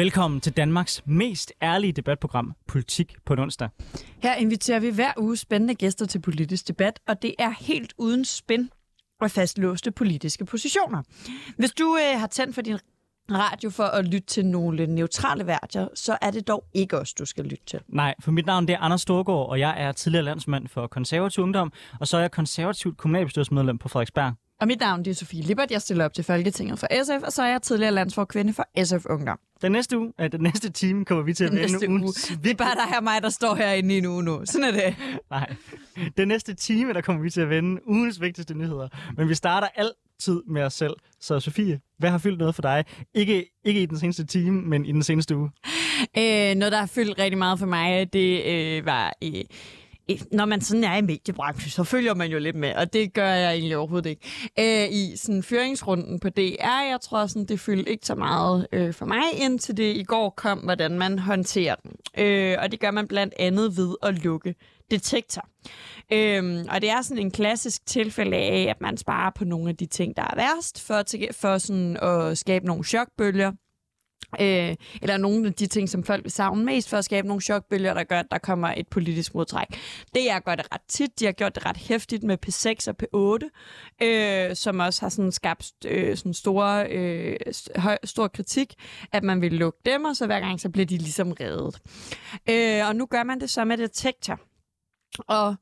Velkommen 0.00 0.40
til 0.40 0.56
Danmarks 0.56 1.02
mest 1.06 1.52
ærlige 1.62 1.92
debatprogram, 1.92 2.54
Politik 2.66 3.16
på 3.24 3.34
onsdag. 3.38 3.68
Her 4.22 4.34
inviterer 4.34 4.80
vi 4.80 4.90
hver 4.90 5.12
uge 5.18 5.36
spændende 5.36 5.74
gæster 5.74 6.06
til 6.06 6.20
politisk 6.20 6.68
debat, 6.68 7.00
og 7.08 7.22
det 7.22 7.34
er 7.38 7.50
helt 7.50 7.94
uden 7.98 8.24
spin 8.24 8.70
og 9.20 9.30
fastlåste 9.30 9.90
politiske 9.90 10.44
positioner. 10.44 11.02
Hvis 11.56 11.72
du 11.72 11.96
øh, 11.96 12.20
har 12.20 12.26
tændt 12.26 12.54
for 12.54 12.62
din 12.62 12.78
radio 13.30 13.70
for 13.70 13.84
at 13.84 14.04
lytte 14.04 14.26
til 14.26 14.46
nogle 14.46 14.86
neutrale 14.86 15.46
værdier, 15.46 15.88
så 15.94 16.18
er 16.22 16.30
det 16.30 16.48
dog 16.48 16.64
ikke 16.74 16.98
os, 16.98 17.14
du 17.14 17.24
skal 17.24 17.44
lytte 17.44 17.64
til. 17.66 17.80
Nej, 17.88 18.14
for 18.20 18.30
mit 18.30 18.46
navn 18.46 18.68
det 18.68 18.74
er 18.74 18.78
Anders 18.78 19.00
Storgård, 19.00 19.48
og 19.48 19.60
jeg 19.60 19.82
er 19.82 19.92
tidligere 19.92 20.24
landsmand 20.24 20.68
for 20.68 20.86
konservativ 20.86 21.44
ungdom, 21.44 21.72
og 22.00 22.08
så 22.08 22.16
er 22.16 22.20
jeg 22.20 22.30
konservativt 22.30 22.96
kommunalbestyrelsesmedlem 22.96 23.78
på 23.78 23.88
Frederiksberg. 23.88 24.34
Og 24.60 24.66
mit 24.66 24.80
navn 24.80 25.04
det 25.04 25.10
er 25.10 25.14
Sofie 25.14 25.42
Lippert. 25.42 25.70
Jeg 25.70 25.82
stiller 25.82 26.04
op 26.04 26.14
til 26.14 26.24
Folketinget 26.24 26.78
for 26.78 26.86
SF, 27.04 27.22
og 27.26 27.32
så 27.32 27.42
er 27.42 27.46
jeg 27.46 27.62
tidligere 27.62 27.92
landsforkvinde 27.92 28.52
for 28.52 28.84
SF 28.84 29.06
Ungdom. 29.06 29.38
Den 29.62 29.72
næste 29.72 29.98
uge, 29.98 30.12
øh, 30.20 30.32
den 30.32 30.40
næste 30.40 30.70
time, 30.70 31.04
kommer 31.04 31.24
vi 31.24 31.34
til 31.34 31.44
at 31.44 31.52
Den 31.52 31.60
vende 31.60 31.88
ugens 31.88 32.30
uge. 32.30 32.38
Det 32.44 32.50
er 32.50 32.54
bare 32.54 32.74
der 32.74 32.86
her 32.88 33.00
mig, 33.00 33.22
der 33.22 33.28
står 33.28 33.54
herinde 33.54 33.94
i 33.94 33.98
en 33.98 34.06
uge 34.06 34.22
nu. 34.22 34.40
Sådan 34.44 34.64
er 34.64 34.72
det. 34.72 34.96
Nej. 35.30 35.54
Den 36.16 36.28
næste 36.28 36.54
time, 36.54 36.92
der 36.92 37.00
kommer 37.00 37.22
vi 37.22 37.30
til 37.30 37.40
at 37.40 37.50
vende 37.50 37.80
ugens 37.88 38.20
vigtigste 38.20 38.54
nyheder. 38.54 38.88
Men 39.16 39.28
vi 39.28 39.34
starter 39.34 39.68
altid 39.74 40.42
med 40.46 40.62
os 40.62 40.74
selv. 40.74 40.94
Så 41.20 41.40
Sofie, 41.40 41.80
hvad 41.98 42.10
har 42.10 42.18
fyldt 42.18 42.38
noget 42.38 42.54
for 42.54 42.62
dig? 42.62 42.84
Ikke, 43.14 43.46
ikke 43.64 43.82
i 43.82 43.86
den 43.86 43.98
seneste 43.98 44.26
time, 44.26 44.62
men 44.62 44.84
i 44.86 44.92
den 44.92 45.02
seneste 45.02 45.36
uge. 45.36 45.50
Øh, 46.18 46.54
noget, 46.54 46.72
der 46.72 46.78
har 46.78 46.86
fyldt 46.86 47.18
rigtig 47.18 47.38
meget 47.38 47.58
for 47.58 47.66
mig, 47.66 48.12
det 48.12 48.44
øh, 48.44 48.86
var... 48.86 49.12
Øh, 49.24 49.44
når 50.32 50.44
man 50.44 50.60
sådan 50.60 50.84
er 50.84 50.96
i 50.96 51.00
mediebranchen, 51.00 51.70
så 51.70 51.84
følger 51.84 52.14
man 52.14 52.30
jo 52.30 52.38
lidt 52.38 52.56
med, 52.56 52.74
og 52.74 52.92
det 52.92 53.12
gør 53.12 53.28
jeg 53.28 53.52
egentlig 53.52 53.76
overhovedet 53.76 54.10
ikke. 54.10 54.28
Øh, 54.58 54.92
I 54.92 55.16
sådan 55.16 55.42
fyringsrunden 55.42 56.20
på 56.20 56.28
DR, 56.28 56.88
jeg 56.90 56.98
tror 57.02 57.26
sådan, 57.26 57.46
det 57.46 57.60
fyldte 57.60 57.90
ikke 57.90 58.06
så 58.06 58.14
meget 58.14 58.66
øh, 58.72 58.94
for 58.94 59.06
mig, 59.06 59.22
indtil 59.34 59.76
det 59.76 59.96
i 59.96 60.02
går 60.02 60.30
kom, 60.30 60.58
hvordan 60.58 60.98
man 60.98 61.18
håndterer 61.18 61.74
den. 61.74 61.92
Øh, 62.18 62.56
og 62.62 62.72
det 62.72 62.80
gør 62.80 62.90
man 62.90 63.08
blandt 63.08 63.34
andet 63.38 63.76
ved 63.76 63.96
at 64.02 64.24
lukke 64.24 64.54
detektor. 64.90 65.48
Øhm, 66.12 66.66
og 66.70 66.80
det 66.80 66.90
er 66.90 67.02
sådan 67.02 67.22
en 67.22 67.30
klassisk 67.30 67.86
tilfælde 67.86 68.36
af, 68.36 68.66
at 68.70 68.80
man 68.80 68.96
sparer 68.96 69.30
på 69.30 69.44
nogle 69.44 69.68
af 69.68 69.76
de 69.76 69.86
ting, 69.86 70.16
der 70.16 70.22
er 70.22 70.36
værst, 70.36 70.86
for, 70.86 71.02
til, 71.02 71.28
for 71.32 71.58
sådan 71.58 71.96
at 71.96 72.38
skabe 72.38 72.66
nogle 72.66 72.84
chokbølger. 72.84 73.52
Øh, 74.40 74.76
eller 75.02 75.16
nogle 75.16 75.46
af 75.46 75.54
de 75.54 75.66
ting, 75.66 75.88
som 75.88 76.04
folk 76.04 76.24
vil 76.24 76.32
savne 76.32 76.64
mest 76.64 76.88
for 76.88 76.96
at 76.96 77.04
skabe 77.04 77.28
nogle 77.28 77.40
chokbølger, 77.40 77.94
der 77.94 78.04
gør, 78.04 78.18
at 78.18 78.26
der 78.30 78.38
kommer 78.38 78.74
et 78.76 78.88
politisk 78.88 79.34
modtræk. 79.34 79.66
Det 80.14 80.24
jeg 80.24 80.42
gør 80.44 80.54
det 80.54 80.66
ret 80.72 80.80
tit. 80.88 81.20
De 81.20 81.24
har 81.24 81.32
gjort 81.32 81.54
det 81.54 81.66
ret 81.66 81.76
hæftigt 81.76 82.22
med 82.22 82.38
P6 82.46 82.88
og 82.88 82.96
P8, 83.02 84.06
øh, 84.06 84.56
som 84.56 84.80
også 84.80 85.00
har 85.00 85.08
sådan 85.08 85.32
skabt 85.32 85.72
øh, 85.84 86.16
sådan 86.16 86.34
store, 86.34 86.86
øh, 86.90 87.36
høj, 87.76 87.98
stor 88.04 88.28
kritik, 88.28 88.74
at 89.12 89.24
man 89.24 89.40
vil 89.40 89.52
lukke 89.52 89.78
dem, 89.86 90.04
og 90.04 90.16
så 90.16 90.26
hver 90.26 90.40
gang 90.40 90.60
så 90.60 90.68
bliver 90.68 90.86
de 90.86 90.98
ligesom 90.98 91.32
reddet. 91.32 91.80
Øh, 92.48 92.88
og 92.88 92.96
nu 92.96 93.06
gør 93.06 93.22
man 93.22 93.40
det 93.40 93.50
så 93.50 93.64
med 93.64 93.76
detektor. 93.76 94.40
Og 95.18 95.54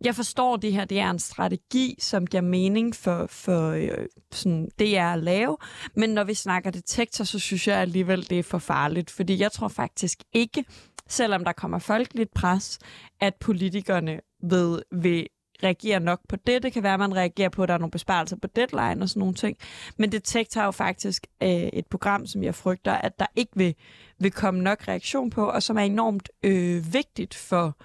jeg 0.00 0.14
forstår, 0.14 0.54
at 0.54 0.62
det 0.62 0.72
her 0.72 0.84
det 0.84 0.98
er 0.98 1.10
en 1.10 1.18
strategi, 1.18 1.96
som 2.00 2.26
giver 2.26 2.42
mening 2.42 2.96
for, 2.96 3.26
for 3.26 3.70
øh, 3.70 4.06
sådan, 4.32 4.68
det 4.78 4.98
er 4.98 5.12
at 5.12 5.22
lave. 5.22 5.56
Men 5.96 6.10
når 6.10 6.24
vi 6.24 6.34
snakker 6.34 6.70
detektor, 6.70 7.24
så 7.24 7.38
synes 7.38 7.68
jeg 7.68 7.76
alligevel, 7.76 8.30
det 8.30 8.38
er 8.38 8.42
for 8.42 8.58
farligt. 8.58 9.10
Fordi 9.10 9.38
jeg 9.38 9.52
tror 9.52 9.68
faktisk 9.68 10.18
ikke, 10.32 10.64
selvom 11.08 11.44
der 11.44 11.52
kommer 11.52 11.78
folkeligt 11.78 12.34
pres, 12.34 12.78
at 13.20 13.34
politikerne 13.34 14.20
ved, 14.42 14.82
vil 14.92 15.26
reagere 15.62 16.00
nok 16.00 16.20
på 16.28 16.36
det. 16.36 16.62
Det 16.62 16.72
kan 16.72 16.82
være, 16.82 16.94
at 16.94 17.00
man 17.00 17.16
reagerer 17.16 17.48
på, 17.48 17.62
at 17.62 17.68
der 17.68 17.74
er 17.74 17.78
nogle 17.78 17.90
besparelser 17.90 18.36
på 18.36 18.46
deadline 18.46 19.02
og 19.02 19.08
sådan 19.08 19.20
nogle 19.20 19.34
ting. 19.34 19.56
Men 19.96 20.12
Detektor 20.12 20.60
har 20.60 20.66
jo 20.66 20.70
faktisk 20.70 21.26
øh, 21.42 21.48
et 21.50 21.86
program, 21.86 22.26
som 22.26 22.42
jeg 22.42 22.54
frygter, 22.54 22.92
at 22.92 23.18
der 23.18 23.26
ikke 23.36 23.52
vil, 23.54 23.74
vil 24.18 24.30
komme 24.30 24.62
nok 24.62 24.88
reaktion 24.88 25.30
på, 25.30 25.48
og 25.48 25.62
som 25.62 25.76
er 25.76 25.82
enormt 25.82 26.28
øh, 26.42 26.92
vigtigt 26.92 27.34
for 27.34 27.76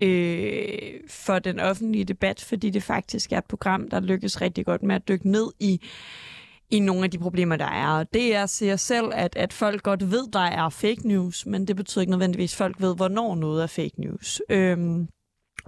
øh, 0.00 1.00
for 1.08 1.38
den 1.38 1.60
offentlige 1.60 2.04
debat, 2.04 2.44
fordi 2.48 2.70
det 2.70 2.82
faktisk 2.82 3.32
er 3.32 3.38
et 3.38 3.44
program, 3.44 3.90
der 3.90 4.00
lykkes 4.00 4.40
rigtig 4.40 4.66
godt 4.66 4.82
med 4.82 4.94
at 4.94 5.08
dykke 5.08 5.30
ned 5.30 5.52
i 5.60 5.80
i 6.70 6.80
nogle 6.80 7.04
af 7.04 7.10
de 7.10 7.18
problemer, 7.18 7.56
der 7.56 7.64
er. 7.64 7.88
Og 7.88 8.14
det 8.14 8.34
er 8.34 8.46
siger 8.46 8.76
selv, 8.76 9.06
at, 9.14 9.36
at 9.36 9.52
folk 9.52 9.82
godt 9.82 10.10
ved, 10.10 10.26
der 10.32 10.40
er 10.40 10.68
fake 10.68 11.08
news, 11.08 11.46
men 11.46 11.66
det 11.66 11.76
betyder 11.76 12.00
ikke 12.00 12.10
nødvendigvis, 12.10 12.52
at 12.52 12.56
folk 12.56 12.80
ved, 12.80 12.96
hvornår 12.96 13.34
noget 13.34 13.62
er 13.62 13.66
fake 13.66 14.00
news. 14.00 14.42
Øhm, 14.50 15.08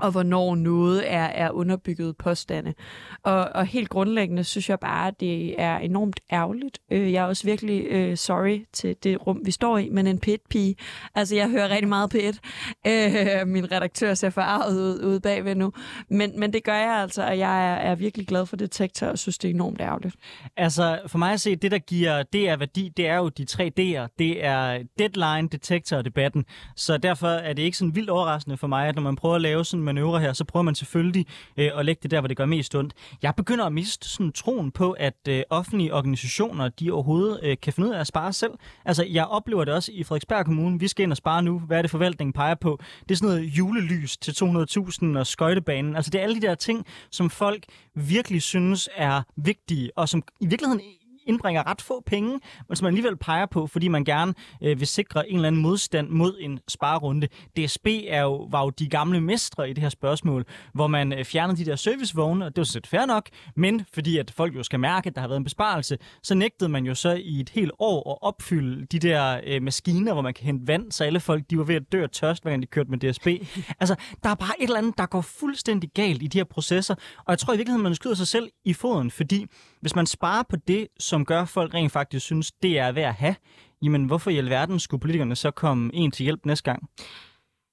og 0.02 0.10
hvornår 0.10 0.54
noget 0.54 1.12
er, 1.12 1.24
er 1.24 1.50
underbygget 1.50 2.16
påstande. 2.16 2.74
Og, 3.22 3.48
og 3.54 3.66
helt 3.66 3.88
grundlæggende 3.88 4.44
synes 4.44 4.70
jeg 4.70 4.80
bare, 4.80 5.08
at 5.08 5.20
det 5.20 5.60
er 5.60 5.78
enormt 5.78 6.20
ærgerligt. 6.32 6.78
Øh, 6.90 7.12
jeg 7.12 7.22
er 7.22 7.26
også 7.26 7.44
virkelig 7.44 7.86
øh, 7.90 8.16
sorry 8.16 8.64
til 8.72 8.96
det 9.02 9.26
rum, 9.26 9.40
vi 9.44 9.50
står 9.50 9.78
i, 9.78 9.88
men 9.88 10.06
en 10.06 10.18
pit 10.18 10.40
pige 10.50 10.76
Altså, 11.14 11.36
jeg 11.36 11.48
hører 11.50 11.68
rigtig 11.68 11.88
meget 11.88 12.14
P1. 12.14 12.38
Øh, 12.86 13.46
min 13.48 13.72
redaktør 13.72 14.14
ser 14.14 14.30
forarvet 14.30 14.80
ud, 14.80 15.04
ud 15.04 15.20
bagved 15.20 15.54
nu. 15.54 15.72
Men, 16.08 16.40
men 16.40 16.52
det 16.52 16.64
gør 16.64 16.74
jeg 16.74 16.96
altså, 17.02 17.26
og 17.26 17.38
jeg 17.38 17.70
er, 17.70 17.74
er 17.74 17.94
virkelig 17.94 18.26
glad 18.26 18.46
for 18.46 18.56
detektor 18.56 19.06
og 19.06 19.18
synes, 19.18 19.38
det 19.38 19.50
er 19.50 19.54
enormt 19.54 19.80
ærgerligt. 19.80 20.16
Altså, 20.56 20.98
for 21.06 21.18
mig 21.18 21.32
at 21.32 21.40
se, 21.40 21.56
det 21.56 21.70
der 21.70 21.78
giver 21.78 22.22
DR 22.22 22.56
værdi, 22.56 22.92
det 22.96 23.06
er 23.06 23.16
jo 23.16 23.28
de 23.28 23.44
tre 23.44 23.72
D'er. 23.80 24.14
Det 24.18 24.44
er 24.44 24.78
deadline, 24.98 25.48
detektor 25.48 25.96
og 25.96 26.04
debatten. 26.04 26.44
Så 26.76 26.96
derfor 26.96 27.28
er 27.28 27.52
det 27.52 27.62
ikke 27.62 27.76
sådan 27.76 27.94
vildt 27.94 28.10
overraskende 28.10 28.56
for 28.56 28.66
mig, 28.66 28.88
at 28.88 28.94
når 28.94 29.02
man 29.02 29.16
prøver 29.16 29.34
at 29.34 29.40
lave 29.40 29.64
sådan 29.64 29.84
manøvre 29.94 30.20
her, 30.20 30.32
så 30.32 30.44
prøver 30.44 30.62
man 30.62 30.74
selvfølgelig 30.74 31.26
øh, 31.56 31.70
at 31.76 31.84
lægge 31.84 32.00
det 32.02 32.10
der, 32.10 32.20
hvor 32.20 32.28
det 32.28 32.36
gør 32.36 32.46
mest 32.46 32.74
ondt. 32.74 32.94
Jeg 33.22 33.34
begynder 33.34 33.64
at 33.64 33.72
miste 33.72 34.08
sådan 34.08 34.32
troen 34.32 34.70
på, 34.70 34.92
at 34.92 35.28
øh, 35.28 35.42
offentlige 35.50 35.94
organisationer, 35.94 36.68
de 36.68 36.90
overhovedet 36.90 37.40
øh, 37.42 37.56
kan 37.62 37.72
finde 37.72 37.88
ud 37.88 37.94
af 37.94 38.00
at 38.00 38.06
spare 38.06 38.32
selv. 38.32 38.52
Altså, 38.84 39.04
jeg 39.04 39.26
oplever 39.26 39.64
det 39.64 39.74
også 39.74 39.92
i 39.94 40.04
Frederiksberg 40.04 40.44
Kommune. 40.44 40.80
Vi 40.80 40.88
skal 40.88 41.02
ind 41.02 41.12
og 41.12 41.16
spare 41.16 41.42
nu. 41.42 41.58
Hvad 41.58 41.78
er 41.78 41.82
det, 41.82 41.90
forvaltningen 41.90 42.32
peger 42.32 42.54
på? 42.54 42.80
Det 43.02 43.10
er 43.10 43.16
sådan 43.16 43.28
noget 43.28 43.44
julelys 43.44 44.16
til 44.16 44.32
200.000 44.32 45.18
og 45.18 45.26
skøjtebanen. 45.26 45.96
Altså, 45.96 46.10
det 46.10 46.18
er 46.18 46.22
alle 46.22 46.40
de 46.40 46.46
der 46.46 46.54
ting, 46.54 46.86
som 47.10 47.30
folk 47.30 47.64
virkelig 47.94 48.42
synes 48.42 48.88
er 48.96 49.22
vigtige, 49.36 49.90
og 49.96 50.08
som 50.08 50.22
i 50.40 50.46
virkeligheden 50.46 50.80
indbringer 51.26 51.70
ret 51.70 51.82
få 51.82 52.02
penge, 52.06 52.40
men 52.68 52.76
som 52.76 52.84
man 52.84 52.90
alligevel 52.90 53.16
peger 53.16 53.46
på, 53.46 53.66
fordi 53.66 53.88
man 53.88 54.04
gerne 54.04 54.34
øh, 54.62 54.80
vil 54.80 54.86
sikre 54.86 55.30
en 55.30 55.34
eller 55.34 55.46
anden 55.46 55.62
modstand 55.62 56.08
mod 56.08 56.36
en 56.40 56.60
sparerunde. 56.68 57.28
DSB 57.56 57.86
er 58.08 58.22
jo, 58.22 58.48
var 58.50 58.62
jo 58.64 58.70
de 58.70 58.88
gamle 58.88 59.20
mestre 59.20 59.70
i 59.70 59.72
det 59.72 59.82
her 59.82 59.88
spørgsmål, 59.88 60.44
hvor 60.74 60.86
man 60.86 61.12
øh, 61.12 61.24
fjernede 61.24 61.58
de 61.58 61.64
der 61.64 61.76
servicevogne, 61.76 62.44
og 62.44 62.56
det 62.56 62.60
var 62.60 62.64
så 62.64 62.80
fair 62.84 63.06
nok, 63.06 63.28
men 63.56 63.84
fordi 63.94 64.18
at 64.18 64.30
folk 64.30 64.56
jo 64.56 64.62
skal 64.62 64.80
mærke, 64.80 65.06
at 65.06 65.14
der 65.14 65.20
har 65.20 65.28
været 65.28 65.38
en 65.38 65.44
besparelse, 65.44 65.98
så 66.22 66.34
nægtede 66.34 66.70
man 66.70 66.84
jo 66.84 66.94
så 66.94 67.10
i 67.10 67.40
et 67.40 67.50
helt 67.50 67.72
år 67.78 68.12
at 68.12 68.18
opfylde 68.28 68.86
de 68.86 68.98
der 68.98 69.40
øh, 69.46 69.62
maskiner, 69.62 70.12
hvor 70.12 70.22
man 70.22 70.34
kan 70.34 70.46
hente 70.46 70.66
vand, 70.66 70.92
så 70.92 71.04
alle 71.04 71.20
folk 71.20 71.44
de 71.50 71.58
var 71.58 71.64
ved 71.64 71.74
at 71.74 71.92
dø 71.92 72.02
af 72.02 72.10
tørst, 72.10 72.42
hver 72.42 72.50
gang 72.50 72.62
de 72.62 72.66
kørte 72.66 72.90
med 72.90 72.98
DSB. 72.98 73.26
altså, 73.80 73.96
der 74.22 74.30
er 74.30 74.34
bare 74.34 74.54
et 74.58 74.64
eller 74.64 74.78
andet, 74.78 74.98
der 74.98 75.06
går 75.06 75.20
fuldstændig 75.20 75.90
galt 75.94 76.22
i 76.22 76.26
de 76.26 76.38
her 76.38 76.44
processer, 76.44 76.94
og 77.18 77.30
jeg 77.30 77.38
tror 77.38 77.54
i 77.54 77.56
virkeligheden, 77.56 77.82
man 77.82 77.94
skyder 77.94 78.14
sig 78.14 78.26
selv 78.26 78.50
i 78.64 78.72
foden, 78.72 79.10
fordi 79.10 79.46
hvis 79.80 79.96
man 79.96 80.06
sparer 80.06 80.42
på 80.42 80.56
det, 80.56 80.88
som 80.98 81.19
gør, 81.24 81.42
at 81.42 81.48
folk 81.48 81.74
rent 81.74 81.92
faktisk 81.92 82.26
synes, 82.26 82.52
det 82.52 82.78
er 82.78 82.92
værd 82.92 83.08
at 83.08 83.14
have, 83.14 83.34
jamen 83.82 84.04
hvorfor 84.04 84.30
i 84.30 84.38
alverden 84.38 84.80
skulle 84.80 85.00
politikerne 85.00 85.36
så 85.36 85.50
komme 85.50 85.90
en 85.94 86.10
til 86.10 86.24
hjælp 86.24 86.46
næste 86.46 86.64
gang? 86.64 86.90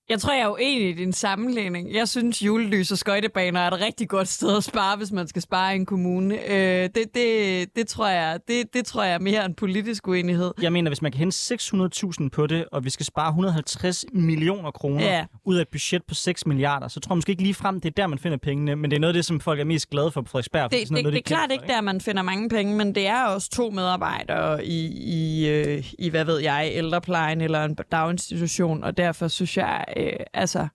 Jeg 0.10 0.20
tror, 0.20 0.34
jeg 0.34 0.42
er 0.42 0.50
uenig 0.50 0.90
i 0.90 0.94
din 0.94 1.14
sammenligning. 1.14 1.94
Jeg 1.94 2.08
synes, 2.08 2.42
julelys 2.42 2.92
og 2.92 2.98
skøjtebaner 2.98 3.60
er 3.60 3.72
et 3.72 3.82
rigtig 3.82 4.10
godt 4.10 4.28
sted 4.28 4.58
at 4.58 4.64
spare, 4.64 4.98
hvis 4.98 5.12
man 5.12 5.28
skal 5.28 5.42
spare 5.42 5.74
i 5.74 5.76
en 5.76 5.86
kommune. 5.86 6.52
Øh, 6.52 6.90
det, 6.96 7.04
det, 7.16 7.76
det, 7.76 7.88
tror 7.88 8.08
jeg, 8.08 8.40
det, 8.48 8.74
det 8.74 8.86
tror 8.86 9.04
jeg 9.04 9.14
er 9.14 9.20
mere 9.20 9.46
en 9.46 9.54
politisk 9.54 10.08
uenighed. 10.08 10.52
Jeg 10.62 10.74
mener, 10.74 10.90
hvis 10.90 11.02
man 11.02 11.12
kan 11.12 11.20
hente 11.20 11.56
600.000 11.56 12.30
på 12.30 12.48
det, 12.48 12.66
og 12.72 12.86
vi 12.86 12.90
skal 12.90 13.06
spare 13.06 13.28
150 13.28 14.06
millioner 14.14 14.72
kroner 14.72 15.04
ja. 15.04 15.26
ud 15.46 15.56
af 15.56 15.62
et 15.62 15.68
budget 15.68 16.04
på 16.08 16.16
6 16.16 16.46
milliarder, 16.46 16.88
så 16.88 17.00
tror 17.00 17.14
jeg 17.14 17.18
måske 17.18 17.30
ikke 17.30 17.44
lige 17.44 17.54
frem, 17.54 17.82
det 17.82 17.90
er 17.90 17.94
der, 17.94 18.08
man 18.08 18.20
finder 18.20 18.38
pengene. 18.38 18.76
Men 18.76 18.92
det 18.92 18.98
er 18.98 19.02
noget 19.02 19.14
af 19.14 19.18
det, 19.18 19.26
som 19.26 19.40
folk 19.40 19.60
er 19.60 19.66
mest 19.66 19.90
glade 19.90 20.12
for 20.12 20.22
på 20.22 20.30
Frederiksberg. 20.30 20.72
Det, 20.72 20.80
det, 20.80 20.92
noget, 20.92 21.06
det, 21.06 21.14
det 21.14 21.20
er 21.20 21.36
klart 21.36 21.52
ikke 21.52 21.68
der, 21.68 21.82
man 21.82 22.02
finder 22.02 22.22
mange 22.22 22.50
penge, 22.50 22.76
men 22.76 22.96
det 22.96 23.08
er 23.08 23.24
også 23.24 23.50
to 23.50 23.70
medarbejdere 23.70 24.66
i, 24.66 24.88
i, 24.88 25.50
øh, 25.50 25.94
i 26.00 26.10
hvad 26.10 26.26
ved 26.26 26.40
jeg, 26.40 26.70
ældreplejen 26.74 27.42
eller 27.42 27.64
en 27.64 27.78
daginstitution, 27.92 28.84
og 28.84 28.98
derfor 28.98 29.28
synes 29.28 29.58
jeg, 29.58 29.86
øh, 29.98 30.20
altså... 30.34 30.68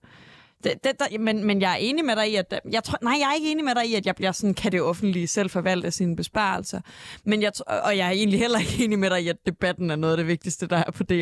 Det, 0.63 0.73
det, 0.83 0.91
der, 0.99 1.19
men, 1.19 1.43
men 1.43 1.61
jeg 1.61 1.71
er 1.71 1.75
enig 1.75 2.05
med 2.05 2.15
dig 2.15 2.31
i, 2.31 2.35
at... 2.35 2.61
Jeg 2.71 2.83
tror, 2.83 2.97
nej, 3.01 3.13
jeg 3.19 3.29
er 3.29 3.35
ikke 3.35 3.51
enig 3.51 3.65
med 3.65 3.75
dig 3.75 3.85
i, 3.85 3.95
at 3.95 4.05
jeg 4.05 4.15
bliver 4.15 4.31
sådan, 4.31 4.53
kan 4.53 4.71
det 4.71 4.81
offentlige 4.81 5.27
selv 5.27 5.49
forvalte 5.49 5.91
sine 5.91 6.15
besparelser. 6.15 6.81
Men 7.25 7.41
jeg, 7.41 7.51
og 7.67 7.97
jeg 7.97 8.07
er 8.07 8.11
egentlig 8.11 8.39
heller 8.39 8.59
ikke 8.59 8.83
enig 8.83 8.99
med 8.99 9.09
dig 9.09 9.23
i, 9.23 9.27
at 9.27 9.35
debatten 9.45 9.91
er 9.91 9.95
noget 9.95 10.13
af 10.13 10.17
det 10.17 10.27
vigtigste, 10.27 10.67
der 10.67 10.77
er 10.77 10.91
på 10.91 11.03
DR. 11.03 11.13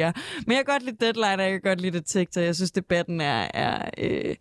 Men 0.47 0.57
jeg 0.57 0.65
kan 0.65 0.65
godt 0.65 0.83
lide 0.83 1.05
deadline, 1.05 1.35
og 1.35 1.41
jeg 1.43 1.51
kan 1.51 1.61
godt 1.61 1.81
lide 1.81 1.97
det 1.97 2.05
TikTok. 2.05 2.43
Jeg 2.43 2.55
synes, 2.55 2.71
debatten 2.71 3.21
er... 3.21 3.47
er 3.53 3.89
øh, 3.97 4.35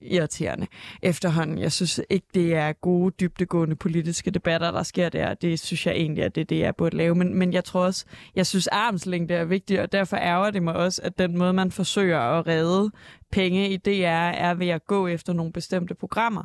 irriterende 0.00 0.66
efterhånden. 1.02 1.58
Jeg 1.58 1.72
synes 1.72 2.00
ikke, 2.10 2.26
det 2.34 2.54
er 2.54 2.72
gode, 2.72 3.14
dybtegående 3.20 3.76
politiske 3.76 4.30
debatter, 4.30 4.70
der 4.70 4.82
sker 4.82 5.08
der. 5.08 5.34
Det 5.34 5.60
synes 5.60 5.86
jeg 5.86 5.94
egentlig, 5.94 6.24
at 6.24 6.34
det 6.34 6.40
er 6.40 6.44
det, 6.44 6.58
jeg 6.58 6.76
burde 6.76 6.96
lave. 6.96 7.14
Men, 7.14 7.34
men 7.34 7.52
jeg 7.52 7.64
tror 7.64 7.84
også, 7.84 8.04
jeg 8.34 8.46
synes, 8.46 8.66
armslængde 8.66 9.34
er 9.34 9.44
vigtigt, 9.44 9.80
og 9.80 9.92
derfor 9.92 10.16
ærger 10.16 10.50
det 10.50 10.62
mig 10.62 10.76
også, 10.76 11.00
at 11.04 11.18
den 11.18 11.38
måde, 11.38 11.52
man 11.52 11.70
forsøger 11.70 12.18
at 12.18 12.46
redde 12.46 12.90
penge 13.32 13.70
i 13.70 13.76
DR, 13.76 14.30
er 14.30 14.54
ved 14.54 14.68
at 14.68 14.86
gå 14.86 15.06
efter 15.06 15.32
nogle 15.32 15.52
bestemte 15.52 15.94
programmer. 15.94 16.44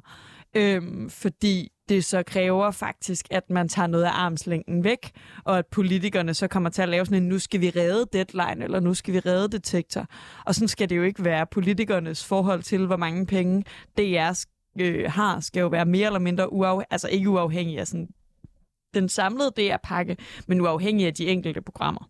Øhm, 0.55 1.09
fordi 1.09 1.71
det 1.89 2.05
så 2.05 2.23
kræver 2.23 2.71
faktisk, 2.71 3.25
at 3.31 3.49
man 3.49 3.69
tager 3.69 3.87
noget 3.87 4.03
af 4.03 4.11
armslængden 4.13 4.83
væk, 4.83 5.11
og 5.43 5.57
at 5.57 5.65
politikerne 5.67 6.33
så 6.33 6.47
kommer 6.47 6.69
til 6.69 6.81
at 6.81 6.89
lave 6.89 7.05
sådan 7.05 7.23
en, 7.23 7.29
nu 7.29 7.39
skal 7.39 7.61
vi 7.61 7.69
redde 7.69 8.05
deadline, 8.13 8.63
eller 8.63 8.79
nu 8.79 8.93
skal 8.93 9.13
vi 9.13 9.19
redde 9.19 9.47
detektor. 9.49 10.05
Og 10.45 10.55
sådan 10.55 10.67
skal 10.67 10.89
det 10.89 10.97
jo 10.97 11.03
ikke 11.03 11.23
være. 11.23 11.45
Politikernes 11.45 12.25
forhold 12.25 12.63
til, 12.63 12.85
hvor 12.85 12.97
mange 12.97 13.25
penge 13.25 13.63
DR 13.97 14.45
øh, 14.79 15.11
har, 15.11 15.39
skal 15.39 15.61
jo 15.61 15.67
være 15.67 15.85
mere 15.85 16.05
eller 16.05 16.19
mindre 16.19 16.53
uafhængig, 16.53 16.87
altså 16.89 17.07
ikke 17.07 17.29
uafhængig 17.29 17.79
af 17.79 17.87
sådan 17.87 18.09
den 18.93 19.09
samlede 19.09 19.51
DR-pakke, 19.57 20.17
men 20.47 20.61
uafhængig 20.61 21.07
af 21.07 21.13
de 21.13 21.27
enkelte 21.27 21.61
programmer. 21.61 22.09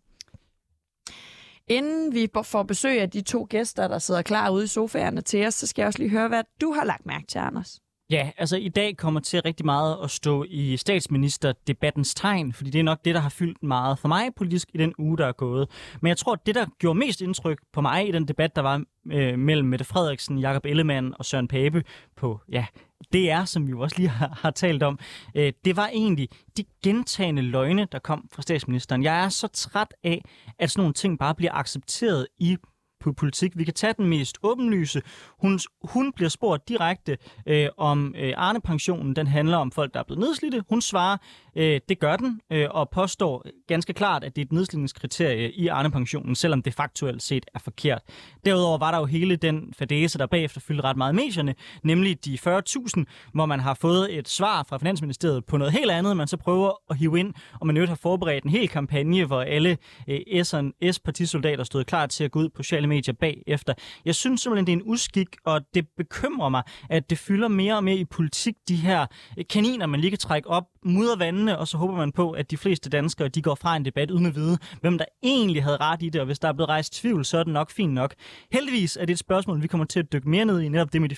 Inden 1.67 2.13
vi 2.13 2.27
får 2.43 2.63
besøg 2.63 3.01
af 3.01 3.09
de 3.09 3.21
to 3.21 3.47
gæster, 3.49 3.87
der 3.87 3.99
sidder 3.99 4.21
klar 4.21 4.49
ude 4.49 4.63
i 4.63 4.67
sofaerne 4.67 5.21
til 5.21 5.47
os, 5.47 5.53
så 5.53 5.67
skal 5.67 5.81
jeg 5.81 5.87
også 5.87 5.99
lige 5.99 6.09
høre, 6.09 6.27
hvad 6.27 6.43
du 6.61 6.71
har 6.71 6.85
lagt 6.85 7.05
mærke 7.05 7.27
til, 7.27 7.39
Anders. 7.39 7.79
Ja, 8.09 8.31
altså 8.37 8.57
i 8.57 8.69
dag 8.69 8.97
kommer 8.97 9.19
til 9.19 9.41
rigtig 9.41 9.65
meget 9.65 9.97
at 10.03 10.11
stå 10.11 10.45
i 10.47 10.77
statsministerdebattens 10.77 12.15
tegn, 12.15 12.53
fordi 12.53 12.69
det 12.69 12.79
er 12.79 12.83
nok 12.83 13.05
det, 13.05 13.15
der 13.15 13.21
har 13.21 13.29
fyldt 13.29 13.63
meget 13.63 13.99
for 13.99 14.07
mig 14.07 14.29
politisk 14.35 14.69
i 14.73 14.77
den 14.77 14.93
uge, 14.97 15.17
der 15.17 15.25
er 15.25 15.31
gået. 15.31 15.69
Men 16.01 16.09
jeg 16.09 16.17
tror, 16.17 16.33
at 16.33 16.45
det, 16.45 16.55
der 16.55 16.65
gjorde 16.79 16.99
mest 16.99 17.21
indtryk 17.21 17.59
på 17.73 17.81
mig 17.81 18.07
i 18.07 18.11
den 18.11 18.27
debat, 18.27 18.55
der 18.55 18.61
var 18.61 18.83
øh, 19.11 19.39
mellem 19.39 19.67
Mette 19.67 19.85
Frederiksen, 19.85 20.39
Jakob 20.39 20.65
Ellemann 20.65 21.13
og 21.19 21.25
Søren 21.25 21.47
Pape 21.47 21.83
på 22.15 22.39
ja, 22.51 22.65
DR, 23.13 23.45
som 23.45 23.67
vi 23.67 23.71
jo 23.71 23.79
også 23.79 23.95
lige 23.97 24.09
har, 24.09 24.39
har 24.41 24.51
talt 24.51 24.83
om, 24.83 24.99
øh, 25.35 25.53
det 25.65 25.75
var 25.75 25.87
egentlig 25.87 26.29
de 26.57 26.63
gentagende 26.83 27.41
løgne, 27.41 27.87
der 27.91 27.99
kom 27.99 28.29
fra 28.33 28.41
statsministeren. 28.41 29.03
Jeg 29.03 29.23
er 29.25 29.29
så 29.29 29.47
træt 29.47 29.93
af, 30.03 30.21
at 30.59 30.71
sådan 30.71 30.81
nogle 30.81 30.93
ting 30.93 31.19
bare 31.19 31.35
bliver 31.35 31.53
accepteret 31.53 32.27
i 32.37 32.57
på 32.99 33.13
politik. 33.13 33.51
Vi 33.55 33.63
kan 33.63 33.73
tage 33.73 33.93
den 33.97 34.09
mest 34.09 34.37
åbenlyse. 34.43 35.01
Hun, 35.41 35.59
hun 35.83 36.13
bliver 36.13 36.29
spurgt 36.29 36.69
direkte 36.69 37.17
øh, 37.47 37.67
om 37.77 38.15
øh, 38.17 38.33
Arne-pensionen. 38.37 39.15
Den 39.15 39.27
handler 39.27 39.57
om 39.57 39.71
folk, 39.71 39.93
der 39.93 39.99
er 39.99 40.03
blevet 40.03 40.19
nedslidte. 40.19 40.63
Hun 40.69 40.81
svarer, 40.81 41.17
øh, 41.55 41.79
det 41.89 41.99
gør 41.99 42.15
den, 42.15 42.41
øh, 42.51 42.67
og 42.71 42.89
påstår 42.89 43.45
ganske 43.67 43.93
klart, 43.93 44.23
at 44.23 44.35
det 44.35 44.41
er 44.41 44.45
et 44.45 44.51
nedslidningskriterie 44.51 45.51
i 45.51 45.67
Arne-pensionen, 45.67 46.35
selvom 46.35 46.61
det 46.61 46.73
faktuelt 46.73 47.23
set 47.23 47.45
er 47.53 47.59
forkert. 47.59 48.01
Derudover 48.45 48.77
var 48.77 48.91
der 48.91 48.97
jo 48.97 49.05
hele 49.05 49.35
den 49.35 49.73
fadese, 49.77 50.17
der 50.17 50.25
bagefter 50.25 50.61
fyldte 50.61 50.83
ret 50.83 50.97
meget 50.97 51.13
i 51.13 51.15
medierne, 51.15 51.55
nemlig 51.83 52.25
de 52.25 52.37
40.000, 52.47 53.03
hvor 53.33 53.45
man 53.45 53.59
har 53.59 53.73
fået 53.73 54.17
et 54.17 54.29
svar 54.29 54.65
fra 54.69 54.77
Finansministeriet 54.77 55.45
på 55.45 55.57
noget 55.57 55.73
helt 55.73 55.91
andet, 55.91 56.17
man 56.17 56.27
så 56.27 56.37
prøver 56.37 56.71
at 56.89 56.97
hive 56.97 57.19
ind, 57.19 57.33
og 57.59 57.67
man 57.67 57.87
har 57.87 57.95
forberedt 57.95 58.43
en 58.43 58.49
hel 58.49 58.67
kampagne, 58.67 59.25
hvor 59.25 59.41
alle 59.41 59.77
øh, 60.07 60.43
S-partisoldater 60.91 61.63
stod 61.63 61.83
klar 61.83 62.05
til 62.05 62.23
at 62.23 62.31
gå 62.31 62.39
ud 62.39 62.49
på 62.49 62.63
sociale 62.63 62.87
medier 62.87 63.13
bagefter. 63.13 63.73
Jeg 64.05 64.15
synes 64.15 64.41
simpelthen, 64.41 64.67
det 64.67 64.73
er 64.73 64.77
en 64.77 64.91
uskik, 64.91 65.27
og 65.45 65.61
det 65.73 65.87
bekymrer 65.97 66.49
mig, 66.49 66.63
at 66.89 67.09
det 67.09 67.17
fylder 67.17 67.47
mere 67.47 67.75
og 67.75 67.83
mere 67.83 67.95
i 67.95 68.05
politik, 68.05 68.55
de 68.67 68.75
her 68.75 69.05
øh, 69.37 69.45
kaniner, 69.49 69.85
man 69.85 69.99
lige 69.99 70.11
kan 70.11 70.19
trække 70.19 70.49
op, 70.49 70.63
mudder 70.83 71.15
spændende, 71.45 71.59
og 71.59 71.67
så 71.67 71.77
håber 71.77 71.95
man 71.95 72.11
på, 72.11 72.31
at 72.31 72.51
de 72.51 72.57
fleste 72.57 72.89
danskere 72.89 73.27
de 73.27 73.41
går 73.41 73.55
fra 73.55 73.75
en 73.75 73.85
debat 73.85 74.11
uden 74.11 74.25
at 74.25 74.35
vide, 74.35 74.57
hvem 74.81 74.97
der 74.97 75.05
egentlig 75.23 75.63
havde 75.63 75.77
ret 75.77 76.03
i 76.03 76.09
det, 76.09 76.21
og 76.21 76.25
hvis 76.25 76.39
der 76.39 76.47
er 76.47 76.53
blevet 76.53 76.69
rejst 76.69 76.93
tvivl, 76.93 77.25
så 77.25 77.37
er 77.37 77.43
det 77.43 77.53
nok 77.53 77.71
fint 77.71 77.93
nok. 77.93 78.13
Heldigvis 78.51 78.97
er 78.97 79.05
det 79.05 79.13
et 79.13 79.19
spørgsmål, 79.19 79.61
vi 79.61 79.67
kommer 79.67 79.85
til 79.85 79.99
at 79.99 80.13
dykke 80.13 80.29
mere 80.29 80.45
ned 80.45 80.61
i, 80.61 80.69
netop 80.69 80.93
det 80.93 81.01
med 81.01 81.09
de 81.09 81.15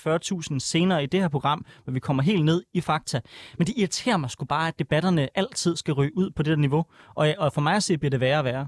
40.000 0.54 0.60
senere 0.60 1.04
i 1.04 1.06
det 1.06 1.20
her 1.20 1.28
program, 1.28 1.66
hvor 1.84 1.94
vi 1.94 2.00
kommer 2.00 2.24
helt 2.24 2.46
ned 2.46 2.64
i 2.74 2.82
fakta. 2.82 3.22
Men 3.58 3.68
det 3.68 3.74
irriterer 3.78 4.18
mig 4.18 4.30
sgu 4.30 4.46
bare, 4.46 4.68
at 4.68 4.80
debatterne 4.80 5.30
altid 5.36 5.76
skal 5.76 5.94
ryge 5.94 6.18
ud 6.18 6.32
på 6.36 6.44
det 6.44 6.52
der 6.52 6.58
niveau, 6.58 6.86
og, 7.16 7.36
og 7.38 7.54
for 7.54 7.62
mig 7.62 7.76
at 7.76 7.84
se 7.84 7.98
bliver 7.98 8.10
det 8.10 8.20
værre 8.20 8.40
og 8.40 8.46
værre. 8.46 8.68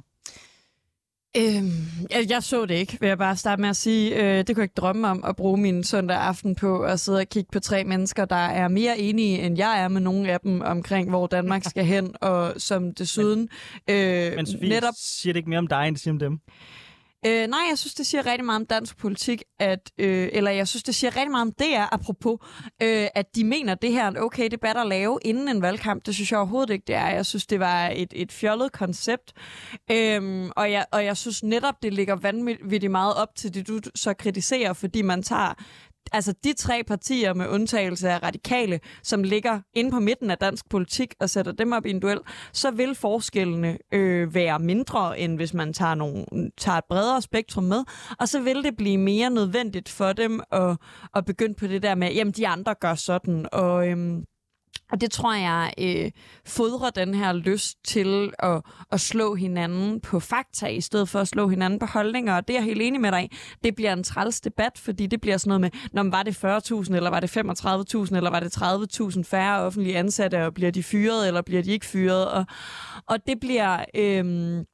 Øhm, 1.38 1.72
jeg, 2.12 2.26
jeg 2.30 2.44
så 2.44 2.66
det 2.66 2.76
ikke, 2.76 2.98
vil 3.00 3.08
jeg 3.08 3.18
bare 3.18 3.36
starte 3.36 3.62
med 3.62 3.70
at 3.70 3.76
sige. 3.76 4.16
Øh, 4.16 4.38
det 4.38 4.56
kunne 4.56 4.62
jeg 4.62 4.64
ikke 4.64 4.82
drømme 4.82 5.08
om 5.08 5.24
at 5.24 5.36
bruge 5.36 5.58
min 5.58 5.84
søndag 5.84 6.18
aften 6.18 6.56
på 6.56 6.82
at 6.82 7.00
sidde 7.00 7.20
og 7.20 7.28
kigge 7.28 7.50
på 7.52 7.60
tre 7.60 7.84
mennesker, 7.84 8.26
der 8.26 8.36
er 8.36 8.68
mere 8.68 9.00
enige, 9.00 9.40
end 9.40 9.58
jeg 9.58 9.82
er 9.82 9.88
med 9.88 10.02
nogle 10.02 10.32
af 10.32 10.40
dem 10.40 10.62
omkring, 10.62 11.10
hvor 11.10 11.28
Danmark 11.28 11.64
skal 11.64 11.86
hen, 11.86 12.16
og 12.22 12.54
som 12.58 12.94
desuden... 12.94 13.50
Men, 13.88 13.96
øh, 13.96 14.36
men 14.36 14.46
Sofie, 14.46 14.70
netop... 14.70 14.94
siger 14.98 15.34
det 15.34 15.38
ikke 15.38 15.50
mere 15.50 15.60
om 15.60 15.68
dig, 15.68 15.88
end 15.88 15.96
det 15.96 16.04
siger 16.04 16.14
om 16.14 16.20
dem? 16.20 16.40
Øh, 17.26 17.48
nej, 17.48 17.60
jeg 17.70 17.78
synes, 17.78 17.94
det 17.94 18.06
siger 18.06 18.26
rigtig 18.26 18.46
meget 18.46 18.60
om 18.60 18.66
dansk 18.66 18.98
politik, 18.98 19.44
at, 19.60 19.92
øh, 19.98 20.30
eller 20.34 20.52
jeg 20.52 20.68
synes, 20.68 20.84
det 20.84 20.96
siger 20.96 21.16
rigtig 21.16 21.32
meget 21.32 21.42
om 21.42 21.52
det 21.52 21.76
er, 21.76 21.94
apropos, 21.94 22.38
øh, 22.82 23.08
at 23.16 23.36
de 23.36 23.44
mener, 23.44 23.72
at 23.72 23.82
det 23.82 23.92
her 23.92 24.04
er 24.04 24.08
en 24.08 24.18
okay 24.18 24.48
debat 24.52 24.78
at 24.78 24.88
lave 24.88 25.20
inden 25.26 25.48
en 25.48 25.62
valgkamp. 25.62 26.06
Det 26.06 26.16
synes 26.16 26.32
jeg 26.32 26.40
overhovedet 26.40 26.74
ikke, 26.74 26.86
det 26.88 26.96
er. 26.96 27.10
Jeg 27.10 27.26
synes, 27.26 27.46
det 27.46 27.60
var 27.60 27.90
et, 27.96 28.14
et 28.16 28.32
fjollet 28.32 28.72
koncept. 28.72 29.34
Øh, 29.92 30.50
og, 30.56 30.72
jeg, 30.72 30.86
og 30.92 31.06
jeg 31.06 31.18
synes 31.18 31.44
netop, 31.44 31.84
det 31.84 31.94
ligger 31.94 32.16
vanvittigt 32.16 32.92
meget 32.92 33.16
op 33.16 33.36
til 33.36 33.54
det, 33.54 33.68
du 33.68 33.80
så 33.96 34.14
kritiserer, 34.14 34.74
fordi 34.74 35.02
man 35.02 35.24
tager 35.24 35.54
altså 36.12 36.34
de 36.44 36.54
tre 36.54 36.84
partier 36.88 37.34
med 37.34 37.48
undtagelse 37.48 38.10
af 38.10 38.24
radikale, 38.24 38.80
som 39.04 39.24
ligger 39.24 39.62
inde 39.74 39.92
på 39.92 40.00
midten 40.00 40.32
af 40.32 40.38
dansk 40.38 40.70
politik 40.70 41.14
og 41.20 41.30
sætter 41.30 41.52
dem 41.52 41.72
op 41.72 41.86
i 41.86 41.90
en 41.90 42.00
duel, 42.00 42.20
så 42.54 42.72
vil 42.72 42.96
forskellene 42.96 43.78
øh, 43.94 44.36
være 44.36 44.60
mindre, 44.60 45.20
end 45.20 45.36
hvis 45.36 45.54
man 45.54 45.74
tager, 45.74 45.96
nogle, 45.96 46.26
tager 46.58 46.78
et 46.78 46.86
bredere 46.90 47.22
spektrum 47.22 47.64
med. 47.64 47.84
Og 48.20 48.28
så 48.28 48.42
vil 48.42 48.64
det 48.64 48.78
blive 48.78 48.98
mere 48.98 49.30
nødvendigt 49.30 49.90
for 49.90 50.14
dem 50.14 50.42
at, 50.52 50.78
at 51.16 51.26
begynde 51.26 51.54
på 51.54 51.68
det 51.68 51.84
der 51.84 51.96
med, 51.96 52.14
jamen 52.14 52.34
de 52.34 52.48
andre 52.48 52.76
gør 52.82 52.96
sådan, 52.96 53.46
og... 53.52 53.88
Øh, 53.88 54.22
og 54.92 55.02
det 55.02 55.12
tror 55.12 55.34
jeg 55.34 55.74
øh, 55.80 56.12
fodrer 56.46 56.90
den 56.90 57.14
her 57.14 57.34
lyst 57.34 57.78
til 57.84 58.34
at, 58.40 58.62
at 58.92 59.02
slå 59.02 59.36
hinanden 59.36 60.02
på 60.02 60.20
fakta, 60.20 60.68
i 60.68 60.82
stedet 60.82 61.10
for 61.10 61.20
at 61.20 61.28
slå 61.28 61.48
hinanden 61.48 61.80
på 61.80 61.86
holdninger. 61.86 62.36
Og 62.36 62.48
det 62.48 62.54
er 62.54 62.58
jeg 62.58 62.66
helt 62.66 62.82
enig 62.82 63.02
med 63.02 63.12
dig 63.12 63.24
i. 63.24 63.36
Det 63.64 63.76
bliver 63.76 63.94
en 63.94 64.04
træls 64.04 64.42
debat, 64.42 64.78
fordi 64.78 65.08
det 65.08 65.22
bliver 65.22 65.38
sådan 65.38 65.50
noget 65.50 65.62
med, 65.62 65.70
når 65.94 66.12
var 66.12 66.24
det 66.24 66.46
40.000, 66.90 66.96
eller 66.96 67.10
var 67.10 67.20
det 67.20 67.38
35.000, 67.38 68.16
eller 68.16 68.30
var 68.30 68.40
det 68.40 68.58
30.000 68.58 69.24
færre 69.24 69.62
offentlige 69.62 69.98
ansatte, 69.98 70.46
og 70.46 70.54
bliver 70.54 70.72
de 70.72 70.84
fyret, 70.84 71.28
eller 71.28 71.42
bliver 71.42 71.62
de 71.62 71.72
ikke 71.72 71.86
fyret? 71.86 72.32
Og, 72.32 72.46
og 73.08 73.18
det 73.28 73.40
bliver... 73.40 73.86
Øh, 73.96 74.66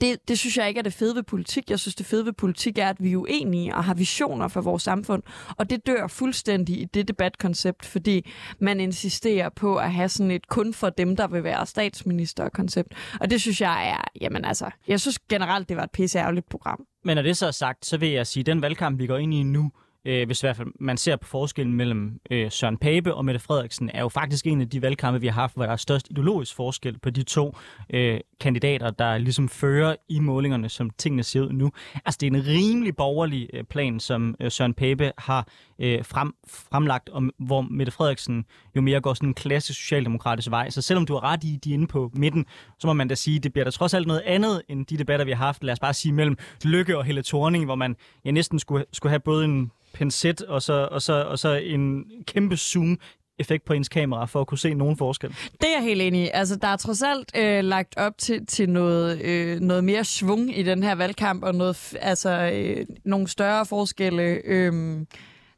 det, 0.00 0.28
det 0.28 0.38
synes 0.38 0.56
jeg 0.56 0.68
ikke 0.68 0.78
er 0.78 0.82
det 0.82 0.92
fede 0.92 1.14
ved 1.14 1.22
politik. 1.22 1.70
Jeg 1.70 1.78
synes, 1.78 1.94
det 1.94 2.06
fede 2.06 2.26
ved 2.26 2.32
politik 2.32 2.78
er, 2.78 2.88
at 2.88 2.96
vi 3.00 3.12
er 3.12 3.16
uenige 3.16 3.74
og 3.74 3.84
har 3.84 3.94
visioner 3.94 4.48
for 4.48 4.60
vores 4.60 4.82
samfund. 4.82 5.22
Og 5.56 5.70
det 5.70 5.86
dør 5.86 6.06
fuldstændig 6.06 6.80
i 6.80 6.84
det 6.84 7.08
debatkoncept, 7.08 7.84
fordi 7.84 8.30
man 8.58 8.80
insisterer 8.80 9.48
på 9.48 9.76
at 9.76 9.92
have 9.92 10.08
sådan 10.08 10.30
et 10.30 10.48
kun 10.48 10.74
for 10.74 10.90
dem, 10.90 11.16
der 11.16 11.26
vil 11.26 11.44
være 11.44 11.66
statsminister-koncept. 11.66 12.94
Og 13.20 13.30
det 13.30 13.40
synes 13.40 13.60
jeg 13.60 13.88
er, 13.88 14.04
jamen 14.20 14.44
altså, 14.44 14.70
jeg 14.88 15.00
synes 15.00 15.18
generelt, 15.18 15.68
det 15.68 15.76
var 15.76 15.82
et 15.82 15.90
pisse 15.90 16.18
program. 16.50 16.86
Men 17.04 17.16
når 17.16 17.22
det 17.22 17.36
så 17.36 17.46
er 17.46 17.50
sagt, 17.50 17.86
så 17.86 17.96
vil 17.96 18.08
jeg 18.08 18.26
sige, 18.26 18.40
at 18.40 18.46
den 18.46 18.62
valgkamp, 18.62 18.98
vi 18.98 19.06
går 19.06 19.16
ind 19.16 19.34
i 19.34 19.42
nu, 19.42 19.70
øh, 20.06 20.26
hvis 20.26 20.42
i 20.42 20.46
hvert 20.46 20.56
fald 20.56 20.68
man 20.80 20.96
ser 20.96 21.16
på 21.16 21.26
forskellen 21.26 21.74
mellem 21.74 22.20
øh, 22.30 22.50
Søren 22.50 22.76
Pape 22.76 23.14
og 23.14 23.24
Mette 23.24 23.38
Frederiksen, 23.38 23.90
er 23.94 24.00
jo 24.00 24.08
faktisk 24.08 24.46
en 24.46 24.60
af 24.60 24.68
de 24.68 24.82
valgkampe, 24.82 25.20
vi 25.20 25.26
har 25.26 25.40
haft, 25.40 25.54
hvor 25.54 25.64
der 25.64 25.72
er 25.72 25.76
størst 25.76 26.10
ideologisk 26.10 26.54
forskel 26.54 26.98
på 26.98 27.10
de 27.10 27.22
to 27.22 27.56
øh, 27.90 28.20
kandidater, 28.40 28.90
der 28.90 29.18
ligesom 29.18 29.48
fører 29.48 29.96
i 30.08 30.18
målingerne, 30.20 30.68
som 30.68 30.90
tingene 30.90 31.22
ser 31.22 31.40
ud 31.40 31.52
nu. 31.52 31.70
Altså 32.04 32.18
det 32.20 32.26
er 32.26 32.30
en 32.30 32.46
rimelig 32.46 32.96
borgerlig 32.96 33.50
øh, 33.52 33.64
plan, 33.64 34.00
som 34.00 34.34
øh, 34.40 34.50
Søren 34.50 34.74
Pape 34.74 35.12
har 35.18 35.48
øh, 35.78 36.04
frem, 36.04 36.34
fremlagt, 36.48 37.08
om, 37.08 37.30
hvor 37.38 37.60
Mette 37.60 37.92
Frederiksen 37.92 38.44
jo 38.76 38.80
mere 38.80 39.00
går 39.00 39.14
sådan 39.14 39.28
en 39.28 39.34
klassisk 39.34 39.80
socialdemokratisk 39.80 40.50
vej. 40.50 40.70
Så 40.70 40.82
selvom 40.82 41.06
du 41.06 41.12
har 41.12 41.24
ret 41.24 41.44
i, 41.44 41.58
de 41.64 41.70
er 41.70 41.74
inde 41.74 41.86
på 41.86 42.10
midten, 42.14 42.46
så 42.78 42.86
må 42.86 42.92
man 42.92 43.08
da 43.08 43.14
sige, 43.14 43.38
det 43.38 43.52
bliver 43.52 43.64
da 43.64 43.70
trods 43.70 43.94
alt 43.94 44.06
noget 44.06 44.22
andet 44.26 44.62
end 44.68 44.86
de 44.86 44.98
debatter, 44.98 45.24
vi 45.24 45.32
har 45.32 45.46
haft. 45.46 45.64
Lad 45.64 45.72
os 45.72 45.80
bare 45.80 45.94
sige 45.94 46.12
mellem 46.12 46.36
Lykke 46.64 46.98
og 46.98 47.04
Helle 47.04 47.22
Thorning, 47.22 47.64
hvor 47.64 47.74
man 47.74 47.96
ja, 48.24 48.30
næsten 48.30 48.58
skulle, 48.58 48.84
skulle 48.92 49.10
have 49.10 49.20
både 49.20 49.44
en 49.44 49.70
pincet 49.98 50.42
og 50.42 50.62
så, 50.62 50.88
og 50.90 51.02
så, 51.02 51.12
og 51.12 51.38
så 51.38 51.54
en 51.54 52.04
kæmpe 52.26 52.56
zoom 52.56 52.98
effekt 53.38 53.64
på 53.64 53.72
ens 53.72 53.88
kamera 53.88 54.24
for 54.24 54.40
at 54.40 54.46
kunne 54.46 54.58
se 54.58 54.74
nogen 54.74 54.96
forskel. 54.96 55.30
Det 55.30 55.68
er 55.68 55.74
jeg 55.76 55.82
helt 55.82 56.02
enig 56.02 56.24
i. 56.24 56.30
Altså, 56.34 56.56
der 56.56 56.68
er 56.68 56.76
trods 56.76 57.02
alt 57.02 57.32
øh, 57.36 57.64
lagt 57.64 57.96
op 57.96 58.18
til, 58.18 58.46
til 58.46 58.68
noget, 58.68 59.20
øh, 59.22 59.60
noget 59.60 59.84
mere 59.84 60.04
svung 60.04 60.58
i 60.58 60.62
den 60.62 60.82
her 60.82 60.94
valgkamp, 60.94 61.44
og 61.44 61.54
noget, 61.54 61.96
altså, 62.00 62.50
øh, 62.54 62.86
nogle 63.04 63.28
større 63.28 63.66
forskelle 63.66 64.22
øh, 64.44 64.72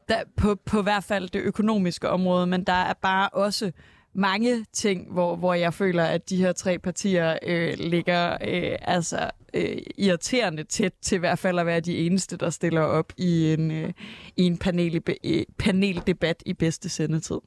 der, 0.08 0.22
på, 0.36 0.54
på 0.54 0.82
hvert 0.82 1.04
fald 1.04 1.28
det 1.28 1.40
økonomiske 1.40 2.08
område, 2.08 2.46
men 2.46 2.64
der 2.64 2.72
er 2.72 2.94
bare 3.02 3.28
også 3.28 3.72
mange 4.18 4.64
ting, 4.72 5.12
hvor, 5.12 5.36
hvor 5.36 5.54
jeg 5.54 5.74
føler, 5.74 6.04
at 6.04 6.30
de 6.30 6.36
her 6.36 6.52
tre 6.52 6.78
partier 6.78 7.38
øh, 7.46 7.74
ligger 7.78 8.32
øh, 8.32 8.76
altså 8.80 9.30
øh, 9.54 9.78
irriterende 9.98 10.64
tæt 10.64 10.92
til 11.02 11.16
i 11.16 11.18
hvert 11.18 11.38
fald 11.38 11.58
at 11.58 11.66
være 11.66 11.80
de 11.80 11.98
eneste, 11.98 12.36
der 12.36 12.50
stiller 12.50 12.80
op 12.80 13.12
i 13.16 13.52
en, 13.52 13.70
øh, 13.70 13.92
i 14.36 14.42
en 14.42 14.58
panel, 14.58 15.02
øh, 15.24 15.42
paneldebat 15.58 16.42
i 16.46 16.52
bedste 16.52 16.88
sendetid. 16.88 17.38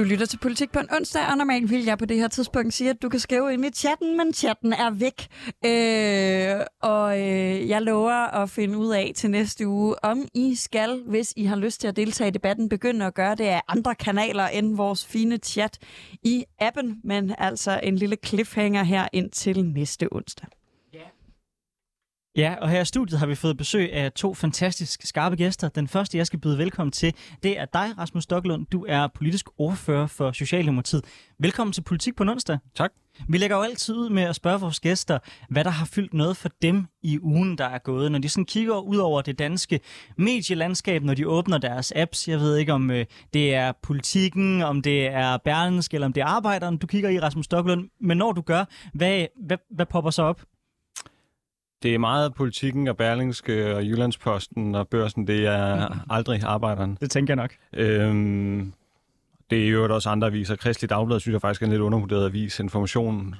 Du 0.00 0.04
lytter 0.04 0.26
til 0.26 0.38
Politik 0.38 0.72
på 0.72 0.78
en 0.78 0.88
onsdag, 0.92 1.22
og 1.30 1.36
normalt 1.36 1.70
vil 1.70 1.84
jeg 1.84 1.98
på 1.98 2.04
det 2.04 2.16
her 2.16 2.28
tidspunkt 2.28 2.74
sige, 2.74 2.90
at 2.90 3.02
du 3.02 3.08
kan 3.08 3.20
skrive 3.20 3.52
ind 3.52 3.66
i 3.66 3.70
chatten, 3.70 4.16
men 4.16 4.34
chatten 4.34 4.72
er 4.72 4.90
væk. 4.90 5.26
Øh, 5.64 6.66
og 6.82 7.20
øh, 7.20 7.68
jeg 7.68 7.82
lover 7.82 8.42
at 8.42 8.50
finde 8.50 8.78
ud 8.78 8.90
af 8.92 9.12
til 9.16 9.30
næste 9.30 9.68
uge, 9.68 10.04
om 10.04 10.28
I 10.34 10.54
skal, 10.54 11.02
hvis 11.06 11.32
I 11.36 11.44
har 11.44 11.56
lyst 11.56 11.80
til 11.80 11.88
at 11.88 11.96
deltage 11.96 12.28
i 12.28 12.30
debatten, 12.30 12.68
begynde 12.68 13.06
at 13.06 13.14
gøre 13.14 13.34
det 13.34 13.44
af 13.44 13.62
andre 13.68 13.94
kanaler 13.94 14.46
end 14.46 14.76
vores 14.76 15.06
fine 15.06 15.36
chat 15.36 15.78
i 16.22 16.44
appen, 16.58 17.00
men 17.04 17.34
altså 17.38 17.80
en 17.82 17.96
lille 17.96 18.16
cliffhanger 18.26 18.82
her 18.82 19.08
ind 19.12 19.30
til 19.30 19.64
næste 19.64 20.08
onsdag. 20.12 20.59
Ja, 22.40 22.54
og 22.60 22.68
her 22.68 22.80
i 22.80 22.84
studiet 22.84 23.18
har 23.18 23.26
vi 23.26 23.34
fået 23.34 23.56
besøg 23.56 23.92
af 23.92 24.12
to 24.12 24.34
fantastisk 24.34 25.06
skarpe 25.06 25.36
gæster. 25.36 25.68
Den 25.68 25.88
første, 25.88 26.18
jeg 26.18 26.26
skal 26.26 26.38
byde 26.38 26.58
velkommen 26.58 26.92
til, 26.92 27.14
det 27.42 27.58
er 27.58 27.64
dig, 27.64 27.98
Rasmus 27.98 28.24
Stocklund. 28.24 28.66
Du 28.66 28.84
er 28.88 29.08
politisk 29.14 29.46
ordfører 29.58 30.06
for 30.06 30.32
Socialdemokratiet. 30.32 31.04
Velkommen 31.38 31.72
til 31.72 31.82
Politik 31.82 32.16
på 32.16 32.24
onsdag. 32.24 32.58
Tak. 32.74 32.90
Vi 33.28 33.38
lægger 33.38 33.56
jo 33.56 33.62
altid 33.62 33.94
ud 33.94 34.10
med 34.10 34.22
at 34.22 34.36
spørge 34.36 34.60
vores 34.60 34.80
gæster, 34.80 35.18
hvad 35.48 35.64
der 35.64 35.70
har 35.70 35.86
fyldt 35.86 36.14
noget 36.14 36.36
for 36.36 36.48
dem 36.62 36.86
i 37.02 37.18
ugen, 37.22 37.58
der 37.58 37.64
er 37.64 37.78
gået. 37.78 38.12
Når 38.12 38.18
de 38.18 38.28
sådan 38.28 38.44
kigger 38.44 38.78
ud 38.78 38.96
over 38.96 39.22
det 39.22 39.38
danske 39.38 39.80
medielandskab, 40.16 41.02
når 41.02 41.14
de 41.14 41.28
åbner 41.28 41.58
deres 41.58 41.92
apps. 41.96 42.28
Jeg 42.28 42.38
ved 42.38 42.56
ikke, 42.56 42.72
om 42.72 42.90
øh, 42.90 43.06
det 43.34 43.54
er 43.54 43.72
politikken, 43.82 44.62
om 44.62 44.82
det 44.82 45.06
er 45.06 45.36
Berlingske, 45.36 45.94
eller 45.94 46.06
om 46.06 46.12
det 46.12 46.20
er 46.20 46.26
arbejderen, 46.26 46.76
du 46.76 46.86
kigger 46.86 47.10
i, 47.10 47.20
Rasmus 47.20 47.44
Stocklund. 47.44 47.88
Men 48.00 48.18
når 48.18 48.32
du 48.32 48.40
gør, 48.40 48.64
hvad, 48.94 49.26
hvad, 49.46 49.58
hvad 49.70 49.86
popper 49.86 50.10
så 50.10 50.22
op? 50.22 50.40
Det 51.82 51.94
er 51.94 51.98
meget 51.98 52.34
politikken 52.34 52.88
og 52.88 52.96
Berlingske 52.96 53.76
og 53.76 53.84
Jyllandsposten 53.84 54.74
og 54.74 54.88
børsen. 54.88 55.26
Det 55.26 55.46
er 55.46 55.88
aldrig 56.10 56.42
arbejderen. 56.42 56.98
Det 57.00 57.10
tænker 57.10 57.34
jeg 57.34 57.36
nok. 57.36 57.50
Øhm, 57.72 58.72
det 59.50 59.64
er 59.66 59.68
jo 59.68 59.94
også 59.94 60.10
andre 60.10 60.26
aviser. 60.26 60.56
Kristelig 60.56 60.90
Dagblad 60.90 61.20
synes 61.20 61.32
jeg 61.32 61.40
faktisk 61.40 61.62
er 61.62 61.66
en 61.66 61.72
lidt 61.72 61.82
undervurderet 61.82 62.24
avis. 62.24 62.60
Information 62.60 63.34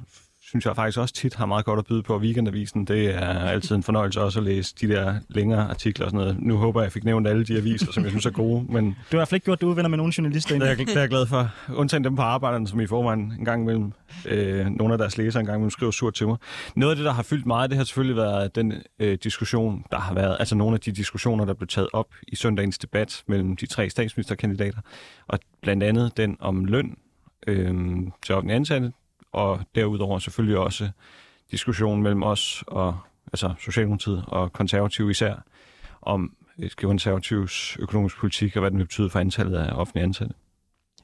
synes 0.51 0.67
jeg 0.67 0.77
faktisk 0.77 0.99
også 0.99 1.15
tit 1.15 1.35
har 1.35 1.47
meget 1.47 1.65
godt 1.65 1.79
at 1.79 1.85
byde 1.85 2.03
på. 2.03 2.19
Weekendavisen, 2.19 2.85
det 2.85 3.15
er 3.15 3.29
altid 3.29 3.77
en 3.77 3.83
fornøjelse 3.83 4.21
også 4.21 4.39
at 4.39 4.45
læse 4.45 4.75
de 4.81 4.89
der 4.89 5.15
længere 5.29 5.71
artikler 5.71 6.07
og 6.07 6.11
sådan 6.11 6.21
noget. 6.21 6.43
Nu 6.43 6.57
håber 6.57 6.81
jeg, 6.81 6.85
jeg 6.85 6.93
fik 6.93 7.05
nævnt 7.05 7.29
alle 7.29 7.45
de 7.45 7.57
aviser, 7.57 7.93
som 7.93 8.03
jeg 8.03 8.11
synes 8.11 8.27
er 8.27 8.31
gode, 8.31 8.65
men 8.73 8.85
Du 9.13 9.17
har 9.17 9.17
i 9.17 9.17
hvert 9.17 9.29
fald 9.29 9.37
ikke 9.37 9.45
gjort 9.45 9.61
det 9.61 9.67
uvenner 9.67 9.89
med 9.89 9.99
nogle 9.99 10.13
journalister 10.19 10.55
det 10.55 10.63
er, 10.63 10.67
jeg, 10.67 10.79
det 10.79 10.97
er 10.97 11.01
jeg 11.01 11.09
glad 11.09 11.27
for. 11.27 11.51
Undtagen 11.75 12.05
dem 12.05 12.17
på 12.17 12.23
arbejderne, 12.23 12.69
som 12.69 12.81
i 12.81 12.87
forvejen 12.87 13.35
en 13.39 13.45
gang 13.45 13.63
imellem, 13.63 13.93
øh, 14.27 14.67
nogle 14.67 14.95
af 14.95 14.99
deres 14.99 15.19
læsere 15.19 15.41
en 15.41 15.47
gang 15.47 15.57
imellem 15.57 15.71
skriver 15.71 15.93
surt 15.93 16.15
til 16.15 16.27
mig. 16.27 16.37
Noget 16.77 16.93
af 16.93 16.97
det, 16.97 17.05
der 17.05 17.13
har 17.13 17.23
fyldt 17.23 17.47
meget, 17.47 17.71
det 17.71 17.77
har 17.77 17.85
selvfølgelig 17.85 18.17
været 18.17 18.55
den 18.55 18.73
øh, 18.99 19.19
diskussion, 19.23 19.85
der 19.91 19.99
har 19.99 20.15
været, 20.15 20.37
altså 20.39 20.55
nogle 20.55 20.75
af 20.75 20.81
de 20.81 20.93
diskussioner, 20.93 21.45
der 21.45 21.55
blev 21.55 21.69
taget 21.69 21.89
op 21.93 22.09
i 22.29 22.37
søndagens 22.37 22.79
debat 22.79 23.23
mellem 23.27 23.57
de 23.57 23.67
tre 23.67 23.91
statsministerkandidater, 23.91 24.79
og 25.29 25.39
blandt 25.63 25.83
andet 25.83 26.17
den 26.17 26.37
om 26.41 26.65
løn 26.65 26.97
øh, 27.47 27.75
til 28.23 28.35
offentlige 28.35 28.57
ansatte, 28.57 28.93
og 29.33 29.61
derudover 29.75 30.19
selvfølgelig 30.19 30.59
også 30.59 30.91
diskussionen 31.51 32.03
mellem 32.03 32.23
os 32.23 32.65
og 32.67 32.99
altså 33.33 33.55
Socialdemokratiet 33.61 34.25
og 34.27 34.53
konservative 34.53 35.11
især, 35.11 35.35
om 36.03 36.37
øh, 36.59 36.71
konservativs 36.71 37.77
økonomisk 37.81 38.19
politik 38.19 38.57
og 38.57 38.61
hvad 38.61 38.71
den 38.71 38.79
vil 38.79 38.85
betyde 38.85 39.11
for 39.11 39.19
antallet 39.19 39.57
af 39.57 39.73
offentlige 39.73 40.05
ansatte. 40.05 40.35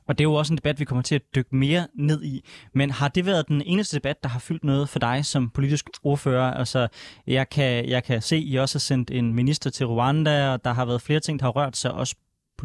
Og 0.06 0.18
det 0.18 0.25
er 0.25 0.28
jo 0.28 0.35
også 0.35 0.52
en 0.52 0.56
debat, 0.56 0.80
vi 0.80 0.85
kommer 0.85 1.02
til 1.02 1.14
at 1.14 1.23
dykke 1.35 1.56
mere 1.56 1.87
ned 1.95 2.25
i. 2.25 2.45
Men 2.73 2.90
har 2.90 3.09
det 3.09 3.26
været 3.26 3.49
den 3.49 3.62
eneste 3.62 3.97
debat, 3.97 4.23
der 4.23 4.28
har 4.28 4.38
fyldt 4.38 4.64
noget 4.64 4.88
for 4.88 4.99
dig 4.99 5.25
som 5.25 5.50
politisk 5.50 5.90
ordfører? 6.02 6.54
Altså, 6.54 6.88
jeg 7.26 7.49
kan, 7.49 7.88
jeg 7.88 8.04
kan 8.04 8.23
se, 8.23 8.37
at 8.37 8.42
I 8.45 8.56
også 8.56 8.75
har 8.75 8.80
sendt 8.80 9.11
en 9.11 9.35
minister 9.35 9.71
til 9.71 9.87
Rwanda, 9.87 10.52
og 10.52 10.64
der 10.64 10.73
har 10.73 10.85
været 10.85 11.02
flere 11.02 11.21
ting, 11.21 11.40
der 11.40 11.47
har 11.47 11.50
rørt 11.50 11.76
sig 11.76 11.92
også 11.92 12.16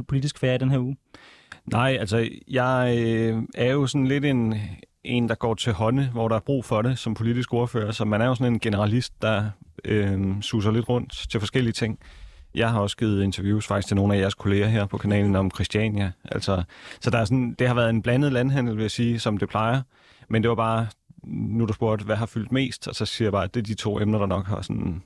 politisk 0.08 0.40
færre 0.40 0.56
i 0.56 0.58
den 0.58 0.72
her 0.72 0.80
uge. 0.80 0.98
Nej, 1.66 1.98
altså 2.00 2.30
jeg 2.48 2.98
øh, 3.00 3.44
er 3.56 3.72
jo 3.72 3.88
sådan 3.88 4.08
lidt 4.08 4.26
en, 4.26 4.56
en, 5.04 5.30
der 5.30 5.36
går 5.36 5.54
til 5.54 5.74
hånde, 5.74 6.10
hvor 6.14 6.28
der 6.28 6.36
er 6.36 6.40
brug 6.40 6.66
for 6.66 6.82
det 6.82 7.00
som 7.00 7.14
politisk 7.14 7.54
ordfører. 7.54 7.92
Så 7.92 8.06
man 8.06 8.22
er 8.22 8.26
jo 8.26 8.36
sådan 8.36 8.54
en 8.54 8.60
generalist, 8.60 9.22
der 9.22 9.50
øh, 9.86 10.42
suser 10.42 10.72
lidt 10.72 10.90
rundt 10.90 11.26
til 11.32 11.40
forskellige 11.40 11.74
ting. 11.74 12.00
Jeg 12.56 12.70
har 12.70 12.80
også 12.80 12.98
givet 12.98 13.24
interviews 13.24 13.68
faktisk 13.68 13.88
til 13.88 13.96
nogle 13.96 14.16
af 14.16 14.20
jeres 14.20 14.34
kolleger 14.34 14.68
her 14.68 14.86
på 14.86 14.98
kanalen 14.98 15.36
om 15.36 15.52
Christiania. 15.52 16.12
Altså, 16.26 16.64
så 17.02 17.10
der 17.10 17.18
er 17.18 17.26
sådan, 17.26 17.56
det 17.60 17.68
har 17.68 17.76
været 17.76 17.90
en 17.90 18.02
blandet 18.02 18.34
landhandel, 18.34 18.76
vil 18.76 18.82
jeg 18.82 18.92
sige, 18.92 19.20
som 19.20 19.38
det 19.38 19.50
plejer. 19.50 19.82
Men 20.30 20.42
det 20.42 20.50
var 20.50 20.56
bare, 20.56 20.88
nu 21.24 21.66
du 21.66 21.74
spurgte, 21.74 22.06
hvad 22.06 22.16
har 22.16 22.26
fyldt 22.26 22.52
mest, 22.52 22.88
og 22.88 22.96
så 22.96 23.06
siger 23.06 23.26
jeg 23.26 23.32
bare, 23.32 23.44
at 23.44 23.54
det 23.54 23.60
er 23.60 23.66
de 23.66 23.74
to 23.74 24.00
emner, 24.00 24.20
der 24.20 24.26
nok 24.26 24.46
har 24.46 24.62
sådan 24.62 25.04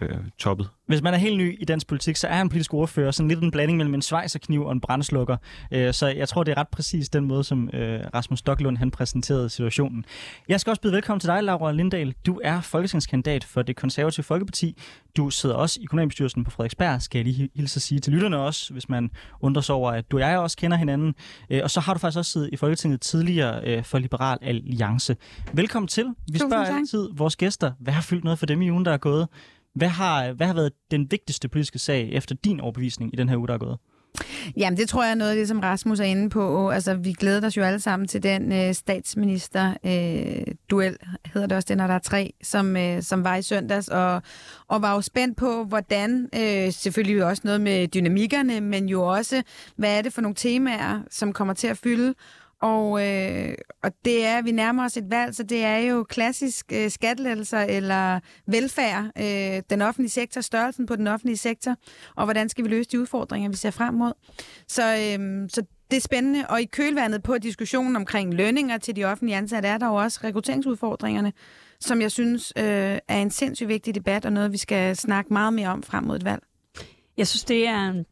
øh, 0.00 0.10
toppet. 0.38 0.68
Hvis 0.86 1.02
man 1.02 1.14
er 1.14 1.18
helt 1.18 1.36
ny 1.38 1.56
i 1.60 1.64
dansk 1.64 1.86
politik, 1.86 2.16
så 2.16 2.26
er 2.28 2.34
han 2.34 2.48
politisk 2.48 2.74
ordfører 2.74 3.10
sådan 3.10 3.28
lidt 3.28 3.40
en 3.40 3.50
blanding 3.50 3.76
mellem 3.76 3.94
en 3.94 4.02
svejserkniv 4.02 4.64
og 4.64 4.72
en 4.72 4.80
brændslukker. 4.80 5.36
Øh, 5.72 5.94
Så 5.94 6.06
jeg 6.06 6.28
tror, 6.28 6.44
det 6.44 6.52
er 6.52 6.58
ret 6.58 6.68
præcis 6.68 7.08
den 7.08 7.24
måde, 7.24 7.44
som 7.44 7.70
øh, 7.72 8.00
Rasmus 8.14 8.38
Stocklund 8.38 8.76
han 8.76 8.90
præsenterede 8.90 9.48
situationen. 9.48 10.04
Jeg 10.48 10.60
skal 10.60 10.70
også 10.70 10.80
byde 10.82 10.92
velkommen 10.92 11.20
til 11.20 11.28
dig, 11.28 11.42
Laura 11.42 11.72
Lindahl. 11.72 12.14
Du 12.26 12.40
er 12.44 12.60
folketingskandidat 12.60 13.44
for 13.44 13.62
det 13.62 13.76
konservative 13.76 14.24
Folkeparti. 14.24 14.78
Du 15.16 15.30
sidder 15.30 15.54
også 15.54 15.80
i 15.80 15.84
kommunalbestyrelsen 15.84 16.44
på 16.44 16.50
Frederiksberg, 16.50 17.02
skal 17.02 17.18
jeg 17.18 17.24
lige 17.26 17.50
hilse 17.54 17.78
at 17.78 17.82
sige 17.82 18.00
til 18.00 18.12
lytterne 18.12 18.38
også, 18.38 18.72
hvis 18.72 18.88
man 18.88 19.10
undrer 19.40 19.62
sig 19.62 19.74
over, 19.74 19.92
at 19.92 20.10
du 20.10 20.16
og 20.16 20.20
jeg 20.20 20.38
også 20.38 20.56
kender 20.56 20.76
hinanden. 20.76 21.14
Øh, 21.50 21.60
Og 21.64 21.70
så 21.70 21.80
har 21.80 21.92
du 21.94 21.98
faktisk 21.98 22.18
også 22.18 22.32
siddet 22.32 22.48
i 22.52 22.56
Folketinget 22.56 23.00
tidligere 23.00 23.60
øh, 23.64 23.84
for 23.84 23.98
Liberal 23.98 24.38
Alliance. 24.42 25.16
Velkommen 25.52 25.88
til. 25.88 26.06
Vi 26.32 26.38
spørger 26.38 26.76
altid 26.76 27.08
vores 27.14 27.36
gæster, 27.36 27.72
hvad 27.80 27.92
har 27.92 28.02
fyldt 28.02 28.24
noget 28.24 28.38
for 28.38 28.46
dem 28.46 28.62
i 28.62 28.70
ugen, 28.70 28.84
der 28.84 28.92
er 28.92 28.96
gået? 28.96 29.28
Hvad 29.78 29.88
har, 29.88 30.32
hvad 30.32 30.46
har 30.46 30.54
været 30.54 30.72
den 30.90 31.10
vigtigste 31.10 31.48
politiske 31.48 31.78
sag 31.78 32.12
efter 32.12 32.34
din 32.34 32.60
overbevisning 32.60 33.14
i 33.14 33.16
den 33.16 33.28
her 33.28 33.36
uge, 33.36 33.48
der 33.48 33.54
er 33.54 33.58
gået? 33.58 33.78
Jamen, 34.56 34.76
det 34.76 34.88
tror 34.88 35.02
jeg 35.02 35.10
er 35.10 35.14
noget 35.14 35.30
af 35.30 35.36
det, 35.36 35.48
som 35.48 35.60
Rasmus 35.60 36.00
er 36.00 36.04
inde 36.04 36.30
på. 36.30 36.70
Altså, 36.70 36.94
vi 36.94 37.12
glæder 37.12 37.46
os 37.46 37.56
jo 37.56 37.62
alle 37.62 37.80
sammen 37.80 38.08
til 38.08 38.22
den 38.22 38.52
øh, 38.52 38.74
statsminister-duel, 38.74 40.96
øh, 41.02 41.08
hedder 41.32 41.46
det 41.46 41.56
også 41.56 41.66
det, 41.68 41.76
når 41.76 41.86
der 41.86 41.94
er 41.94 41.98
tre, 41.98 42.32
som, 42.42 42.76
øh, 42.76 43.02
som 43.02 43.24
var 43.24 43.36
i 43.36 43.42
søndags, 43.42 43.88
og, 43.88 44.22
og 44.68 44.82
var 44.82 44.94
jo 44.94 45.00
spændt 45.00 45.36
på, 45.36 45.64
hvordan, 45.64 46.28
øh, 46.34 46.72
selvfølgelig 46.72 47.24
også 47.24 47.42
noget 47.44 47.60
med 47.60 47.88
dynamikkerne, 47.88 48.60
men 48.60 48.88
jo 48.88 49.02
også, 49.02 49.42
hvad 49.76 49.98
er 49.98 50.02
det 50.02 50.12
for 50.12 50.20
nogle 50.20 50.34
temaer, 50.34 51.00
som 51.10 51.32
kommer 51.32 51.54
til 51.54 51.66
at 51.66 51.76
fylde, 51.76 52.14
og, 52.60 53.06
øh, 53.06 53.54
og 53.82 53.92
det 54.04 54.26
er, 54.26 54.42
vi 54.42 54.52
nærmer 54.52 54.84
os 54.84 54.96
et 54.96 55.10
valg, 55.10 55.34
så 55.34 55.42
det 55.42 55.64
er 55.64 55.78
jo 55.78 56.04
klassisk 56.04 56.72
øh, 56.72 56.90
skattelettelser 56.90 57.60
eller 57.60 58.20
velfærd, 58.46 59.04
øh, 59.18 59.62
den 59.70 59.82
offentlige 59.82 60.10
sektor, 60.10 60.40
størrelsen 60.40 60.86
på 60.86 60.96
den 60.96 61.06
offentlige 61.06 61.36
sektor, 61.36 61.76
og 62.16 62.24
hvordan 62.24 62.48
skal 62.48 62.64
vi 62.64 62.68
løse 62.68 62.90
de 62.90 63.00
udfordringer, 63.00 63.50
vi 63.50 63.56
ser 63.56 63.70
frem 63.70 63.94
mod. 63.94 64.12
Så, 64.68 64.82
øh, 64.82 65.48
så 65.50 65.62
det 65.90 65.96
er 65.96 66.00
spændende, 66.00 66.46
og 66.48 66.60
i 66.60 66.64
kølvandet 66.64 67.22
på 67.22 67.38
diskussionen 67.38 67.96
omkring 67.96 68.34
lønninger 68.34 68.78
til 68.78 68.96
de 68.96 69.04
offentlige 69.04 69.36
ansatte, 69.36 69.68
er 69.68 69.78
der 69.78 69.86
jo 69.86 69.94
også 69.94 70.20
rekrutteringsudfordringerne, 70.24 71.32
som 71.80 72.00
jeg 72.00 72.12
synes 72.12 72.52
øh, 72.56 72.98
er 73.08 73.22
en 73.22 73.30
sindssygt 73.30 73.68
vigtig 73.68 73.94
debat, 73.94 74.26
og 74.26 74.32
noget, 74.32 74.52
vi 74.52 74.58
skal 74.58 74.96
snakke 74.96 75.32
meget 75.32 75.52
mere 75.52 75.68
om 75.68 75.82
frem 75.82 76.04
mod 76.04 76.16
et 76.16 76.24
valg. 76.24 76.42
Jeg 77.16 77.26
synes, 77.26 77.44
det 77.44 77.68
er... 77.68 78.04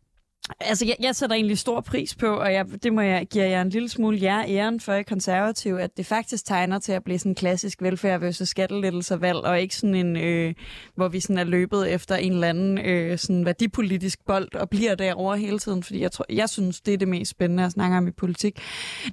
Altså, 0.61 0.87
jeg, 0.87 0.97
jeg 1.01 1.17
sætter 1.17 1.37
egentlig 1.37 1.59
stor 1.59 1.81
pris 1.81 2.15
på, 2.15 2.27
og 2.27 2.53
jeg, 2.53 2.67
det 2.83 2.93
må 2.93 3.01
jeg 3.01 3.27
give 3.27 3.45
jer 3.45 3.63
en 3.63 3.71
lille 3.71 3.89
smule 3.89 4.19
jer 4.23 4.45
æren 4.49 4.81
for 4.81 4.93
i 4.93 5.03
konservativ, 5.03 5.75
at 5.75 5.97
det 5.97 6.07
faktisk 6.07 6.47
tegner 6.47 6.79
til 6.79 6.93
at 6.93 7.05
blive 7.05 7.19
sådan 7.19 7.33
en 7.33 7.37
klassisk 7.37 7.83
velfærd 7.83 8.21
versus 8.21 8.49
skattelettelser 8.49 9.17
valg, 9.17 9.39
og 9.39 9.61
ikke 9.61 9.77
sådan 9.77 9.95
en, 9.95 10.17
øh, 10.17 10.55
hvor 10.95 11.09
vi 11.09 11.21
sådan 11.21 11.39
er 11.39 11.45
løbet 11.45 11.93
efter 11.93 12.17
en 12.17 12.33
eller 12.33 12.49
anden 12.49 12.79
øh, 12.79 13.19
sådan 13.19 13.45
værdipolitisk 13.45 14.19
bold 14.27 14.55
og 14.55 14.71
bliver 14.71 14.95
derovre 14.95 15.39
hele 15.39 15.59
tiden, 15.59 15.83
fordi 15.83 16.01
jeg, 16.01 16.13
tror, 16.13 16.27
jeg 16.31 16.49
synes, 16.49 16.81
det 16.81 16.95
er 16.95 16.99
det 16.99 17.09
mest 17.09 17.31
spændende 17.31 17.65
at 17.65 17.73
snakke 17.73 17.97
om 17.97 18.09
i 18.09 18.11
politik. 18.11 18.59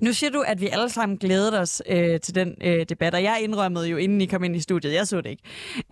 Nu 0.01 0.13
siger 0.13 0.31
du, 0.31 0.41
at 0.47 0.61
vi 0.61 0.67
alle 0.67 0.89
sammen 0.89 1.17
glædede 1.17 1.59
os 1.59 1.81
øh, 1.89 2.19
til 2.19 2.35
den 2.35 2.55
øh, 2.63 2.85
debat, 2.89 3.15
og 3.15 3.23
jeg 3.23 3.39
indrømmede 3.41 3.87
jo, 3.87 3.97
inden 3.97 4.21
I 4.21 4.25
kom 4.25 4.43
ind 4.43 4.55
i 4.55 4.59
studiet, 4.59 4.93
jeg 4.93 5.07
så 5.07 5.21
det 5.21 5.29
ikke. 5.29 5.43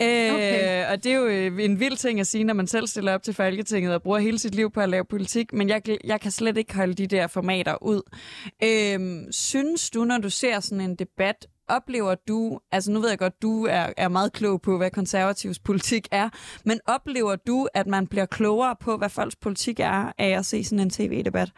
Øh, 0.01 0.31
Okay. 0.31 0.85
Og 0.91 1.03
det 1.03 1.11
er 1.11 1.15
jo 1.15 1.25
øh, 1.25 1.65
en 1.65 1.79
vild 1.79 1.97
ting 1.97 2.19
at 2.19 2.27
sige, 2.27 2.43
når 2.43 2.53
man 2.53 2.67
selv 2.67 2.87
stiller 2.87 3.13
op 3.13 3.23
til 3.23 3.33
Folketinget 3.33 3.93
og 3.93 4.01
bruger 4.01 4.19
hele 4.19 4.39
sit 4.39 4.55
liv 4.55 4.71
på 4.71 4.79
at 4.79 4.89
lave 4.89 5.05
politik, 5.05 5.30
men 5.53 5.69
jeg, 5.69 5.81
jeg 6.03 6.21
kan 6.21 6.31
slet 6.31 6.57
ikke 6.57 6.75
holde 6.75 6.93
de 6.93 7.07
der 7.07 7.27
formater 7.27 7.83
ud. 7.83 8.01
Øhm, 8.63 9.31
synes 9.31 9.89
du, 9.89 10.03
når 10.03 10.17
du 10.17 10.29
ser 10.29 10.59
sådan 10.59 10.81
en 10.81 10.95
debat, 10.95 11.47
oplever 11.67 12.15
du, 12.15 12.59
altså 12.71 12.91
nu 12.91 12.99
ved 12.99 13.09
jeg 13.09 13.19
godt, 13.19 13.41
du 13.41 13.65
er, 13.65 13.93
er 13.97 14.07
meget 14.07 14.33
klog 14.33 14.61
på, 14.61 14.77
hvad 14.77 14.91
konservativs 14.91 15.59
politik 15.59 16.07
er, 16.11 16.29
men 16.65 16.79
oplever 16.85 17.35
du, 17.35 17.67
at 17.73 17.87
man 17.87 18.07
bliver 18.07 18.25
klogere 18.25 18.75
på, 18.79 18.97
hvad 18.97 19.09
folks 19.09 19.35
politik 19.35 19.79
er, 19.79 20.11
af 20.17 20.29
at 20.37 20.45
se 20.45 20.63
sådan 20.63 20.79
en 20.79 20.89
tv-debat? 20.89 21.51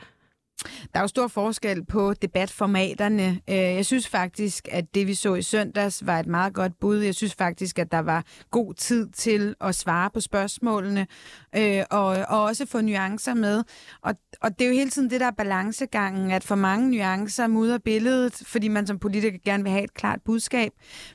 Der 0.94 1.00
er 1.00 1.02
jo 1.02 1.08
stor 1.08 1.28
forskel 1.28 1.86
på 1.86 2.14
debatformaterne. 2.14 3.40
Øh, 3.50 3.56
jeg 3.56 3.86
synes 3.86 4.08
faktisk, 4.08 4.68
at 4.72 4.96
det 4.96 5.08
vi 5.08 5.14
så 5.14 5.36
i 5.36 5.42
søndags 5.42 6.06
var 6.06 6.20
et 6.20 6.28
meget 6.28 6.54
godt 6.54 6.80
bud. 6.80 6.98
Jeg 6.98 7.16
synes 7.16 7.36
faktisk, 7.36 7.80
at 7.80 7.92
der 7.92 8.00
var 8.00 8.26
god 8.52 8.74
tid 8.74 9.10
til 9.10 9.56
at 9.62 9.76
svare 9.76 10.10
på 10.10 10.20
spørgsmålene 10.20 11.08
øh, 11.56 11.84
og, 11.90 12.06
og 12.06 12.44
også 12.44 12.66
få 12.66 12.82
nuancer 12.82 13.34
med. 13.34 13.64
Og, 14.02 14.14
og 14.42 14.60
det 14.60 14.66
er 14.66 14.70
jo 14.70 14.76
hele 14.76 14.90
tiden 14.90 15.10
det, 15.10 15.20
der 15.20 15.28
er 15.28 15.32
balancegangen, 15.32 16.32
at 16.32 16.44
for 16.44 16.56
mange 16.56 16.92
nuancer 16.92 17.48
mudder 17.48 17.78
billedet, 17.78 18.42
fordi 18.46 18.68
man 18.68 18.88
som 18.88 19.00
politiker 19.00 19.38
gerne 19.46 19.64
vil 19.64 19.72
have 19.72 19.84
et 19.84 19.94
klart 19.94 20.20
budskab, 20.26 20.72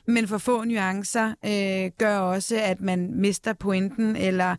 men 0.07 0.27
for 0.27 0.37
få 0.37 0.63
nuancer 0.63 1.33
øh, 1.45 1.91
gør 1.97 2.17
også, 2.17 2.59
at 2.61 2.81
man 2.81 3.13
mister 3.15 3.53
pointen 3.53 4.15
eller 4.15 4.55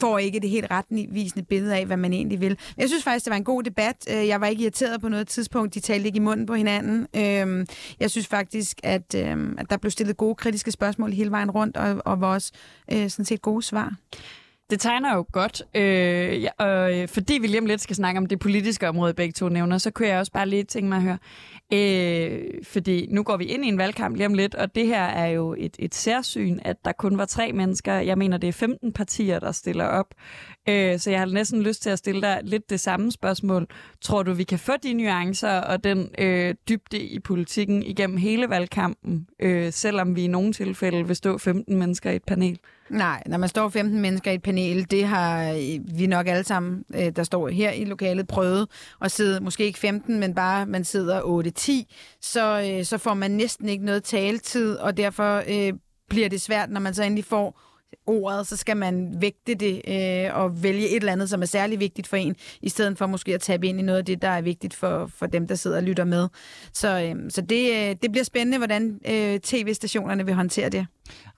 får 0.00 0.18
ikke 0.18 0.40
det 0.40 0.50
helt 0.50 0.66
retvisende 0.70 1.44
billede 1.44 1.76
af, 1.76 1.86
hvad 1.86 1.96
man 1.96 2.12
egentlig 2.12 2.40
vil. 2.40 2.56
Men 2.76 2.80
jeg 2.80 2.88
synes 2.88 3.04
faktisk, 3.04 3.24
det 3.24 3.30
var 3.30 3.36
en 3.36 3.44
god 3.44 3.62
debat. 3.62 3.96
Øh, 4.10 4.28
jeg 4.28 4.40
var 4.40 4.46
ikke 4.46 4.62
irriteret 4.62 5.00
på 5.00 5.08
noget 5.08 5.28
tidspunkt. 5.28 5.74
De 5.74 5.80
talte 5.80 6.06
ikke 6.06 6.16
i 6.16 6.20
munden 6.20 6.46
på 6.46 6.54
hinanden. 6.54 7.06
Øhm, 7.16 7.66
jeg 8.00 8.10
synes 8.10 8.26
faktisk, 8.26 8.80
at, 8.82 9.14
øhm, 9.14 9.54
at 9.58 9.70
der 9.70 9.76
blev 9.76 9.90
stillet 9.90 10.16
gode 10.16 10.34
kritiske 10.34 10.70
spørgsmål 10.70 11.12
hele 11.12 11.30
vejen 11.30 11.50
rundt, 11.50 11.76
og, 11.76 12.02
og 12.04 12.20
var 12.20 12.34
også 12.34 12.52
øh, 12.92 13.10
sådan 13.10 13.24
set 13.24 13.42
gode 13.42 13.62
svar. 13.62 13.94
Det 14.70 14.80
tegner 14.80 15.14
jo 15.14 15.26
godt, 15.32 15.62
øh, 15.74 16.42
ja, 16.42 16.48
og 16.58 16.98
øh, 16.98 17.08
fordi 17.08 17.38
vi 17.40 17.46
lige 17.46 17.60
om 17.60 17.66
lidt 17.66 17.80
skal 17.80 17.96
snakke 17.96 18.18
om 18.18 18.26
det 18.26 18.38
politiske 18.38 18.88
område, 18.88 19.14
begge 19.14 19.32
to 19.32 19.48
nævner, 19.48 19.78
så 19.78 19.90
kunne 19.90 20.08
jeg 20.08 20.18
også 20.18 20.32
bare 20.32 20.48
lige 20.48 20.64
tænke 20.64 20.88
mig 20.88 20.96
at 20.96 21.02
høre, 21.02 21.18
øh, 21.72 22.64
fordi 22.64 23.06
nu 23.10 23.22
går 23.22 23.36
vi 23.36 23.44
ind 23.44 23.64
i 23.64 23.68
en 23.68 23.78
valgkamp 23.78 24.16
lige 24.16 24.26
om 24.26 24.34
lidt, 24.34 24.54
og 24.54 24.74
det 24.74 24.86
her 24.86 25.02
er 25.02 25.26
jo 25.26 25.54
et, 25.58 25.76
et 25.78 25.94
særsyn, 25.94 26.58
at 26.64 26.76
der 26.84 26.92
kun 26.92 27.18
var 27.18 27.24
tre 27.24 27.52
mennesker. 27.52 27.94
Jeg 27.94 28.18
mener, 28.18 28.36
det 28.36 28.48
er 28.48 28.52
15 28.52 28.92
partier, 28.92 29.38
der 29.38 29.52
stiller 29.52 29.84
op. 29.84 30.14
Øh, 30.68 30.98
så 30.98 31.10
jeg 31.10 31.18
har 31.18 31.26
næsten 31.26 31.62
lyst 31.62 31.82
til 31.82 31.90
at 31.90 31.98
stille 31.98 32.22
dig 32.22 32.40
lidt 32.42 32.70
det 32.70 32.80
samme 32.80 33.12
spørgsmål. 33.12 33.66
Tror 34.00 34.22
du, 34.22 34.32
vi 34.32 34.44
kan 34.44 34.58
få 34.58 34.72
de 34.82 34.92
nuancer 34.92 35.60
og 35.60 35.84
den 35.84 36.10
øh, 36.18 36.54
dybde 36.68 36.98
i 36.98 37.18
politikken 37.18 37.82
igennem 37.82 38.16
hele 38.16 38.50
valgkampen, 38.50 39.26
øh, 39.40 39.72
selvom 39.72 40.16
vi 40.16 40.24
i 40.24 40.26
nogle 40.26 40.52
tilfælde 40.52 41.06
vil 41.06 41.16
stå 41.16 41.38
15 41.38 41.76
mennesker 41.76 42.10
i 42.10 42.16
et 42.16 42.24
panel? 42.24 42.58
Nej, 42.90 43.22
når 43.26 43.38
man 43.38 43.48
står 43.48 43.68
15 43.68 44.00
mennesker 44.00 44.30
i 44.30 44.34
et 44.34 44.42
panel, 44.42 44.90
det 44.90 45.04
har 45.04 45.50
øh, 45.50 45.98
vi 45.98 46.06
nok 46.06 46.26
alle 46.26 46.44
sammen, 46.44 46.84
øh, 46.94 47.16
der 47.16 47.22
står 47.22 47.48
her 47.48 47.70
i 47.70 47.84
lokalet, 47.84 48.26
prøvet 48.28 48.68
at 49.00 49.10
sidde, 49.10 49.40
måske 49.40 49.64
ikke 49.64 49.78
15, 49.78 50.20
men 50.20 50.34
bare 50.34 50.66
man 50.66 50.84
sidder 50.84 51.20
8-10, 51.20 51.94
så, 52.20 52.72
øh, 52.72 52.84
så 52.84 52.98
får 52.98 53.14
man 53.14 53.30
næsten 53.30 53.68
ikke 53.68 53.84
noget 53.84 54.04
taletid, 54.04 54.76
og 54.76 54.96
derfor 54.96 55.42
øh, 55.48 55.72
bliver 56.08 56.28
det 56.28 56.40
svært, 56.40 56.70
når 56.70 56.80
man 56.80 56.94
så 56.94 57.02
endelig 57.02 57.24
får 57.24 57.69
ordet, 58.06 58.46
så 58.46 58.56
skal 58.56 58.76
man 58.76 59.14
vægte 59.20 59.54
det 59.54 59.82
øh, 59.88 60.36
og 60.36 60.62
vælge 60.62 60.88
et 60.88 60.96
eller 60.96 61.12
andet, 61.12 61.30
som 61.30 61.42
er 61.42 61.46
særlig 61.46 61.80
vigtigt 61.80 62.06
for 62.08 62.16
en, 62.16 62.36
i 62.62 62.68
stedet 62.68 62.98
for 62.98 63.06
måske 63.06 63.34
at 63.34 63.40
tabe 63.40 63.66
ind 63.66 63.80
i 63.80 63.82
noget 63.82 63.98
af 63.98 64.04
det, 64.04 64.22
der 64.22 64.28
er 64.28 64.40
vigtigt 64.40 64.74
for, 64.74 65.06
for 65.06 65.26
dem, 65.26 65.46
der 65.46 65.54
sidder 65.54 65.76
og 65.76 65.82
lytter 65.82 66.04
med. 66.04 66.28
Så, 66.72 67.00
øh, 67.00 67.30
så 67.30 67.40
det, 67.40 67.70
øh, 67.70 67.96
det 68.02 68.12
bliver 68.12 68.24
spændende, 68.24 68.58
hvordan 68.58 69.00
øh, 69.08 69.40
tv-stationerne 69.40 70.24
vil 70.26 70.34
håndtere 70.34 70.68
det. 70.68 70.86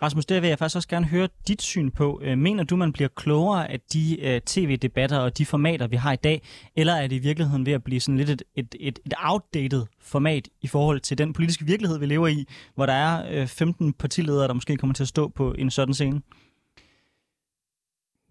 Rasmus, 0.02 0.26
der 0.26 0.40
vil 0.40 0.48
jeg 0.48 0.58
faktisk 0.58 0.76
også 0.76 0.88
gerne 0.88 1.06
høre 1.06 1.28
dit 1.48 1.62
syn 1.62 1.90
på. 1.90 2.20
Øh, 2.24 2.38
mener 2.38 2.64
du, 2.64 2.76
man 2.76 2.92
bliver 2.92 3.08
klogere 3.08 3.70
af 3.70 3.80
de 3.92 4.20
øh, 4.20 4.40
tv-debatter 4.40 5.18
og 5.18 5.38
de 5.38 5.46
formater, 5.46 5.86
vi 5.86 5.96
har 5.96 6.12
i 6.12 6.16
dag, 6.16 6.42
eller 6.76 6.92
er 6.92 7.06
det 7.06 7.16
i 7.16 7.18
virkeligheden 7.18 7.66
ved 7.66 7.72
at 7.72 7.84
blive 7.84 8.00
sådan 8.00 8.16
lidt 8.16 8.30
et, 8.30 8.42
et, 8.56 8.74
et, 8.80 8.98
et 9.06 9.14
outdated 9.24 9.82
format 10.00 10.48
i 10.62 10.66
forhold 10.66 11.00
til 11.00 11.18
den 11.18 11.32
politiske 11.32 11.66
virkelighed, 11.66 11.98
vi 11.98 12.06
lever 12.06 12.28
i, 12.28 12.44
hvor 12.74 12.86
der 12.86 12.92
er 12.92 13.40
øh, 13.42 13.46
15 13.46 13.92
partiledere, 13.92 14.48
der 14.48 14.54
måske 14.54 14.76
kommer 14.76 14.94
til 14.94 15.04
at 15.04 15.08
stå 15.08 15.28
på 15.28 15.52
en 15.58 15.70
sådan 15.70 15.94
scene? 15.94 16.20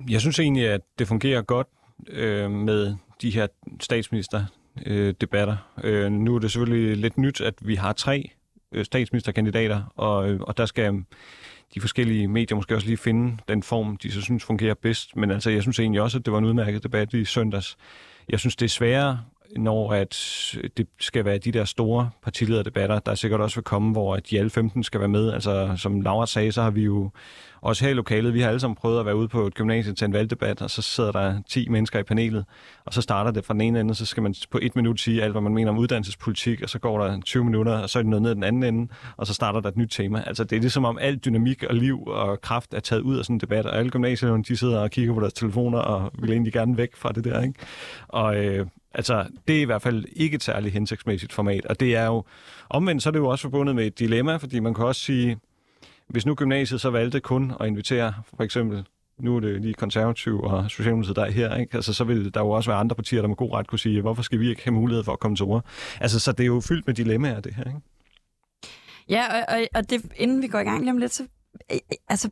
Jeg 0.09 0.21
synes 0.21 0.39
egentlig, 0.39 0.67
at 0.69 0.81
det 0.99 1.07
fungerer 1.07 1.41
godt 1.41 1.67
øh, 2.07 2.51
med 2.51 2.95
de 3.21 3.29
her 3.29 3.47
statsministerdebatter. 3.79 5.57
Øh, 5.83 6.03
Øh, 6.03 6.11
nu 6.11 6.35
er 6.35 6.39
det 6.39 6.51
selvfølgelig 6.51 6.97
lidt 6.97 7.17
nyt, 7.17 7.41
at 7.41 7.53
vi 7.61 7.75
har 7.75 7.93
tre 7.93 8.31
øh, 8.71 8.85
statsministerkandidater, 8.85 9.83
og, 9.95 10.29
øh, 10.29 10.39
og 10.39 10.57
der 10.57 10.65
skal 10.65 11.03
de 11.73 11.81
forskellige 11.81 12.27
medier 12.27 12.55
måske 12.55 12.75
også 12.75 12.87
lige 12.87 12.97
finde 12.97 13.37
den 13.47 13.63
form, 13.63 13.97
de 13.97 14.11
så 14.11 14.21
synes 14.21 14.43
fungerer 14.43 14.73
bedst. 14.73 15.15
Men 15.15 15.31
altså, 15.31 15.49
jeg 15.49 15.61
synes 15.61 15.79
egentlig 15.79 16.01
også, 16.01 16.17
at 16.17 16.25
det 16.25 16.31
var 16.31 16.39
en 16.39 16.45
udmærket 16.45 16.83
debat 16.83 17.13
i 17.13 17.25
søndags. 17.25 17.77
Jeg 18.29 18.39
synes, 18.39 18.55
det 18.55 18.65
er 18.65 18.69
sværere 18.69 19.19
når 19.57 19.93
at 19.93 20.15
det 20.77 20.87
skal 20.99 21.25
være 21.25 21.37
de 21.37 21.51
der 21.51 21.65
store 21.65 22.09
partilederdebatter, 22.23 22.99
der 22.99 23.15
sikkert 23.15 23.41
også 23.41 23.55
vil 23.55 23.63
komme, 23.63 23.91
hvor 23.91 24.15
de 24.15 24.39
alle 24.39 24.49
15 24.49 24.83
skal 24.83 24.99
være 24.99 25.09
med. 25.09 25.31
Altså, 25.31 25.73
som 25.77 26.01
Laura 26.01 26.25
sagde, 26.25 26.51
så 26.51 26.61
har 26.61 26.71
vi 26.71 26.83
jo 26.83 27.11
også 27.61 27.85
her 27.85 27.91
i 27.91 27.93
lokalet, 27.93 28.33
vi 28.33 28.41
har 28.41 28.47
alle 28.47 28.59
sammen 28.59 28.75
prøvet 28.75 28.99
at 28.99 29.05
være 29.05 29.15
ude 29.15 29.27
på 29.27 29.47
et 29.47 29.53
gymnasium 29.53 29.95
til 29.95 30.05
en 30.05 30.13
valgdebat, 30.13 30.61
og 30.61 30.69
så 30.69 30.81
sidder 30.81 31.11
der 31.11 31.41
10 31.49 31.69
mennesker 31.69 31.99
i 31.99 32.03
panelet, 32.03 32.45
og 32.85 32.93
så 32.93 33.01
starter 33.01 33.31
det 33.31 33.45
fra 33.45 33.53
den 33.53 33.61
ene 33.61 33.79
ende, 33.79 33.95
så 33.95 34.05
skal 34.05 34.23
man 34.23 34.35
på 34.51 34.59
et 34.61 34.75
minut 34.75 34.99
sige 34.99 35.23
alt, 35.23 35.31
hvad 35.31 35.41
man 35.41 35.53
mener 35.53 35.71
om 35.71 35.77
uddannelsespolitik, 35.77 36.61
og 36.61 36.69
så 36.69 36.79
går 36.79 37.05
der 37.05 37.21
20 37.21 37.43
minutter, 37.43 37.73
og 37.73 37.89
så 37.89 37.99
er 37.99 38.03
det 38.03 38.09
noget 38.09 38.21
ned 38.21 38.35
den 38.35 38.43
anden 38.43 38.63
ende, 38.63 38.93
og 39.17 39.27
så 39.27 39.33
starter 39.33 39.59
der 39.59 39.69
et 39.69 39.77
nyt 39.77 39.89
tema. 39.89 40.23
Altså 40.27 40.43
det 40.43 40.55
er 40.55 40.59
ligesom 40.59 40.85
om 40.85 40.97
al 41.01 41.17
dynamik 41.17 41.63
og 41.63 41.75
liv 41.75 42.03
og 42.07 42.41
kraft 42.41 42.73
er 42.73 42.79
taget 42.79 43.01
ud 43.01 43.17
af 43.17 43.25
sådan 43.25 43.35
en 43.35 43.39
debat, 43.39 43.65
og 43.65 43.77
alle 43.77 43.91
gymnasierne, 43.91 44.43
de 44.43 44.57
sidder 44.57 44.79
og 44.79 44.91
kigger 44.91 45.13
på 45.13 45.19
deres 45.19 45.33
telefoner 45.33 45.79
og 45.79 46.11
vil 46.19 46.31
egentlig 46.31 46.53
gerne 46.53 46.77
væk 46.77 46.95
fra 46.95 47.11
det 47.11 47.23
der, 47.23 47.41
ikke? 47.41 47.53
Og 48.07 48.45
øh, 48.45 48.65
Altså, 48.93 49.25
det 49.47 49.57
er 49.57 49.61
i 49.61 49.65
hvert 49.65 49.81
fald 49.81 50.05
ikke 50.13 50.35
et 50.35 50.43
særligt 50.43 50.73
hensigtsmæssigt 50.73 51.33
format, 51.33 51.65
og 51.65 51.79
det 51.79 51.95
er 51.95 52.05
jo, 52.05 52.23
omvendt 52.69 53.03
så 53.03 53.09
er 53.09 53.11
det 53.11 53.19
jo 53.19 53.27
også 53.27 53.41
forbundet 53.41 53.75
med 53.75 53.87
et 53.87 53.99
dilemma, 53.99 54.35
fordi 54.35 54.59
man 54.59 54.73
kan 54.73 54.85
også 54.85 55.01
sige, 55.01 55.37
hvis 56.07 56.25
nu 56.25 56.35
gymnasiet 56.35 56.81
så 56.81 56.89
valgte 56.89 57.19
kun 57.19 57.53
at 57.59 57.67
invitere, 57.67 58.13
for 58.35 58.43
eksempel, 58.43 58.85
nu 59.19 59.35
er 59.35 59.39
det 59.39 59.61
lige 59.61 59.73
konservativ 59.73 60.39
og 60.39 60.71
Socialdemokratiet, 60.71 61.15
der 61.15 61.25
er 61.25 61.31
her, 61.31 61.55
ikke? 61.55 61.75
Altså, 61.75 61.93
så 61.93 62.03
vil 62.03 62.33
der 62.33 62.39
jo 62.39 62.49
også 62.49 62.69
være 62.69 62.79
andre 62.79 62.95
partier, 62.95 63.21
der 63.21 63.27
med 63.27 63.35
god 63.35 63.53
ret 63.53 63.67
kunne 63.67 63.79
sige, 63.79 64.01
hvorfor 64.01 64.23
skal 64.23 64.39
vi 64.39 64.49
ikke 64.49 64.63
have 64.63 64.73
mulighed 64.73 65.03
for 65.03 65.13
at 65.13 65.19
komme 65.19 65.37
til 65.37 65.45
ord? 65.45 65.65
Altså, 66.01 66.19
så 66.19 66.31
det 66.31 66.43
er 66.43 66.47
jo 66.47 66.61
fyldt 66.61 66.87
med 66.87 66.95
dilemmaer, 66.95 67.39
det 67.39 67.53
her, 67.55 67.63
ikke? 67.63 67.79
Ja, 69.09 69.25
og, 69.39 69.55
og, 69.55 69.67
og 69.73 69.89
det, 69.89 70.05
inden 70.15 70.41
vi 70.41 70.47
går 70.47 70.59
i 70.59 70.63
gang 70.63 70.79
lige 70.79 70.91
om 70.91 70.97
lidt, 70.97 71.13
så 71.13 71.23
øh, 71.71 71.75
øh, 71.91 71.97
altså, 72.09 72.29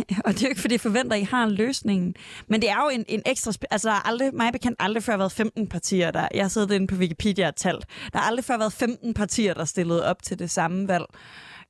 og 0.24 0.32
det 0.32 0.42
er 0.42 0.46
jo 0.46 0.48
ikke, 0.48 0.60
fordi 0.60 0.74
jeg 0.74 0.80
forventer, 0.80 1.16
at 1.16 1.22
I 1.22 1.24
har 1.24 1.44
en 1.44 1.52
løsning. 1.52 2.14
Men 2.48 2.62
det 2.62 2.70
er 2.70 2.76
jo 2.82 2.88
en, 2.88 3.04
en 3.08 3.22
ekstra... 3.26 3.52
Altså, 3.70 3.88
der 3.88 3.94
har 3.94 4.02
aldrig, 4.02 4.34
mig 4.34 4.52
bekendt 4.52 4.76
aldrig 4.80 5.02
før 5.02 5.16
været 5.16 5.32
15 5.32 5.66
partier, 5.66 6.10
der... 6.10 6.28
Jeg 6.34 6.50
sidder 6.50 6.74
inde 6.74 6.86
på 6.86 6.94
Wikipedia 6.94 7.48
og 7.48 7.56
talt. 7.56 7.86
Der 8.12 8.18
har 8.18 8.26
aldrig 8.26 8.44
før 8.44 8.58
været 8.58 8.72
15 8.72 9.14
partier, 9.14 9.54
der 9.54 9.64
stillede 9.64 10.06
op 10.06 10.22
til 10.22 10.38
det 10.38 10.50
samme 10.50 10.88
valg. 10.88 11.04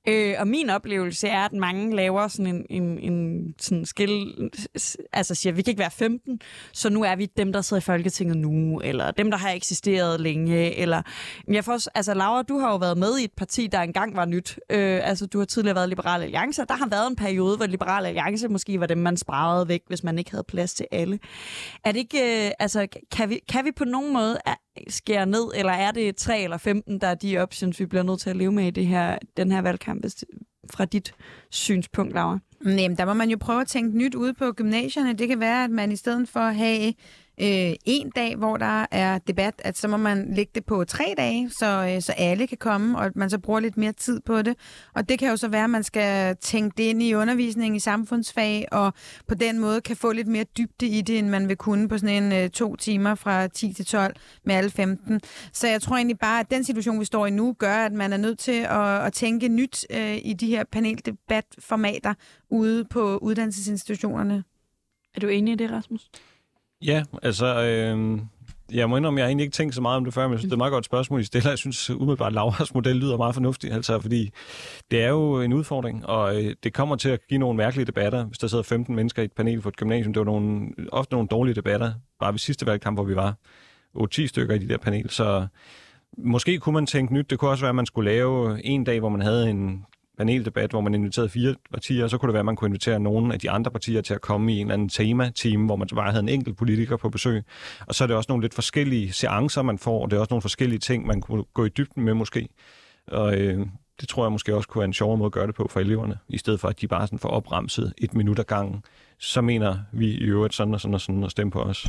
Øh, 0.08 0.34
og 0.38 0.48
min 0.48 0.70
oplevelse 0.70 1.28
er, 1.28 1.40
at 1.40 1.52
mange 1.52 1.96
laver 1.96 2.28
sådan 2.28 2.46
en, 2.46 2.82
en, 2.82 2.98
en 2.98 3.54
sådan 3.58 3.86
skil, 3.86 4.50
altså 5.12 5.34
siger, 5.34 5.52
vi 5.52 5.62
kan 5.62 5.70
ikke 5.70 5.78
være 5.78 5.90
15, 5.90 6.40
så 6.72 6.90
nu 6.90 7.02
er 7.02 7.16
vi 7.16 7.26
dem, 7.26 7.52
der 7.52 7.60
sidder 7.60 7.80
i 7.80 7.84
Folketinget 7.84 8.36
nu, 8.36 8.80
eller 8.80 9.10
dem, 9.10 9.30
der 9.30 9.38
har 9.38 9.50
eksisteret 9.50 10.20
længe, 10.20 10.74
eller 10.74 11.02
jeg 11.48 11.64
får, 11.64 11.96
altså 11.96 12.14
Laura, 12.14 12.42
du 12.42 12.58
har 12.58 12.70
jo 12.70 12.76
været 12.76 12.98
med 12.98 13.18
i 13.18 13.24
et 13.24 13.32
parti, 13.36 13.66
der 13.66 13.80
engang 13.80 14.16
var 14.16 14.24
nyt. 14.24 14.60
Øh, 14.70 15.08
altså, 15.08 15.26
du 15.26 15.38
har 15.38 15.44
tidligere 15.44 15.74
været 15.74 15.88
Liberal 15.88 16.22
Alliance, 16.22 16.62
og 16.62 16.68
der 16.68 16.74
har 16.74 16.88
været 16.88 17.10
en 17.10 17.16
periode, 17.16 17.56
hvor 17.56 17.66
Liberal 17.66 18.06
Alliance 18.06 18.48
måske 18.48 18.80
var 18.80 18.86
dem, 18.86 18.98
man 18.98 19.16
sparede 19.16 19.68
væk, 19.68 19.82
hvis 19.88 20.04
man 20.04 20.18
ikke 20.18 20.30
havde 20.30 20.44
plads 20.44 20.74
til 20.74 20.86
alle. 20.90 21.18
Er 21.84 21.92
det 21.92 21.98
ikke, 21.98 22.46
øh, 22.46 22.50
altså, 22.58 22.86
kan 23.12 23.30
vi, 23.30 23.40
kan 23.48 23.64
vi 23.64 23.70
på 23.76 23.84
nogen 23.84 24.12
måde 24.12 24.38
skære 24.88 25.26
ned, 25.26 25.44
eller 25.54 25.72
er 25.72 25.90
det 25.90 26.16
3 26.16 26.42
eller 26.42 26.56
15, 26.56 26.98
der 26.98 27.06
er 27.06 27.14
de 27.14 27.38
options, 27.38 27.80
vi 27.80 27.87
bliver 27.87 28.02
nødt 28.02 28.20
til 28.20 28.30
at 28.30 28.37
leve 28.37 28.52
med 28.52 28.66
i 28.66 28.70
det 28.70 28.87
her, 28.87 29.18
den 29.37 29.52
her 29.52 29.62
valgkamp, 29.62 30.04
fra 30.70 30.85
dit 30.85 31.14
synspunkt, 31.50 32.14
Laura? 32.14 32.38
Jamen, 32.66 32.98
der 32.98 33.04
må 33.04 33.14
man 33.14 33.30
jo 33.30 33.37
prøve 33.40 33.61
at 33.61 33.68
tænke 33.68 33.98
nyt 33.98 34.14
ude 34.14 34.35
på 34.35 34.52
gymnasierne. 34.52 35.12
Det 35.12 35.28
kan 35.28 35.40
være, 35.40 35.64
at 35.64 35.70
man 35.70 35.92
i 35.92 35.96
stedet 35.96 36.28
for 36.28 36.40
at 36.40 36.56
have 36.56 36.94
øh, 37.42 37.74
en 37.85 38.11
dag, 38.11 38.37
hvor 38.37 38.57
der 38.57 38.87
er 38.90 39.18
debat, 39.18 39.55
at 39.64 39.78
så 39.78 39.88
må 39.88 39.96
man 39.96 40.35
lægge 40.35 40.52
det 40.55 40.64
på 40.64 40.85
tre 40.85 41.14
dage, 41.16 41.50
så, 41.50 41.92
øh, 41.94 42.02
så 42.02 42.12
alle 42.12 42.46
kan 42.46 42.59
komme, 42.59 42.98
og 42.98 43.05
at 43.05 43.16
man 43.16 43.31
så 43.31 43.38
bruger 43.38 43.61
lidt 43.61 43.76
mere 43.76 43.92
tid 43.92 44.20
på 44.20 44.42
det. 44.42 44.57
Og 44.94 45.09
det 45.09 45.18
kan 45.18 45.28
jo 45.28 45.37
så 45.37 45.48
være, 45.48 45.64
at 45.64 45.70
man 45.70 45.83
skal 45.83 46.37
tænke 46.37 46.74
det 46.76 46.83
ind 46.83 47.02
i 47.02 47.14
undervisningen 47.14 47.76
i 47.76 47.81
samfundsfag, 47.81 48.66
og 48.72 48.92
på 49.26 49.35
den 49.35 49.59
måde 49.59 49.81
kan 49.81 49.96
få 49.96 50.12
lidt 50.12 50.28
mere 50.28 50.44
dybde 50.59 50.87
i 50.87 51.00
det, 51.00 51.18
end 51.18 51.28
man 51.28 51.48
vil 51.48 51.57
kunne 51.57 51.88
på 51.88 51.98
sådan 51.98 52.22
en 52.22 52.33
øh, 52.33 52.50
to 52.50 52.76
timer 52.76 53.14
fra 53.14 53.46
10 53.48 53.72
til 53.72 53.87
12 53.87 54.14
med 54.44 54.55
alle 54.55 54.70
15. 54.70 55.20
Så 55.52 55.68
jeg 55.68 55.83
tror 55.83 55.96
egentlig 55.96 56.18
bare, 56.18 56.40
at 56.40 56.50
den 56.50 56.64
situation, 56.64 57.00
vi 57.00 57.05
står 57.05 57.26
i 57.26 57.31
nu, 57.31 57.52
gør, 57.59 57.74
at 57.74 57.92
man 57.92 58.12
er 58.12 58.16
nødt 58.16 58.38
til 58.38 58.61
at, 58.61 59.07
at 59.07 59.12
tænke 59.12 59.48
nyt 59.48 59.87
øh, 59.90 60.16
i 60.22 60.33
de 60.33 60.46
her 60.46 60.64
paneldebatformater 60.64 62.14
ude 62.50 62.85
på 62.85 63.16
uddannelsesinstitutionerne. 63.16 64.44
Er 65.14 65.20
du 65.20 65.28
enig 65.28 65.52
i 65.52 65.57
det, 65.57 65.70
Rasmus? 65.70 66.11
Ja, 66.82 67.02
altså... 67.22 67.62
Øh, 67.62 68.20
jeg 68.72 68.90
må 68.90 68.96
indrømme, 68.96 69.18
jeg 69.18 69.24
har 69.24 69.28
egentlig 69.28 69.44
ikke 69.44 69.54
tænkt 69.54 69.74
så 69.74 69.80
meget 69.80 69.96
om 69.96 70.04
det 70.04 70.14
før, 70.14 70.22
men 70.22 70.32
jeg 70.32 70.38
synes, 70.38 70.50
det 70.50 70.52
er 70.52 70.56
et 70.56 70.58
meget 70.58 70.70
godt 70.70 70.84
spørgsmål, 70.84 71.20
I 71.20 71.24
stiller. 71.24 71.50
Jeg 71.50 71.58
synes 71.58 71.90
umiddelbart, 71.90 72.26
at 72.26 72.32
Lauras 72.32 72.74
model 72.74 72.96
lyder 72.96 73.16
meget 73.16 73.34
fornuftig, 73.34 73.72
altså, 73.72 74.00
fordi 74.00 74.30
det 74.90 75.02
er 75.02 75.08
jo 75.08 75.40
en 75.40 75.52
udfordring, 75.52 76.06
og 76.06 76.44
øh, 76.44 76.54
det 76.62 76.72
kommer 76.72 76.96
til 76.96 77.08
at 77.08 77.20
give 77.28 77.38
nogle 77.38 77.56
mærkelige 77.56 77.86
debatter, 77.86 78.24
hvis 78.24 78.38
der 78.38 78.46
sidder 78.46 78.64
15 78.64 78.96
mennesker 78.96 79.22
i 79.22 79.24
et 79.24 79.32
panel 79.32 79.62
for 79.62 79.68
et 79.68 79.76
gymnasium. 79.76 80.12
Det 80.12 80.20
var 80.20 80.24
nogle, 80.24 80.68
ofte 80.92 81.14
nogle 81.14 81.28
dårlige 81.28 81.54
debatter, 81.54 81.92
bare 82.20 82.32
ved 82.32 82.38
sidste 82.38 82.66
valgkamp, 82.66 82.96
hvor 82.96 83.04
vi 83.04 83.16
var 83.16 83.34
8-10 83.98 84.26
stykker 84.26 84.54
i 84.54 84.58
de 84.58 84.68
der 84.68 84.78
panel, 84.78 85.10
så 85.10 85.46
måske 86.18 86.58
kunne 86.58 86.72
man 86.72 86.86
tænke 86.86 87.14
nyt. 87.14 87.30
Det 87.30 87.38
kunne 87.38 87.50
også 87.50 87.62
være, 87.62 87.68
at 87.68 87.74
man 87.74 87.86
skulle 87.86 88.10
lave 88.10 88.64
en 88.64 88.84
dag, 88.84 89.00
hvor 89.00 89.08
man 89.08 89.20
havde 89.20 89.50
en 89.50 89.84
paneldebat, 90.22 90.70
hvor 90.70 90.80
man 90.80 90.94
inviterede 90.94 91.28
fire 91.28 91.54
partier, 91.72 92.04
og 92.04 92.11
så 92.11 92.18
kunne 92.18 92.28
det 92.28 92.32
være, 92.32 92.40
at 92.40 92.46
man 92.46 92.56
kunne 92.56 92.68
invitere 92.68 93.00
nogle 93.00 93.35
af 93.35 93.40
de 93.40 93.50
andre 93.50 93.70
partier 93.70 94.00
til 94.00 94.14
at 94.14 94.20
komme 94.20 94.52
i 94.52 94.58
en 94.58 94.66
eller 94.66 94.74
anden 94.74 94.88
tema-team, 94.88 95.66
hvor 95.66 95.76
man 95.76 95.88
bare 95.94 96.11
havde 96.11 96.22
en 96.22 96.28
enkelt 96.28 96.56
politiker 96.56 96.96
på 96.96 97.08
besøg. 97.08 97.42
Og 97.87 97.94
så 97.94 98.04
er 98.04 98.06
det 98.06 98.16
også 98.16 98.26
nogle 98.30 98.44
lidt 98.44 98.54
forskellige 98.54 99.12
seancer, 99.12 99.62
man 99.62 99.78
får, 99.78 100.02
og 100.02 100.11
det 100.11 100.16
er 100.16 100.20
også 100.20 100.32
nogle 100.32 100.42
forskellige 100.42 100.78
ting, 100.78 101.06
man 101.06 101.20
kunne 101.20 101.44
gå 101.54 101.64
i 101.64 101.68
dybden 101.68 102.04
med 102.04 102.14
måske. 102.14 102.48
Og 103.06 103.37
øh, 103.37 103.66
det 104.00 104.08
tror 104.08 104.24
jeg 104.24 104.32
måske 104.32 104.56
også 104.56 104.68
kunne 104.68 104.80
være 104.80 104.87
en 104.87 104.92
sjovere 104.92 105.18
måde 105.18 105.26
at 105.26 105.32
gøre 105.32 105.46
det 105.46 105.54
på 105.54 105.68
for 105.70 105.80
eleverne, 105.80 106.18
i 106.28 106.38
stedet 106.38 106.61
for 106.61 106.68
at 106.68 106.80
de 106.80 106.88
bare 106.88 107.06
sådan 107.06 107.18
får 107.18 107.28
opremset 107.28 107.92
et 107.98 108.14
minut 108.14 108.38
ad 108.38 108.44
gangen. 108.44 108.85
Så 109.18 109.40
mener 109.40 109.78
vi 109.92 110.06
i 110.06 110.24
øvrigt 110.24 110.54
sådan 110.54 110.74
og 110.74 110.80
sådan 110.80 110.94
og 110.94 111.00
sådan 111.00 111.24
og 111.24 111.30
stemme 111.30 111.50
på 111.50 111.62
os. 111.62 111.87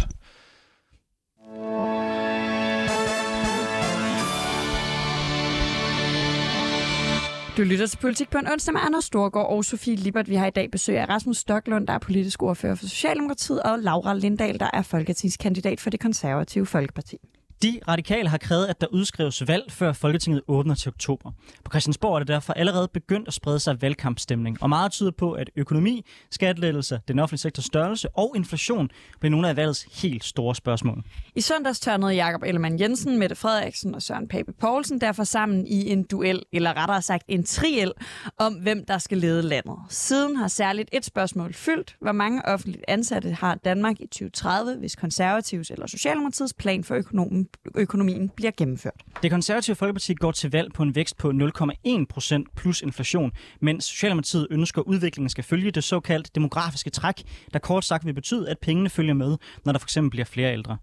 Du 7.57 7.63
lytter 7.63 7.87
til 7.87 7.97
Politik 7.97 8.29
på 8.29 8.37
en 8.37 8.47
onsdag 8.47 8.73
med 8.73 8.81
Anders 8.83 9.03
Storgård 9.03 9.49
og 9.49 9.65
Sofie 9.65 9.95
Libert. 9.95 10.29
Vi 10.29 10.35
har 10.35 10.47
i 10.47 10.49
dag 10.49 10.71
besøg 10.71 10.97
af 10.97 11.09
Rasmus 11.09 11.37
Stoklund, 11.37 11.87
der 11.87 11.93
er 11.93 11.97
politisk 11.97 12.43
ordfører 12.43 12.75
for 12.75 12.85
Socialdemokratiet, 12.85 13.63
og 13.63 13.79
Laura 13.79 14.13
Lindahl, 14.13 14.59
der 14.59 14.69
er 14.73 14.81
folketingskandidat 14.81 15.79
for 15.79 15.89
det 15.89 15.99
konservative 15.99 16.65
Folkeparti. 16.65 17.17
De 17.63 17.79
radikale 17.87 18.29
har 18.29 18.37
krævet, 18.37 18.65
at 18.65 18.81
der 18.81 18.87
udskrives 18.87 19.47
valg, 19.47 19.71
før 19.71 19.93
Folketinget 19.93 20.41
åbner 20.47 20.75
til 20.75 20.89
oktober. 20.89 21.31
På 21.65 21.69
Christiansborg 21.71 22.15
er 22.15 22.19
det 22.19 22.27
derfor 22.27 22.53
allerede 22.53 22.87
begyndt 22.87 23.27
at 23.27 23.33
sprede 23.33 23.59
sig 23.59 23.81
valgkampstemning, 23.81 24.63
og 24.63 24.69
meget 24.69 24.91
tyder 24.91 25.11
på, 25.11 25.31
at 25.31 25.49
økonomi, 25.55 26.05
skattelettelser, 26.31 26.99
den 27.07 27.19
offentlige 27.19 27.39
sektors 27.39 27.65
størrelse 27.65 28.09
og 28.09 28.33
inflation 28.35 28.89
bliver 29.19 29.31
nogle 29.31 29.49
af 29.49 29.55
valgets 29.55 30.01
helt 30.01 30.23
store 30.23 30.55
spørgsmål. 30.55 31.03
I 31.35 31.41
søndags 31.41 31.79
tørnede 31.79 32.13
Jakob 32.13 32.43
Ellemann 32.43 32.79
Jensen, 32.79 33.19
Mette 33.19 33.35
Frederiksen 33.35 33.95
og 33.95 34.01
Søren 34.01 34.27
Pape 34.27 34.53
Poulsen 34.53 35.01
derfor 35.01 35.23
sammen 35.23 35.67
i 35.67 35.89
en 35.89 36.03
duel, 36.03 36.43
eller 36.53 36.73
rettere 36.77 37.01
sagt 37.01 37.23
en 37.27 37.43
triel, 37.43 37.91
om 38.37 38.53
hvem 38.53 38.85
der 38.85 38.97
skal 38.97 39.17
lede 39.17 39.41
landet. 39.41 39.77
Siden 39.89 40.35
har 40.35 40.47
særligt 40.47 40.89
et 40.91 41.05
spørgsmål 41.05 41.53
fyldt. 41.53 41.95
Hvor 42.01 42.11
mange 42.11 42.45
offentligt 42.45 42.83
ansatte 42.87 43.31
har 43.31 43.55
Danmark 43.55 43.99
i 43.99 44.07
2030, 44.07 44.75
hvis 44.79 44.95
konservativs 44.95 45.71
eller 45.71 45.87
Socialdemokratiets 45.87 46.53
plan 46.53 46.83
for 46.83 46.95
økonomen 46.95 47.47
økonomien 47.75 48.29
bliver 48.29 48.51
gennemført. 48.57 49.03
Det 49.23 49.31
konservative 49.31 49.75
Folkeparti 49.75 50.13
går 50.13 50.31
til 50.31 50.51
valg 50.51 50.73
på 50.73 50.83
en 50.83 50.95
vækst 50.95 51.17
på 51.17 51.31
0,1 51.31 52.05
procent 52.09 52.55
plus 52.55 52.81
inflation, 52.81 53.31
mens 53.59 53.85
Socialdemokratiet 53.85 54.47
ønsker, 54.49 54.81
at 54.81 54.85
udviklingen 54.85 55.29
skal 55.29 55.43
følge 55.43 55.71
det 55.71 55.83
såkaldte 55.83 56.31
demografiske 56.35 56.89
træk, 56.89 57.23
der 57.53 57.59
kort 57.59 57.85
sagt 57.85 58.05
vil 58.05 58.13
betyde, 58.13 58.49
at 58.49 58.59
pengene 58.59 58.89
følger 58.89 59.13
med, 59.13 59.37
når 59.65 59.71
der 59.71 59.79
fx 59.79 59.97
bliver 60.11 60.25
flere 60.25 60.53
ældre. 60.53 60.77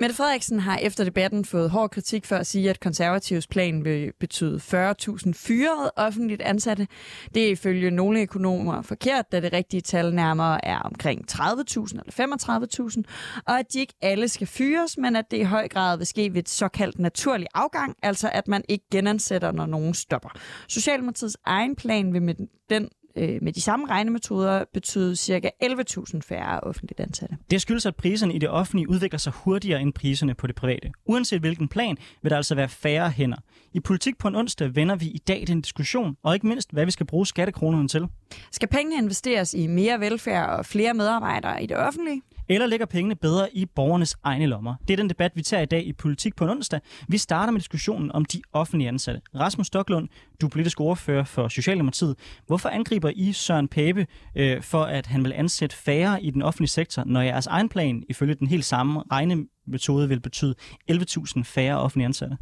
Mette 0.00 0.16
Frederiksen 0.16 0.60
har 0.60 0.76
efter 0.76 1.04
debatten 1.04 1.44
fået 1.44 1.70
hård 1.70 1.90
kritik 1.90 2.26
for 2.26 2.36
at 2.36 2.46
sige, 2.46 2.70
at 2.70 2.80
konservativs 2.80 3.46
plan 3.46 3.84
vil 3.84 4.12
betyde 4.20 4.56
40.000 4.56 5.32
fyrede 5.34 5.92
offentligt 5.96 6.42
ansatte. 6.42 6.86
Det 7.34 7.46
er 7.46 7.50
ifølge 7.50 7.90
nogle 7.90 8.20
økonomer 8.20 8.82
forkert, 8.82 9.32
da 9.32 9.40
det 9.40 9.52
rigtige 9.52 9.80
tal 9.80 10.14
nærmere 10.14 10.64
er 10.64 10.78
omkring 10.78 11.32
30.000 11.32 11.42
eller 11.90 13.02
35.000, 13.36 13.42
og 13.46 13.58
at 13.58 13.72
de 13.72 13.80
ikke 13.80 13.94
alle 14.02 14.28
skal 14.28 14.46
fyres, 14.46 14.98
men 14.98 15.16
at 15.16 15.30
det 15.30 15.36
i 15.36 15.42
høj 15.42 15.68
grad 15.68 15.96
vil 15.98 16.06
ske 16.06 16.34
ved 16.34 16.38
et 16.38 16.48
såkaldt 16.48 16.98
naturlig 16.98 17.46
afgang, 17.54 17.96
altså 18.02 18.30
at 18.32 18.48
man 18.48 18.64
ikke 18.68 18.84
genansætter, 18.90 19.52
når 19.52 19.66
nogen 19.66 19.94
stopper. 19.94 20.28
Socialdemokratiets 20.68 21.36
egen 21.46 21.76
plan 21.76 22.12
vil 22.12 22.22
med 22.22 22.34
den 22.70 22.88
øh, 23.16 23.38
med 23.42 23.52
de 23.52 23.60
samme 23.60 23.86
regnemetoder 23.86 24.64
betyde 24.72 25.16
ca. 25.16 25.50
11.000 25.64 26.20
færre 26.20 26.60
offentligt 26.60 27.00
ansatte. 27.00 27.36
Det 27.50 27.60
skyldes, 27.60 27.86
at 27.86 27.96
priserne 27.96 28.34
i 28.34 28.38
det 28.38 28.48
offentlige 28.48 28.90
udvikler 28.90 29.18
sig 29.18 29.32
hurtigere 29.32 29.80
end 29.80 29.92
priserne 29.92 30.34
på 30.34 30.46
det 30.46 30.54
private. 30.54 30.90
Uanset 31.06 31.40
hvilken 31.40 31.68
plan, 31.68 31.96
vil 32.22 32.30
der 32.30 32.36
altså 32.36 32.54
være 32.54 32.68
færre 32.68 33.10
hænder. 33.10 33.36
I 33.72 33.80
politik 33.80 34.18
på 34.18 34.28
en 34.28 34.36
onsdag 34.36 34.74
vender 34.76 34.96
vi 34.96 35.06
i 35.06 35.18
dag 35.18 35.44
den 35.46 35.60
diskussion, 35.60 36.16
og 36.22 36.34
ikke 36.34 36.46
mindst, 36.46 36.72
hvad 36.72 36.84
vi 36.84 36.90
skal 36.90 37.06
bruge 37.06 37.26
skattekronerne 37.26 37.88
til. 37.88 38.06
Skal 38.52 38.68
pengene 38.68 38.96
investeres 39.02 39.54
i 39.54 39.66
mere 39.66 40.00
velfærd 40.00 40.48
og 40.58 40.66
flere 40.66 40.94
medarbejdere 40.94 41.62
i 41.62 41.66
det 41.66 41.76
offentlige? 41.76 42.22
Eller 42.50 42.66
ligger 42.66 42.86
pengene 42.86 43.16
bedre 43.16 43.56
i 43.56 43.66
borgernes 43.66 44.16
egne 44.24 44.46
lommer? 44.46 44.74
Det 44.88 44.92
er 44.92 44.96
den 44.96 45.08
debat, 45.08 45.32
vi 45.34 45.42
tager 45.42 45.62
i 45.62 45.66
dag 45.66 45.86
i 45.86 45.92
Politik 45.92 46.36
på 46.36 46.44
en 46.44 46.50
onsdag. 46.50 46.80
Vi 47.08 47.18
starter 47.18 47.52
med 47.52 47.60
diskussionen 47.60 48.12
om 48.12 48.24
de 48.24 48.42
offentlige 48.52 48.88
ansatte. 48.88 49.20
Rasmus 49.34 49.66
Stoklund, 49.66 50.08
du 50.40 50.46
er 50.46 50.50
politisk 50.50 50.80
ordfører 50.80 51.24
for 51.24 51.48
Socialdemokratiet. 51.48 52.16
Hvorfor 52.46 52.68
angriber 52.68 53.10
I 53.16 53.32
Søren 53.32 53.68
Pape 53.68 54.06
øh, 54.36 54.62
for, 54.62 54.82
at 54.82 55.06
han 55.06 55.24
vil 55.24 55.32
ansætte 55.32 55.76
færre 55.76 56.22
i 56.22 56.30
den 56.30 56.42
offentlige 56.42 56.68
sektor, 56.68 57.04
når 57.06 57.20
jeres 57.20 57.46
egen 57.46 57.68
plan 57.68 58.02
ifølge 58.08 58.34
den 58.34 58.46
helt 58.46 58.64
samme 58.64 59.02
regnemetode 59.12 60.08
vil 60.08 60.20
betyde 60.20 60.54
11.000 60.92 61.42
færre 61.42 61.78
offentlige 61.78 62.06
ansatte? 62.06 62.36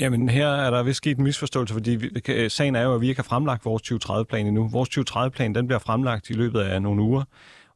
Jamen 0.00 0.28
her 0.28 0.48
er 0.48 0.70
der 0.70 0.82
vist 0.82 0.96
sket 0.96 1.18
en 1.18 1.24
misforståelse, 1.24 1.74
fordi 1.74 1.90
vi, 1.90 2.08
sagen 2.48 2.76
er 2.76 2.82
jo, 2.82 2.94
at 2.94 3.00
vi 3.00 3.08
ikke 3.08 3.18
har 3.18 3.28
fremlagt 3.28 3.64
vores 3.64 3.92
2030-plan 3.92 4.46
endnu. 4.46 4.68
Vores 4.68 4.88
2030-plan 4.98 5.54
den 5.54 5.66
bliver 5.66 5.78
fremlagt 5.78 6.30
i 6.30 6.32
løbet 6.32 6.60
af 6.60 6.82
nogle 6.82 7.02
uger. 7.02 7.24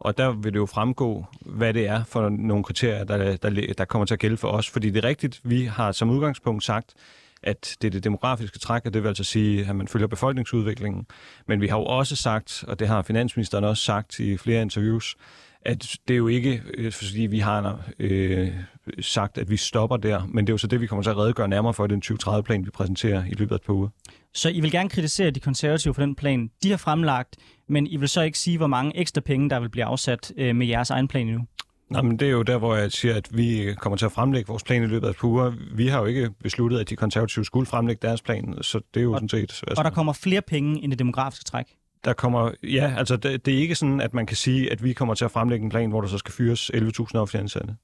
Og 0.03 0.19
der 0.19 0.33
vil 0.33 0.53
det 0.53 0.59
jo 0.59 0.67
fremgå, 0.67 1.27
hvad 1.41 1.75
det 1.75 1.89
er 1.89 2.05
for 2.05 2.29
nogle 2.29 2.65
kriterier, 2.65 3.05
der, 3.05 3.37
der, 3.37 3.73
der 3.79 3.85
kommer 3.85 4.07
til 4.07 4.15
at 4.15 4.21
gælde 4.21 4.37
for 4.37 4.49
os. 4.49 4.71
Fordi 4.71 4.91
det 4.91 5.05
er 5.05 5.09
rigtigt, 5.09 5.41
vi 5.45 5.65
har 5.65 5.93
som 5.93 6.11
udgangspunkt 6.11 6.65
sagt, 6.65 6.95
at 7.43 7.77
det 7.83 7.89
er 7.89 7.91
det 7.91 8.05
demografiske 8.05 8.59
træk, 8.59 8.87
og 8.87 8.95
det 8.95 9.03
vil 9.03 9.09
altså 9.09 9.25
sige, 9.25 9.67
at 9.69 9.77
man 9.77 9.89
følger 9.89 10.07
befolkningsudviklingen. 10.07 11.07
Men 11.47 11.61
vi 11.61 11.67
har 11.67 11.79
jo 11.79 11.85
også 11.85 12.17
sagt, 12.17 12.65
og 12.69 12.79
det 12.79 12.89
har 12.89 13.03
finansministeren 13.03 13.65
også 13.65 13.83
sagt 13.83 14.19
i 14.19 14.37
flere 14.37 14.63
interviews, 14.63 15.17
at 15.65 15.97
det 16.09 16.15
er 16.15 16.19
jo 16.19 16.29
ikke, 16.29 16.63
øh, 16.75 16.93
fordi 16.93 17.21
vi 17.21 17.39
har 17.39 17.81
øh, 17.99 18.49
sagt, 19.01 19.39
at 19.39 19.51
vi 19.51 19.57
stopper 19.57 19.97
der, 19.97 20.27
men 20.27 20.47
det 20.47 20.51
er 20.51 20.55
jo 20.55 20.59
så 20.59 20.67
det, 20.67 20.81
vi 20.81 20.87
kommer 20.87 21.03
til 21.03 21.11
at 21.11 21.17
redegøre 21.17 21.49
nærmere 21.49 21.75
for, 21.75 21.87
den 21.87 22.03
2030-plan, 22.05 22.65
vi 22.65 22.71
præsenterer 22.71 23.25
i 23.25 23.35
løbet 23.35 23.53
af 23.53 23.57
et 23.57 23.63
par 23.63 23.73
uger. 23.73 23.89
Så 24.35 24.49
I 24.49 24.61
vil 24.61 24.71
gerne 24.71 24.89
kritisere 24.89 25.31
de 25.31 25.41
konservative 25.41 25.95
for 25.95 26.03
den 26.03 26.15
plan, 26.15 26.51
de 26.63 26.71
har 26.71 26.77
fremlagt, 26.77 27.37
men 27.69 27.87
I 27.87 27.97
vil 27.97 28.09
så 28.09 28.23
ikke 28.23 28.39
sige, 28.39 28.59
hvor 28.59 28.67
mange 28.67 28.97
ekstra 28.97 29.21
penge, 29.21 29.51
der 29.51 29.61
vil 29.61 29.69
blive 29.69 29.85
afsat 29.85 30.33
øh, 30.37 30.57
med 30.57 30.67
jeres 30.67 30.91
egen 30.91 31.09
plan 31.09 31.27
nu? 31.27 31.47
Nej, 31.91 32.03
men 32.03 32.19
det 32.19 32.29
er 32.29 32.33
jo 32.33 32.43
der, 32.43 32.59
hvor 32.59 32.77
jeg 32.77 32.93
siger, 32.93 33.15
at 33.15 33.29
vi 33.33 33.75
kommer 33.79 33.97
til 33.97 34.07
at 34.07 34.13
fremlægge 34.13 34.49
vores 34.49 34.63
plan 34.63 34.83
i 34.83 34.87
løbet 34.87 35.07
af 35.07 35.11
et 35.11 35.17
par 35.17 35.29
uger. 35.29 35.53
Vi 35.75 35.87
har 35.87 35.99
jo 35.99 36.05
ikke 36.05 36.31
besluttet, 36.43 36.81
at 36.81 36.91
de 36.91 36.97
konservative 36.97 37.45
skulle 37.45 37.67
fremlægge 37.67 38.07
deres 38.07 38.23
plan, 38.23 38.55
så 38.63 38.81
det 38.95 39.01
er 39.01 39.05
jo 39.05 39.13
og, 39.13 39.17
sådan 39.17 39.29
set... 39.29 39.41
Altså, 39.41 39.75
og 39.77 39.85
der 39.85 39.91
kommer 39.91 40.13
flere 40.13 40.43
penge 40.43 40.83
end 40.83 40.91
det 40.93 40.99
demografiske 40.99 41.45
træk? 41.45 41.67
Der 42.05 42.13
kommer, 42.13 42.51
ja, 42.63 42.95
altså 42.99 43.17
det, 43.17 43.47
det 43.47 43.55
er 43.55 43.59
ikke 43.59 43.75
sådan, 43.75 44.01
at 44.01 44.15
man 44.15 44.27
kan 44.27 44.37
sige, 44.37 44.73
at 44.73 44.85
vi 44.85 44.93
kommer 44.93 45.15
til 45.15 45.25
at 45.25 45.31
fremlægge 45.31 45.65
en 45.65 45.71
plan, 45.71 45.91
hvor 45.91 46.01
der 46.01 46.09
så 46.09 46.19
skal 46.19 46.33
fyres 46.33 46.71
11.000 46.71 47.17
offentlige 47.17 47.41
ansatte. 47.41 47.75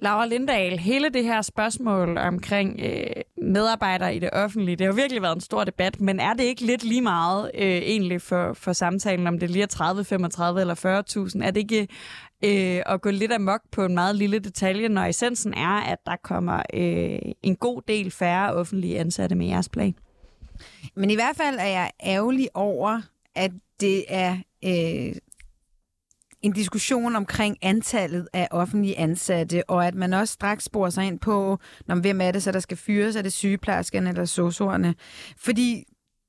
Laura 0.00 0.26
Lindahl, 0.26 0.78
hele 0.78 1.08
det 1.08 1.24
her 1.24 1.42
spørgsmål 1.42 2.18
omkring 2.18 2.80
øh, 2.82 3.06
medarbejdere 3.42 4.16
i 4.16 4.18
det 4.18 4.30
offentlige, 4.32 4.76
det 4.76 4.86
har 4.86 4.94
virkelig 4.94 5.22
været 5.22 5.34
en 5.34 5.40
stor 5.40 5.64
debat, 5.64 6.00
men 6.00 6.20
er 6.20 6.34
det 6.34 6.44
ikke 6.44 6.66
lidt 6.66 6.84
lige 6.84 7.02
meget 7.02 7.50
øh, 7.54 7.62
egentlig 7.62 8.22
for, 8.22 8.52
for 8.52 8.72
samtalen, 8.72 9.26
om 9.26 9.38
det 9.38 9.50
lige 9.50 9.62
er 9.62 9.66
30, 9.66 10.04
35 10.04 10.60
eller 10.60 10.74
40.000? 11.34 11.44
Er 11.44 11.50
det 11.50 11.60
ikke 11.60 11.88
øh, 12.44 12.82
at 12.86 13.00
gå 13.00 13.10
lidt 13.10 13.32
amok 13.32 13.60
på 13.72 13.84
en 13.84 13.94
meget 13.94 14.16
lille 14.16 14.38
detalje, 14.38 14.88
når 14.88 15.04
essensen 15.04 15.54
er, 15.54 15.80
at 15.80 15.98
der 16.06 16.16
kommer 16.24 16.62
øh, 16.74 17.32
en 17.42 17.56
god 17.56 17.82
del 17.88 18.10
færre 18.10 18.54
offentlige 18.54 18.98
ansatte 18.98 19.36
med 19.36 19.46
jeres 19.46 19.68
plan? 19.68 19.94
Men 20.94 21.10
i 21.10 21.14
hvert 21.14 21.36
fald 21.36 21.56
er 21.58 21.66
jeg 21.66 21.90
ærgerlig 22.04 22.48
over, 22.54 23.00
at 23.34 23.50
det 23.80 24.04
er 24.08 24.36
øh, 24.64 25.16
en 26.42 26.52
diskussion 26.52 27.16
omkring 27.16 27.58
antallet 27.62 28.28
af 28.32 28.48
offentlige 28.50 28.98
ansatte, 28.98 29.70
og 29.70 29.86
at 29.86 29.94
man 29.94 30.12
også 30.12 30.32
straks 30.32 30.64
sporer 30.64 30.90
sig 30.90 31.04
ind 31.04 31.18
på, 31.18 31.58
når, 31.86 31.94
hvem 31.94 32.20
er 32.20 32.30
det 32.30 32.42
så, 32.42 32.52
der 32.52 32.60
skal 32.60 32.76
fyres? 32.76 33.16
Er 33.16 33.22
det 33.22 33.32
sygeplejerskerne 33.32 34.10
eller 34.10 34.24
sosuerne? 34.24 34.94
Fordi 35.36 35.84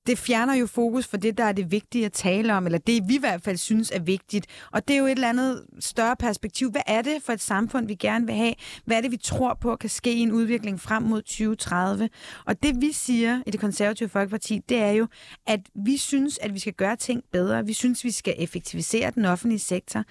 det 0.07 0.17
fjerner 0.17 0.53
jo 0.53 0.67
fokus 0.67 1.07
for 1.07 1.17
det, 1.17 1.37
der 1.37 1.43
er 1.43 1.51
det 1.51 1.71
vigtige 1.71 2.05
at 2.05 2.13
tale 2.13 2.53
om, 2.53 2.65
eller 2.65 2.79
det 2.79 3.03
vi 3.07 3.15
i 3.15 3.19
hvert 3.19 3.41
fald 3.41 3.57
synes 3.57 3.91
er 3.91 3.99
vigtigt. 3.99 4.47
Og 4.71 4.87
det 4.87 4.93
er 4.93 4.97
jo 4.97 5.05
et 5.05 5.11
eller 5.11 5.29
andet 5.29 5.65
større 5.79 6.15
perspektiv. 6.15 6.71
Hvad 6.71 6.81
er 6.87 7.01
det 7.01 7.23
for 7.23 7.33
et 7.33 7.41
samfund, 7.41 7.87
vi 7.87 7.95
gerne 7.95 8.25
vil 8.25 8.35
have? 8.35 8.53
Hvad 8.85 8.97
er 8.97 9.01
det, 9.01 9.11
vi 9.11 9.17
tror 9.17 9.53
på 9.53 9.75
kan 9.75 9.89
ske 9.89 10.13
i 10.13 10.19
en 10.19 10.31
udvikling 10.31 10.81
frem 10.81 11.03
mod 11.03 11.21
2030? 11.21 12.09
Og 12.45 12.63
det 12.63 12.81
vi 12.81 12.91
siger 12.91 13.41
i 13.47 13.51
det 13.51 13.59
konservative 13.59 14.09
Folkeparti, 14.09 14.61
det 14.69 14.77
er 14.77 14.91
jo, 14.91 15.07
at 15.47 15.59
vi 15.85 15.97
synes, 15.97 16.37
at 16.37 16.53
vi 16.53 16.59
skal 16.59 16.73
gøre 16.73 16.95
ting 16.95 17.23
bedre. 17.31 17.65
Vi 17.65 17.73
synes, 17.73 18.03
vi 18.03 18.11
skal 18.11 18.35
effektivisere 18.37 19.11
den 19.11 19.25
offentlige 19.25 19.59
sektor. 19.59 20.03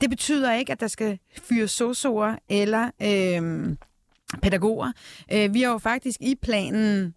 Det 0.00 0.10
betyder 0.10 0.52
ikke, 0.52 0.72
at 0.72 0.80
der 0.80 0.88
skal 0.88 1.18
fyre 1.42 1.68
sosuer 1.68 2.36
eller... 2.48 2.90
Øhm, 3.02 3.70
øh, 3.70 3.76
pædagoger. 4.42 4.92
Vi 5.48 5.62
har 5.62 5.72
jo 5.72 5.78
faktisk 5.78 6.20
i 6.20 6.34
planen 6.42 7.14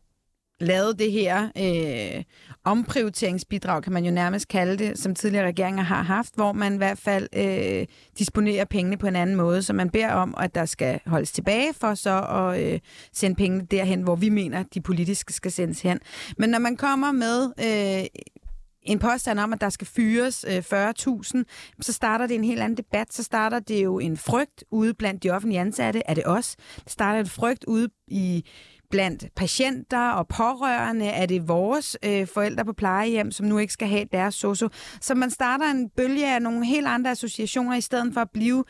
lavet 0.62 1.00
det 1.00 1.12
her 1.12 1.50
øh, 1.58 2.24
omprioriteringsbidrag, 2.64 3.84
kan 3.84 3.94
man 3.94 4.06
jo 4.06 4.12
nærmest 4.12 4.48
kalde 4.48 4.78
det, 4.78 5.00
som 5.00 5.16
tidligere 5.16 5.48
regeringer 5.48 5.84
har 5.84 6.02
haft, 6.02 6.36
hvor 6.36 6.52
man 6.52 6.74
i 6.74 6.78
hvert 6.78 6.98
fald 6.98 7.28
øh, 7.34 7.88
disponerer 8.20 8.66
pengene 8.66 8.98
på 8.98 9.08
en 9.08 9.16
anden 9.16 9.36
måde, 9.36 9.64
så 9.64 9.74
man 9.74 9.90
beder 9.90 10.12
om, 10.12 10.36
at 10.38 10.56
der 10.56 10.66
skal 10.66 11.00
holdes 11.06 11.32
tilbage 11.32 11.74
for 11.74 11.94
så 11.94 12.22
at 12.22 12.64
øh, 12.64 12.80
sende 13.14 13.36
pengene 13.36 13.66
derhen, 13.72 14.02
hvor 14.02 14.16
vi 14.16 14.30
mener, 14.30 14.64
de 14.74 14.82
politiske 14.82 15.34
skal 15.34 15.52
sendes 15.52 15.82
hen. 15.82 16.00
Men 16.38 16.50
når 16.50 16.60
man 16.60 16.78
kommer 16.78 17.12
med 17.12 17.52
øh, 17.60 18.06
en 18.82 19.00
påstand 19.00 19.40
om, 19.40 19.54
at 19.54 19.62
der 19.62 19.70
skal 19.70 19.88
fyres 19.88 20.46
øh, 20.50 20.58
40.000, 20.58 21.44
så 21.82 21.94
starter 21.94 22.28
det 22.28 22.36
en 22.36 22.44
helt 22.44 22.62
anden 22.62 22.78
debat. 22.78 23.14
Så 23.14 23.24
starter 23.24 23.60
det 23.60 23.84
jo 23.84 24.00
en 24.00 24.18
frygt 24.18 24.64
ude 24.72 24.94
blandt 24.94 25.24
de 25.24 25.30
offentlige 25.30 25.60
ansatte. 25.60 26.02
Er 26.06 26.14
det 26.14 26.24
os? 26.26 26.56
Det 26.84 26.92
starter 26.92 27.20
en 27.20 27.28
frygt 27.28 27.64
ude 27.68 27.90
i 28.08 28.46
blandt 28.92 29.26
patienter 29.36 30.10
og 30.10 30.28
pårørende? 30.28 31.06
Er 31.06 31.26
det 31.26 31.48
vores 31.48 31.98
øh, 32.06 32.28
forældre 32.28 32.66
på 32.66 32.74
plejehjem, 32.74 33.32
som 33.32 33.46
nu 33.46 33.58
ikke 33.58 33.74
skal 33.74 33.88
have 33.88 34.06
deres 34.12 34.36
sosu? 34.36 34.68
Så 35.02 35.16
man 35.16 35.30
starter 35.30 35.66
en 35.66 35.90
bølge 35.90 36.34
af 36.36 36.42
nogle 36.42 36.66
helt 36.66 36.88
andre 36.88 37.12
associationer, 37.12 37.76
i 37.76 37.82
stedet 37.82 38.14
for 38.14 38.22
at 38.22 38.30
blive 38.34 38.64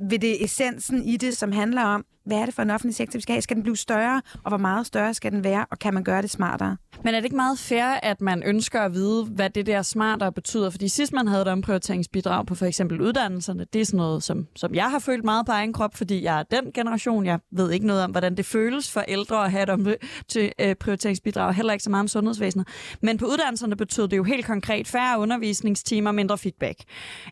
ved 0.00 0.18
det 0.18 0.44
essensen 0.44 1.02
i 1.02 1.16
det, 1.16 1.36
som 1.36 1.52
handler 1.52 1.82
om, 1.82 2.04
hvad 2.28 2.38
er 2.38 2.44
det 2.44 2.54
for 2.54 2.62
en 2.62 2.70
offentlig 2.70 2.94
sektor, 2.94 3.18
vi 3.18 3.22
skal 3.22 3.32
have? 3.32 3.42
Skal 3.42 3.54
den 3.54 3.62
blive 3.62 3.76
større, 3.76 4.22
og 4.44 4.50
hvor 4.50 4.58
meget 4.58 4.86
større 4.86 5.14
skal 5.14 5.32
den 5.32 5.44
være, 5.44 5.66
og 5.70 5.78
kan 5.78 5.94
man 5.94 6.04
gøre 6.04 6.22
det 6.22 6.30
smartere? 6.30 6.76
Men 7.04 7.14
er 7.14 7.18
det 7.18 7.24
ikke 7.24 7.36
meget 7.36 7.58
fair, 7.58 7.84
at 8.02 8.20
man 8.20 8.42
ønsker 8.46 8.80
at 8.80 8.94
vide, 8.94 9.24
hvad 9.24 9.50
det 9.50 9.66
der 9.66 9.82
smartere 9.82 10.32
betyder? 10.32 10.70
Fordi 10.70 10.88
sidst 10.88 11.12
man 11.12 11.26
havde 11.26 11.42
et 11.42 11.48
omprioriteringsbidrag 11.48 12.46
på 12.46 12.54
for 12.54 12.66
eksempel 12.66 13.00
uddannelserne, 13.00 13.66
det 13.72 13.80
er 13.80 13.84
sådan 13.84 13.98
noget, 13.98 14.22
som, 14.22 14.46
som 14.56 14.74
jeg 14.74 14.90
har 14.90 14.98
følt 14.98 15.24
meget 15.24 15.46
på 15.46 15.52
egen 15.52 15.72
krop, 15.72 15.96
fordi 15.96 16.22
jeg 16.22 16.38
er 16.38 16.42
den 16.42 16.72
generation. 16.72 17.26
Jeg 17.26 17.38
ved 17.50 17.70
ikke 17.70 17.86
noget 17.86 18.04
om, 18.04 18.10
hvordan 18.10 18.36
det 18.36 18.46
føles 18.46 18.92
for 18.92 19.00
ældre 19.00 19.44
at 19.44 19.50
have 19.50 19.62
et 19.62 19.70
omprioriteringsbidrag, 19.70 21.48
øh, 21.48 21.54
heller 21.54 21.72
ikke 21.72 21.84
så 21.84 21.90
meget 21.90 22.02
om 22.02 22.08
sundhedsvæsenet. 22.08 22.68
Men 23.02 23.18
på 23.18 23.26
uddannelserne 23.26 23.76
betød 23.76 24.08
det 24.08 24.16
jo 24.16 24.24
helt 24.24 24.46
konkret 24.46 24.88
færre 24.88 25.18
undervisningstimer, 25.18 26.12
mindre 26.12 26.38
feedback. 26.38 26.78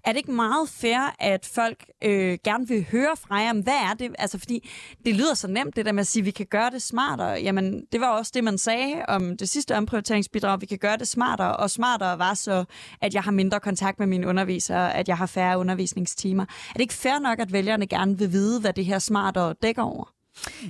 Er 0.05 0.11
det 0.11 0.17
ikke 0.17 0.33
meget 0.33 0.69
fair, 0.69 1.15
at 1.21 1.51
folk 1.55 1.85
øh, 2.05 2.39
gerne 2.45 2.69
vil 2.69 2.87
høre 2.91 3.17
fra 3.17 3.37
jer, 3.37 3.53
hvad 3.53 3.75
er 3.91 3.95
det? 3.99 4.15
Altså, 4.19 4.39
fordi 4.39 4.69
det 5.05 5.15
lyder 5.15 5.35
så 5.35 5.49
nemt, 5.49 5.77
det 5.77 5.87
der 5.87 5.93
med 5.93 6.01
at 6.01 6.07
sige, 6.07 6.21
at 6.21 6.27
vi 6.27 6.31
kan 6.31 6.47
gøre 6.47 6.71
det 6.71 6.83
smartere. 6.83 7.43
Jamen, 7.43 7.85
det 7.93 8.01
var 8.01 8.09
også 8.09 8.33
det, 8.35 8.45
man 8.45 8.59
sagde 8.59 9.03
om 9.09 9.37
det 9.37 9.49
sidste 9.49 9.77
omprioriteringsbidrag. 9.77 10.61
Vi 10.61 10.67
kan 10.67 10.79
gøre 10.79 10.97
det 10.97 11.09
smartere, 11.09 11.57
og 11.57 11.71
smartere 11.71 12.19
var 12.19 12.35
så, 12.35 12.65
at 13.01 13.15
jeg 13.15 13.23
har 13.23 13.31
mindre 13.31 13.61
kontakt 13.61 13.99
med 13.99 14.07
mine 14.07 14.27
undervisere, 14.27 14.95
at 14.95 15.09
jeg 15.09 15.19
har 15.19 15.27
færre 15.27 15.59
undervisningstimer. 15.59 16.43
Er 16.45 16.73
det 16.73 16.81
ikke 16.81 16.95
fair 16.95 17.19
nok, 17.19 17.39
at 17.39 17.53
vælgerne 17.53 17.87
gerne 17.87 18.19
vil 18.19 18.33
vide, 18.33 18.61
hvad 18.61 18.73
det 18.73 18.85
her 18.85 18.99
smartere 18.99 19.55
dækker 19.63 19.83
over? 19.83 20.16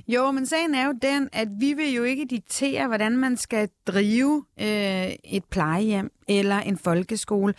Jo, 0.07 0.31
men 0.31 0.45
sagen 0.45 0.75
er 0.75 0.85
jo 0.85 0.93
den, 1.01 1.29
at 1.33 1.47
vi 1.59 1.73
vil 1.73 1.93
jo 1.93 2.03
ikke 2.03 2.25
diktere, 2.29 2.87
hvordan 2.87 3.17
man 3.17 3.37
skal 3.37 3.69
drive 3.87 4.45
øh, 4.59 5.07
et 5.23 5.43
plejehjem 5.51 6.11
eller 6.27 6.59
en 6.59 6.77
folkeskole. 6.77 7.53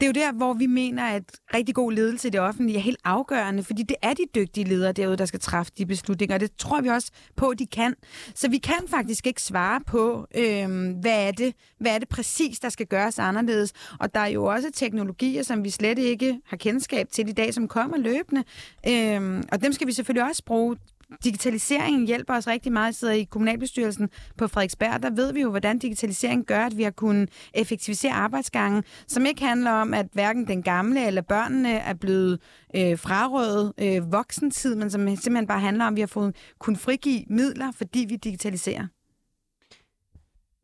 Det 0.00 0.02
er 0.02 0.06
jo 0.06 0.12
der, 0.12 0.32
hvor 0.32 0.52
vi 0.52 0.66
mener, 0.66 1.04
at 1.04 1.22
rigtig 1.54 1.74
god 1.74 1.92
ledelse 1.92 2.28
i 2.28 2.30
det 2.30 2.40
offentlige 2.40 2.78
er 2.78 2.82
helt 2.82 3.00
afgørende, 3.04 3.62
fordi 3.64 3.82
det 3.82 3.96
er 4.02 4.14
de 4.14 4.22
dygtige 4.34 4.64
ledere 4.64 4.92
derude, 4.92 5.16
der 5.16 5.26
skal 5.26 5.40
træffe 5.40 5.72
de 5.78 5.86
beslutninger, 5.86 6.34
og 6.34 6.40
det 6.40 6.56
tror 6.58 6.80
vi 6.80 6.88
også 6.88 7.10
på, 7.36 7.48
at 7.48 7.58
de 7.58 7.66
kan. 7.66 7.94
Så 8.34 8.48
vi 8.48 8.58
kan 8.58 8.88
faktisk 8.88 9.26
ikke 9.26 9.42
svare 9.42 9.80
på, 9.86 10.26
øh, 10.34 10.68
hvad, 11.00 11.26
er 11.26 11.30
det, 11.30 11.54
hvad 11.80 11.94
er 11.94 11.98
det 11.98 12.08
præcis, 12.08 12.60
der 12.60 12.68
skal 12.68 12.86
gøres 12.86 13.18
anderledes. 13.18 13.72
Og 14.00 14.14
der 14.14 14.20
er 14.20 14.26
jo 14.26 14.44
også 14.44 14.70
teknologier, 14.74 15.42
som 15.42 15.64
vi 15.64 15.70
slet 15.70 15.98
ikke 15.98 16.40
har 16.46 16.56
kendskab 16.56 17.08
til 17.10 17.28
i 17.28 17.32
dag, 17.32 17.54
som 17.54 17.68
kommer 17.68 17.96
løbende. 17.96 18.44
Øh, 18.88 19.42
og 19.52 19.62
dem 19.62 19.72
skal 19.72 19.86
vi 19.86 19.92
selvfølgelig 19.92 20.28
også 20.28 20.44
bruge 20.44 20.76
digitaliseringen 21.24 22.06
hjælper 22.06 22.34
os 22.34 22.46
rigtig 22.46 22.72
meget. 22.72 22.86
Jeg 22.86 22.94
sidder 22.94 23.14
i 23.14 23.24
kommunalbestyrelsen 23.24 24.10
på 24.36 24.48
Frederiksberg, 24.48 25.02
der 25.02 25.10
ved 25.10 25.32
vi 25.32 25.40
jo, 25.40 25.50
hvordan 25.50 25.78
digitalisering 25.78 26.46
gør, 26.46 26.66
at 26.66 26.76
vi 26.76 26.82
har 26.82 26.90
kunnet 26.90 27.30
effektivisere 27.54 28.12
arbejdsgangen, 28.12 28.84
som 29.06 29.26
ikke 29.26 29.44
handler 29.44 29.70
om, 29.70 29.94
at 29.94 30.06
hverken 30.12 30.46
den 30.46 30.62
gamle 30.62 31.06
eller 31.06 31.22
børnene 31.22 31.72
er 31.72 31.94
blevet 31.94 32.40
øh, 32.76 32.98
frarøvet 32.98 33.72
øh, 33.78 34.12
voksentid, 34.12 34.74
men 34.74 34.90
som 34.90 35.00
simpelthen 35.00 35.46
bare 35.46 35.60
handler 35.60 35.84
om, 35.84 35.92
at 35.92 35.96
vi 35.96 36.00
har 36.00 36.06
fået 36.06 36.36
kun 36.58 36.76
frigive 36.76 37.24
midler, 37.30 37.72
fordi 37.72 38.06
vi 38.08 38.16
digitaliserer. 38.16 38.86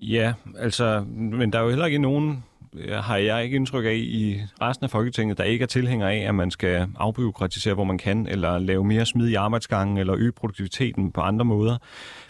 Ja, 0.01 0.35
altså, 0.59 1.05
men 1.11 1.53
der 1.53 1.59
er 1.59 1.63
jo 1.63 1.69
heller 1.69 1.87
ikke 1.87 1.99
nogen 1.99 2.45
Øh, 2.75 2.95
har 2.95 3.17
jeg 3.17 3.45
ikke 3.45 3.57
indtryk 3.57 3.85
af 3.85 3.95
i 3.95 4.41
resten 4.61 4.85
af 4.85 4.91
Folketinget, 4.91 5.39
der 5.39 5.45
ikke 5.45 5.63
er 5.63 5.67
tilhænger 5.67 6.09
af, 6.09 6.17
at 6.17 6.35
man 6.35 6.51
skal 6.51 6.89
afbyråkratisere, 6.97 7.75
hvor 7.75 7.85
man 7.85 7.99
kan, 7.99 8.27
eller 8.27 8.59
lave 8.59 8.85
mere 8.85 9.07
smidige 9.07 9.39
arbejdsgange, 9.39 10.01
eller 10.01 10.15
øge 10.19 10.33
produktiviteten 10.33 11.13
på 11.13 11.21
andre 11.21 11.45
måder. 11.45 11.79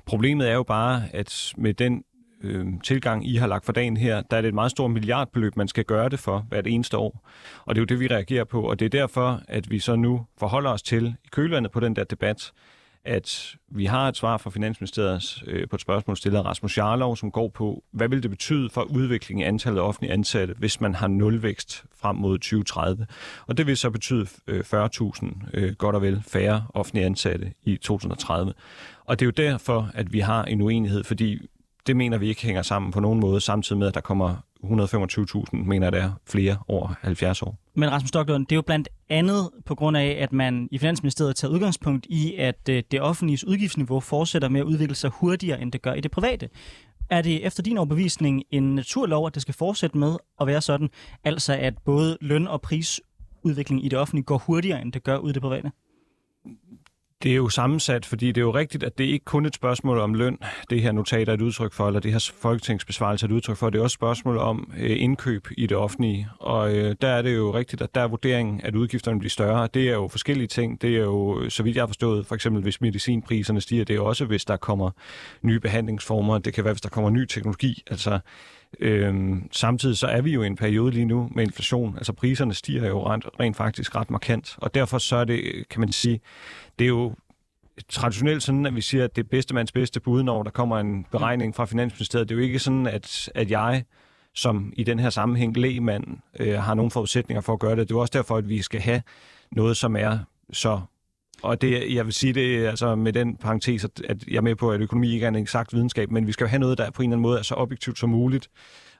Problemet 0.06 0.50
er 0.50 0.54
jo 0.54 0.62
bare, 0.62 1.02
at 1.12 1.52
med 1.56 1.74
den 1.74 2.02
øh, 2.42 2.66
tilgang, 2.82 3.28
I 3.28 3.36
har 3.36 3.46
lagt 3.46 3.64
for 3.64 3.72
dagen 3.72 3.96
her, 3.96 4.22
der 4.30 4.36
er 4.36 4.40
det 4.40 4.48
et 4.48 4.54
meget 4.54 4.70
stort 4.70 4.90
milliardbeløb, 4.90 5.56
man 5.56 5.68
skal 5.68 5.84
gøre 5.84 6.08
det 6.08 6.18
for 6.18 6.46
hvert 6.48 6.66
eneste 6.66 6.98
år. 6.98 7.28
Og 7.64 7.74
det 7.74 7.80
er 7.80 7.82
jo 7.82 7.86
det, 7.86 8.00
vi 8.00 8.06
reagerer 8.06 8.44
på, 8.44 8.62
og 8.62 8.78
det 8.78 8.84
er 8.84 8.90
derfor, 9.00 9.40
at 9.48 9.70
vi 9.70 9.78
så 9.78 9.96
nu 9.96 10.26
forholder 10.38 10.70
os 10.70 10.82
til 10.82 11.14
i 11.24 11.28
kølvandet 11.32 11.72
på 11.72 11.80
den 11.80 11.96
der 11.96 12.04
debat, 12.04 12.52
at 13.04 13.56
vi 13.68 13.84
har 13.84 14.08
et 14.08 14.16
svar 14.16 14.36
fra 14.36 14.50
Finansministeriet 14.50 15.42
øh, 15.46 15.68
på 15.68 15.76
et 15.76 15.80
spørgsmål 15.80 16.16
stillet 16.16 16.38
af 16.38 16.44
Rasmus 16.44 16.78
Jarlov, 16.78 17.16
som 17.16 17.30
går 17.30 17.48
på, 17.48 17.84
hvad 17.92 18.08
vil 18.08 18.22
det 18.22 18.30
betyde 18.30 18.70
for 18.70 18.82
udviklingen 18.82 19.44
i 19.44 19.48
antallet 19.48 19.80
af 19.80 19.84
offentlige 19.84 20.12
ansatte, 20.12 20.54
hvis 20.58 20.80
man 20.80 20.94
har 20.94 21.08
nulvækst 21.08 21.84
frem 21.96 22.16
mod 22.16 22.38
2030? 22.38 23.06
Og 23.46 23.56
det 23.56 23.66
vil 23.66 23.76
så 23.76 23.90
betyde 23.90 24.26
øh, 24.46 24.60
40.000 24.60 25.26
øh, 25.54 25.74
godt 25.74 25.96
og 25.96 26.02
vel 26.02 26.22
færre 26.26 26.66
offentlige 26.74 27.06
ansatte 27.06 27.52
i 27.62 27.76
2030. 27.76 28.52
Og 29.04 29.20
det 29.20 29.24
er 29.24 29.26
jo 29.26 29.50
derfor, 29.50 29.90
at 29.94 30.12
vi 30.12 30.20
har 30.20 30.44
en 30.44 30.60
uenighed, 30.60 31.04
fordi 31.04 31.38
det 31.86 31.96
mener 31.96 32.18
vi 32.18 32.28
ikke 32.28 32.42
hænger 32.42 32.62
sammen 32.62 32.92
på 32.92 33.00
nogen 33.00 33.20
måde, 33.20 33.40
samtidig 33.40 33.78
med, 33.78 33.88
at 33.88 33.94
der 33.94 34.00
kommer 34.00 34.36
125.000, 34.64 35.56
mener 35.56 35.90
det 35.90 36.00
er, 36.00 36.10
flere 36.26 36.56
over 36.68 36.94
70 37.00 37.42
år. 37.42 37.58
Men 37.74 37.90
Rasmus 37.90 38.08
Stocklund, 38.08 38.46
det 38.46 38.52
er 38.52 38.56
jo 38.56 38.62
blandt 38.62 38.88
andet 39.08 39.50
på 39.66 39.74
grund 39.74 39.96
af, 39.96 40.16
at 40.20 40.32
man 40.32 40.68
i 40.70 40.78
Finansministeriet 40.78 41.36
tager 41.36 41.52
udgangspunkt 41.52 42.06
i, 42.10 42.34
at 42.34 42.68
øh, 42.70 42.82
det 42.90 43.00
offentlige 43.00 43.48
udgiftsniveau 43.48 44.00
fortsætter 44.00 44.48
med 44.48 44.60
at 44.60 44.64
udvikle 44.64 44.94
sig 44.94 45.10
hurtigere, 45.10 45.62
end 45.62 45.72
det 45.72 45.82
gør 45.82 45.92
i 45.92 46.00
det 46.00 46.10
private. 46.10 46.48
Er 47.10 47.22
det 47.22 47.46
efter 47.46 47.62
din 47.62 47.78
overbevisning 47.78 48.42
en 48.50 48.74
naturlov, 48.74 49.26
at 49.26 49.34
det 49.34 49.42
skal 49.42 49.54
fortsætte 49.54 49.98
med 49.98 50.16
at 50.40 50.46
være 50.46 50.60
sådan, 50.60 50.90
altså 51.24 51.52
at 51.52 51.74
både 51.84 52.18
løn- 52.20 52.46
og 52.46 52.60
prisudvikling 52.60 53.84
i 53.84 53.88
det 53.88 53.98
offentlige 53.98 54.24
går 54.24 54.38
hurtigere, 54.38 54.82
end 54.82 54.92
det 54.92 55.02
gør 55.02 55.16
ud 55.16 55.30
i 55.30 55.32
det 55.32 55.42
private? 55.42 55.72
Det 57.24 57.32
er 57.32 57.36
jo 57.36 57.48
sammensat, 57.48 58.06
fordi 58.06 58.26
det 58.26 58.36
er 58.36 58.42
jo 58.42 58.54
rigtigt, 58.54 58.82
at 58.84 58.98
det 58.98 59.04
ikke 59.04 59.24
kun 59.24 59.44
er 59.44 59.48
et 59.48 59.54
spørgsmål 59.54 59.98
om 59.98 60.14
løn, 60.14 60.38
det 60.70 60.82
her 60.82 60.92
notat 60.92 61.28
er 61.28 61.32
et 61.32 61.40
udtryk 61.40 61.72
for, 61.72 61.86
eller 61.86 62.00
det 62.00 62.12
her 62.12 62.32
folketingsbesvarelse 62.38 63.26
er 63.26 63.28
et 63.28 63.32
udtryk 63.32 63.56
for. 63.56 63.70
Det 63.70 63.78
er 63.78 63.82
også 63.82 63.94
et 63.94 63.98
spørgsmål 63.98 64.38
om 64.38 64.72
øh, 64.78 65.02
indkøb 65.02 65.48
i 65.58 65.66
det 65.66 65.76
offentlige. 65.76 66.28
Og 66.38 66.76
øh, 66.76 66.96
der 67.00 67.08
er 67.08 67.22
det 67.22 67.34
jo 67.34 67.54
rigtigt, 67.54 67.82
at 67.82 67.94
der 67.94 68.00
er 68.00 68.08
vurderingen, 68.08 68.60
at 68.64 68.74
udgifterne 68.74 69.18
bliver 69.18 69.30
større. 69.30 69.68
Det 69.74 69.88
er 69.88 69.92
jo 69.92 70.08
forskellige 70.08 70.46
ting. 70.46 70.82
Det 70.82 70.96
er 70.96 71.00
jo, 71.00 71.40
øh, 71.40 71.50
så 71.50 71.62
vidt 71.62 71.76
jeg 71.76 71.82
har 71.82 71.86
forstået, 71.86 72.26
for 72.26 72.34
eksempel 72.34 72.62
hvis 72.62 72.80
medicinpriserne 72.80 73.60
stiger, 73.60 73.84
det 73.84 73.96
er 73.96 74.00
også, 74.00 74.24
hvis 74.24 74.44
der 74.44 74.56
kommer 74.56 74.90
nye 75.42 75.60
behandlingsformer. 75.60 76.38
Det 76.38 76.54
kan 76.54 76.64
være, 76.64 76.72
hvis 76.72 76.80
der 76.80 76.88
kommer 76.88 77.10
ny 77.10 77.26
teknologi. 77.26 77.82
Altså, 77.90 78.18
Øhm, 78.80 79.48
samtidig 79.52 79.96
så 79.96 80.06
er 80.06 80.20
vi 80.20 80.32
jo 80.32 80.42
i 80.42 80.46
en 80.46 80.56
periode 80.56 80.92
lige 80.92 81.04
nu 81.04 81.28
med 81.34 81.44
inflation. 81.44 81.96
Altså 81.96 82.12
priserne 82.12 82.54
stiger 82.54 82.88
jo 82.88 83.06
rent, 83.06 83.26
rent 83.40 83.56
faktisk 83.56 83.96
ret 83.96 84.10
markant, 84.10 84.54
og 84.58 84.74
derfor 84.74 84.98
så 84.98 85.16
er 85.16 85.24
det, 85.24 85.68
kan 85.70 85.80
man 85.80 85.92
sige, 85.92 86.20
det 86.78 86.84
er 86.84 86.88
jo 86.88 87.14
traditionelt 87.88 88.42
sådan, 88.42 88.66
at 88.66 88.74
vi 88.74 88.80
siger, 88.80 89.04
at 89.04 89.16
det 89.16 89.24
er 89.24 89.28
bedste 89.28 89.54
mands 89.54 89.72
bedste 89.72 90.00
bud, 90.00 90.22
når 90.22 90.42
der 90.42 90.50
kommer 90.50 90.78
en 90.78 91.06
beregning 91.10 91.54
fra 91.54 91.64
Finansministeriet. 91.64 92.28
Det 92.28 92.34
er 92.34 92.38
jo 92.38 92.44
ikke 92.44 92.58
sådan, 92.58 92.86
at, 92.86 93.30
at 93.34 93.50
jeg 93.50 93.84
som 94.34 94.72
i 94.76 94.84
den 94.84 94.98
her 94.98 95.10
sammenhæng 95.10 95.56
lægmand 95.56 96.04
øh, 96.40 96.58
har 96.58 96.74
nogle 96.74 96.90
forudsætninger 96.90 97.40
for 97.40 97.52
at 97.52 97.58
gøre 97.58 97.76
det. 97.76 97.88
Det 97.88 97.94
er 97.94 97.98
også 97.98 98.12
derfor, 98.14 98.36
at 98.36 98.48
vi 98.48 98.62
skal 98.62 98.80
have 98.80 99.02
noget, 99.52 99.76
som 99.76 99.96
er 99.96 100.18
så 100.52 100.80
og 101.44 101.60
det, 101.60 101.94
jeg 101.94 102.04
vil 102.04 102.14
sige 102.14 102.32
det 102.32 102.66
altså 102.66 102.94
med 102.94 103.12
den 103.12 103.36
parentes, 103.36 103.84
at 103.84 104.24
jeg 104.28 104.36
er 104.36 104.40
med 104.40 104.56
på, 104.56 104.70
at 104.70 104.80
økonomi 104.80 105.12
ikke 105.12 105.24
er 105.24 105.28
en 105.28 105.34
eksakt 105.34 105.74
videnskab, 105.74 106.10
men 106.10 106.26
vi 106.26 106.32
skal 106.32 106.44
jo 106.44 106.48
have 106.48 106.60
noget, 106.60 106.78
der 106.78 106.90
på 106.90 107.02
en 107.02 107.08
eller 107.08 107.16
anden 107.16 107.22
måde 107.22 107.38
er 107.38 107.42
så 107.42 107.54
objektivt 107.54 107.98
som 107.98 108.10
muligt, 108.10 108.50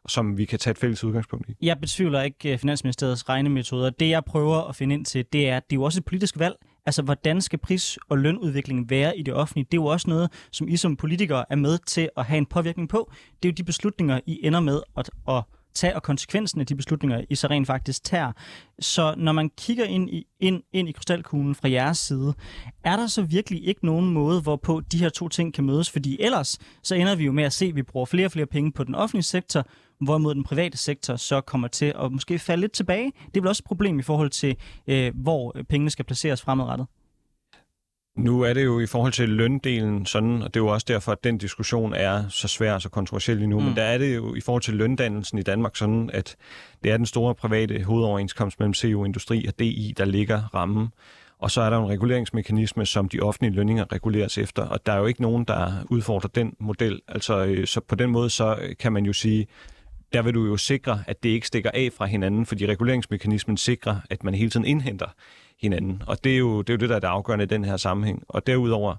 som 0.08 0.38
vi 0.38 0.44
kan 0.44 0.58
tage 0.58 0.72
et 0.72 0.78
fælles 0.78 1.04
udgangspunkt 1.04 1.48
i. 1.48 1.52
Jeg 1.62 1.78
betvivler 1.80 2.22
ikke 2.22 2.52
øh, 2.52 2.58
Finansministeriets 2.58 3.28
regnemetoder. 3.28 3.90
Det, 3.90 4.08
jeg 4.08 4.24
prøver 4.24 4.68
at 4.68 4.76
finde 4.76 4.94
ind 4.94 5.04
til, 5.04 5.24
det 5.32 5.48
er, 5.48 5.56
at 5.56 5.62
det 5.70 5.76
er 5.76 5.80
jo 5.80 5.82
også 5.82 6.00
et 6.00 6.04
politisk 6.04 6.38
valg. 6.38 6.54
Altså, 6.86 7.02
hvordan 7.02 7.40
skal 7.40 7.58
pris- 7.58 7.98
og 8.08 8.18
lønudviklingen 8.18 8.90
være 8.90 9.18
i 9.18 9.22
det 9.22 9.34
offentlige? 9.34 9.64
Det 9.64 9.78
er 9.78 9.82
jo 9.82 9.86
også 9.86 10.10
noget, 10.10 10.30
som 10.52 10.68
I 10.68 10.76
som 10.76 10.96
politikere 10.96 11.44
er 11.50 11.56
med 11.56 11.78
til 11.86 12.08
at 12.16 12.24
have 12.24 12.38
en 12.38 12.46
påvirkning 12.46 12.88
på. 12.88 13.12
Det 13.42 13.48
er 13.48 13.52
jo 13.52 13.54
de 13.54 13.64
beslutninger, 13.64 14.20
I 14.26 14.40
ender 14.42 14.60
med 14.60 14.80
at, 14.96 15.10
at 15.28 15.42
tage, 15.74 15.96
og 15.96 16.02
konsekvensen 16.02 16.60
af 16.60 16.66
de 16.66 16.74
beslutninger, 16.74 17.24
I 17.30 17.34
så 17.34 17.46
rent 17.46 17.66
faktisk 17.66 18.04
tager. 18.04 18.32
Så 18.78 19.14
når 19.16 19.32
man 19.32 19.50
kigger 19.58 19.84
ind 19.84 20.10
i, 20.10 20.26
ind, 20.40 20.62
ind 20.72 20.88
i 20.88 20.92
krystalkuglen 20.92 21.54
fra 21.54 21.70
jeres 21.70 21.98
side, 21.98 22.34
er 22.84 22.96
der 22.96 23.06
så 23.06 23.22
virkelig 23.22 23.66
ikke 23.68 23.86
nogen 23.86 24.10
måde, 24.10 24.40
hvorpå 24.40 24.80
de 24.80 24.98
her 24.98 25.08
to 25.08 25.28
ting 25.28 25.54
kan 25.54 25.64
mødes? 25.64 25.90
Fordi 25.90 26.16
ellers 26.20 26.58
så 26.82 26.94
ender 26.94 27.14
vi 27.14 27.24
jo 27.24 27.32
med 27.32 27.44
at 27.44 27.52
se, 27.52 27.66
at 27.66 27.76
vi 27.76 27.82
bruger 27.82 28.06
flere 28.06 28.26
og 28.26 28.32
flere 28.32 28.46
penge 28.46 28.72
på 28.72 28.84
den 28.84 28.94
offentlige 28.94 29.22
sektor, 29.22 29.66
hvorimod 30.00 30.34
den 30.34 30.44
private 30.44 30.78
sektor 30.78 31.16
så 31.16 31.40
kommer 31.40 31.68
til 31.68 31.92
at 32.04 32.12
måske 32.12 32.38
falde 32.38 32.60
lidt 32.60 32.72
tilbage. 32.72 33.12
Det 33.26 33.36
er 33.36 33.40
vel 33.40 33.48
også 33.48 33.60
et 33.60 33.66
problem 33.66 33.98
i 33.98 34.02
forhold 34.02 34.30
til, 34.30 34.56
øh, 34.86 35.12
hvor 35.14 35.56
pengene 35.68 35.90
skal 35.90 36.04
placeres 36.04 36.42
fremadrettet. 36.42 36.86
Nu 38.16 38.40
er 38.40 38.52
det 38.52 38.64
jo 38.64 38.80
i 38.80 38.86
forhold 38.86 39.12
til 39.12 39.28
løndelen 39.28 40.06
sådan, 40.06 40.42
og 40.42 40.54
det 40.54 40.60
er 40.60 40.64
jo 40.64 40.72
også 40.72 40.84
derfor, 40.88 41.12
at 41.12 41.24
den 41.24 41.38
diskussion 41.38 41.92
er 41.94 42.28
så 42.28 42.48
svær 42.48 42.74
og 42.74 42.82
så 42.82 42.88
kontroversiel 42.88 43.36
lige 43.36 43.46
nu, 43.46 43.58
mm. 43.58 43.64
men 43.64 43.76
der 43.76 43.82
er 43.82 43.98
det 43.98 44.14
jo 44.14 44.34
i 44.34 44.40
forhold 44.40 44.62
til 44.62 44.74
løndannelsen 44.74 45.38
i 45.38 45.42
Danmark 45.42 45.76
sådan, 45.76 46.10
at 46.12 46.36
det 46.84 46.92
er 46.92 46.96
den 46.96 47.06
store 47.06 47.34
private 47.34 47.82
hovedoverenskomst 47.82 48.60
mellem 48.60 48.74
CO 48.74 49.04
Industri 49.04 49.46
og 49.48 49.58
DI, 49.58 49.94
der 49.98 50.04
ligger 50.04 50.54
rammen. 50.54 50.88
Og 51.38 51.50
så 51.50 51.60
er 51.60 51.70
der 51.70 51.78
en 51.78 51.88
reguleringsmekanisme, 51.88 52.86
som 52.86 53.08
de 53.08 53.20
offentlige 53.20 53.52
lønninger 53.52 53.92
reguleres 53.92 54.38
efter, 54.38 54.62
og 54.62 54.86
der 54.86 54.92
er 54.92 54.98
jo 54.98 55.06
ikke 55.06 55.22
nogen, 55.22 55.44
der 55.44 55.72
udfordrer 55.90 56.28
den 56.28 56.56
model. 56.60 57.00
Altså, 57.08 57.44
øh, 57.44 57.66
så 57.66 57.80
på 57.80 57.94
den 57.94 58.10
måde, 58.10 58.30
så 58.30 58.58
kan 58.78 58.92
man 58.92 59.06
jo 59.06 59.12
sige, 59.12 59.46
der 60.12 60.22
vil 60.22 60.34
du 60.34 60.46
jo 60.46 60.56
sikre, 60.56 61.04
at 61.06 61.22
det 61.22 61.28
ikke 61.28 61.46
stikker 61.46 61.70
af 61.74 61.88
fra 61.96 62.06
hinanden, 62.06 62.46
fordi 62.46 62.66
reguleringsmekanismen 62.66 63.56
sikrer, 63.56 63.96
at 64.10 64.24
man 64.24 64.34
hele 64.34 64.50
tiden 64.50 64.66
indhenter 64.66 65.06
hinanden. 65.64 66.02
Og 66.06 66.24
det 66.24 66.34
er 66.34 66.38
jo 66.38 66.62
det, 66.62 66.70
er 66.70 66.74
jo 66.74 66.78
det 66.78 66.88
der 66.88 66.96
er 66.96 67.00
det 67.00 67.08
afgørende 67.08 67.42
i 67.42 67.46
den 67.46 67.64
her 67.64 67.76
sammenhæng. 67.76 68.22
Og 68.28 68.46
derudover, 68.46 68.96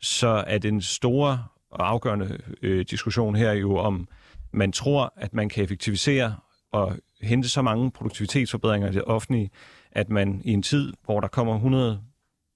så 0.00 0.44
er 0.46 0.58
den 0.58 0.82
store 0.82 1.44
og 1.70 1.88
afgørende 1.88 2.38
øh, 2.62 2.84
diskussion 2.90 3.34
her 3.34 3.52
jo 3.52 3.76
om, 3.76 4.08
man 4.52 4.72
tror, 4.72 5.12
at 5.16 5.34
man 5.34 5.48
kan 5.48 5.64
effektivisere 5.64 6.34
og 6.72 6.96
hente 7.22 7.48
så 7.48 7.62
mange 7.62 7.90
produktivitetsforbedringer 7.90 8.88
i 8.88 8.92
det 8.92 9.04
offentlige, 9.04 9.50
at 9.92 10.10
man 10.10 10.42
i 10.44 10.52
en 10.52 10.62
tid, 10.62 10.92
hvor 11.04 11.20
der 11.20 11.28
kommer 11.28 11.54
100 11.54 12.00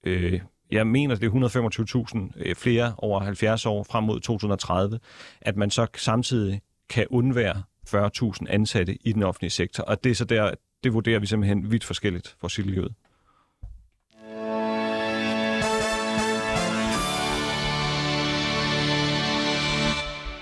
øh, 0.03 0.41
jeg 0.71 0.87
mener, 0.87 1.15
det 1.15 1.25
er 1.25 2.31
125.000 2.35 2.41
øh, 2.45 2.55
flere 2.55 2.93
over 2.97 3.19
70 3.19 3.65
år 3.65 3.83
frem 3.83 4.03
mod 4.03 4.19
2030, 4.19 4.99
at 5.41 5.57
man 5.57 5.69
så 5.69 5.87
samtidig 5.95 6.61
kan 6.89 7.07
undvære 7.09 7.63
40.000 7.87 8.45
ansatte 8.49 8.97
i 9.01 9.13
den 9.13 9.23
offentlige 9.23 9.51
sektor. 9.51 9.83
Og 9.83 10.03
det 10.03 10.09
er 10.09 10.15
så 10.15 10.25
der, 10.25 10.51
det 10.83 10.93
vurderer 10.93 11.19
vi 11.19 11.25
simpelthen 11.25 11.71
vidt 11.71 11.83
forskelligt 11.83 12.35
for 12.41 12.47
sit 12.47 12.65
livet. 12.65 12.93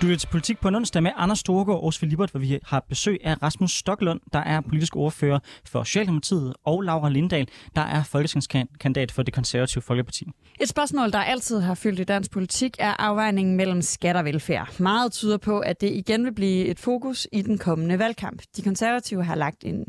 Du 0.06 0.12
er 0.12 0.16
til 0.16 0.28
politik 0.28 0.60
på 0.60 0.68
en 0.68 0.76
onsdag 0.76 1.04
med 1.04 1.12
Anders 1.16 1.40
Storgård 1.40 1.76
og 1.76 1.84
Osvald 1.84 2.10
Libert, 2.10 2.32
hvor 2.32 2.40
vi 2.40 2.60
har 2.64 2.86
besøg 2.90 3.20
af 3.24 3.44
Rasmus 3.44 3.72
Stoklund, 3.72 4.20
der 4.34 4.40
er 4.40 4.62
politisk 4.62 4.96
ordfører 4.96 5.40
for 5.66 5.84
Socialdemokratiet, 5.84 6.54
og 6.66 6.82
Laura 6.82 7.10
Lindahl, 7.10 7.48
der 7.76 7.82
er 7.82 8.04
folketingskandidat 8.04 9.12
for 9.12 9.24
det 9.24 9.34
konservative 9.34 9.82
Folkeparti. 9.82 10.26
Et 10.62 10.70
spørgsmål, 10.70 11.12
der 11.12 11.20
altid 11.20 11.60
har 11.60 11.76
fyldt 11.76 12.00
i 12.00 12.04
dansk 12.04 12.32
politik, 12.32 12.76
er 12.80 13.02
afvejningen 13.02 13.58
mellem 13.58 13.82
skat 13.82 14.16
og 14.16 14.26
velfærd. 14.26 14.80
Meget 14.80 15.12
tyder 15.12 15.38
på, 15.38 15.60
at 15.60 15.82
det 15.82 15.92
igen 15.92 16.26
vil 16.26 16.34
blive 16.34 16.66
et 16.66 16.80
fokus 16.80 17.28
i 17.32 17.42
den 17.42 17.58
kommende 17.58 18.00
valgkamp. 18.00 18.42
De 18.58 18.62
konservative 18.62 19.24
har 19.24 19.36
lagt 19.36 19.64
en 19.64 19.86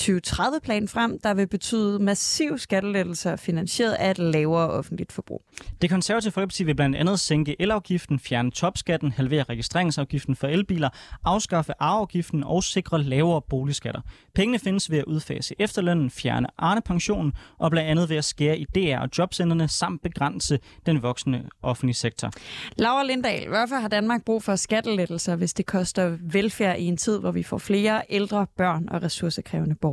2030-plan 0.00 0.88
frem, 0.88 1.18
der 1.18 1.34
vil 1.34 1.46
betyde 1.46 1.98
massiv 1.98 2.58
skattelettelser 2.58 3.36
finansieret 3.36 3.92
af 3.92 4.10
et 4.10 4.18
lavere 4.18 4.70
offentligt 4.70 5.12
forbrug. 5.12 5.42
Det 5.82 5.90
konservative 5.90 6.32
Folkeparti 6.32 6.64
vil 6.64 6.74
blandt 6.74 6.96
andet 6.96 7.20
sænke 7.20 7.56
elafgiften, 7.58 8.18
fjerne 8.18 8.50
topskatten, 8.50 9.12
halvere 9.12 9.42
registreringsafgiften 9.42 10.36
for 10.36 10.46
elbiler, 10.46 10.88
afskaffe 11.24 11.72
arveafgiften 11.78 12.44
og 12.44 12.64
sikre 12.64 13.02
lavere 13.02 13.42
boligskatter. 13.42 14.00
Pengene 14.34 14.58
findes 14.58 14.90
ved 14.90 14.98
at 14.98 15.04
udfase 15.04 15.54
efterlønnen, 15.58 16.10
fjerne 16.10 16.46
Arne-pensionen 16.58 17.32
og 17.58 17.70
blandt 17.70 17.90
andet 17.90 18.08
ved 18.08 18.16
at 18.16 18.24
skære 18.24 18.58
i 18.58 18.64
DR 18.64 18.98
og 18.98 19.08
jobcentrene 19.18 19.68
samt 19.68 20.02
begrænse 20.02 20.58
den 20.86 21.02
voksende 21.02 21.42
offentlige 21.62 21.94
sektor. 21.94 22.30
Laura 22.76 23.04
Lindahl, 23.04 23.48
hvorfor 23.48 23.76
har 23.76 23.88
Danmark 23.88 24.24
brug 24.24 24.42
for 24.42 24.56
skattelettelser, 24.56 25.36
hvis 25.36 25.54
det 25.54 25.66
koster 25.66 26.16
velfærd 26.20 26.78
i 26.78 26.84
en 26.84 26.96
tid, 26.96 27.18
hvor 27.18 27.30
vi 27.30 27.42
får 27.42 27.58
flere 27.58 28.02
ældre, 28.08 28.46
børn 28.56 28.88
og 28.88 29.02
ressourcekrævende 29.02 29.74
borgere? 29.74 29.85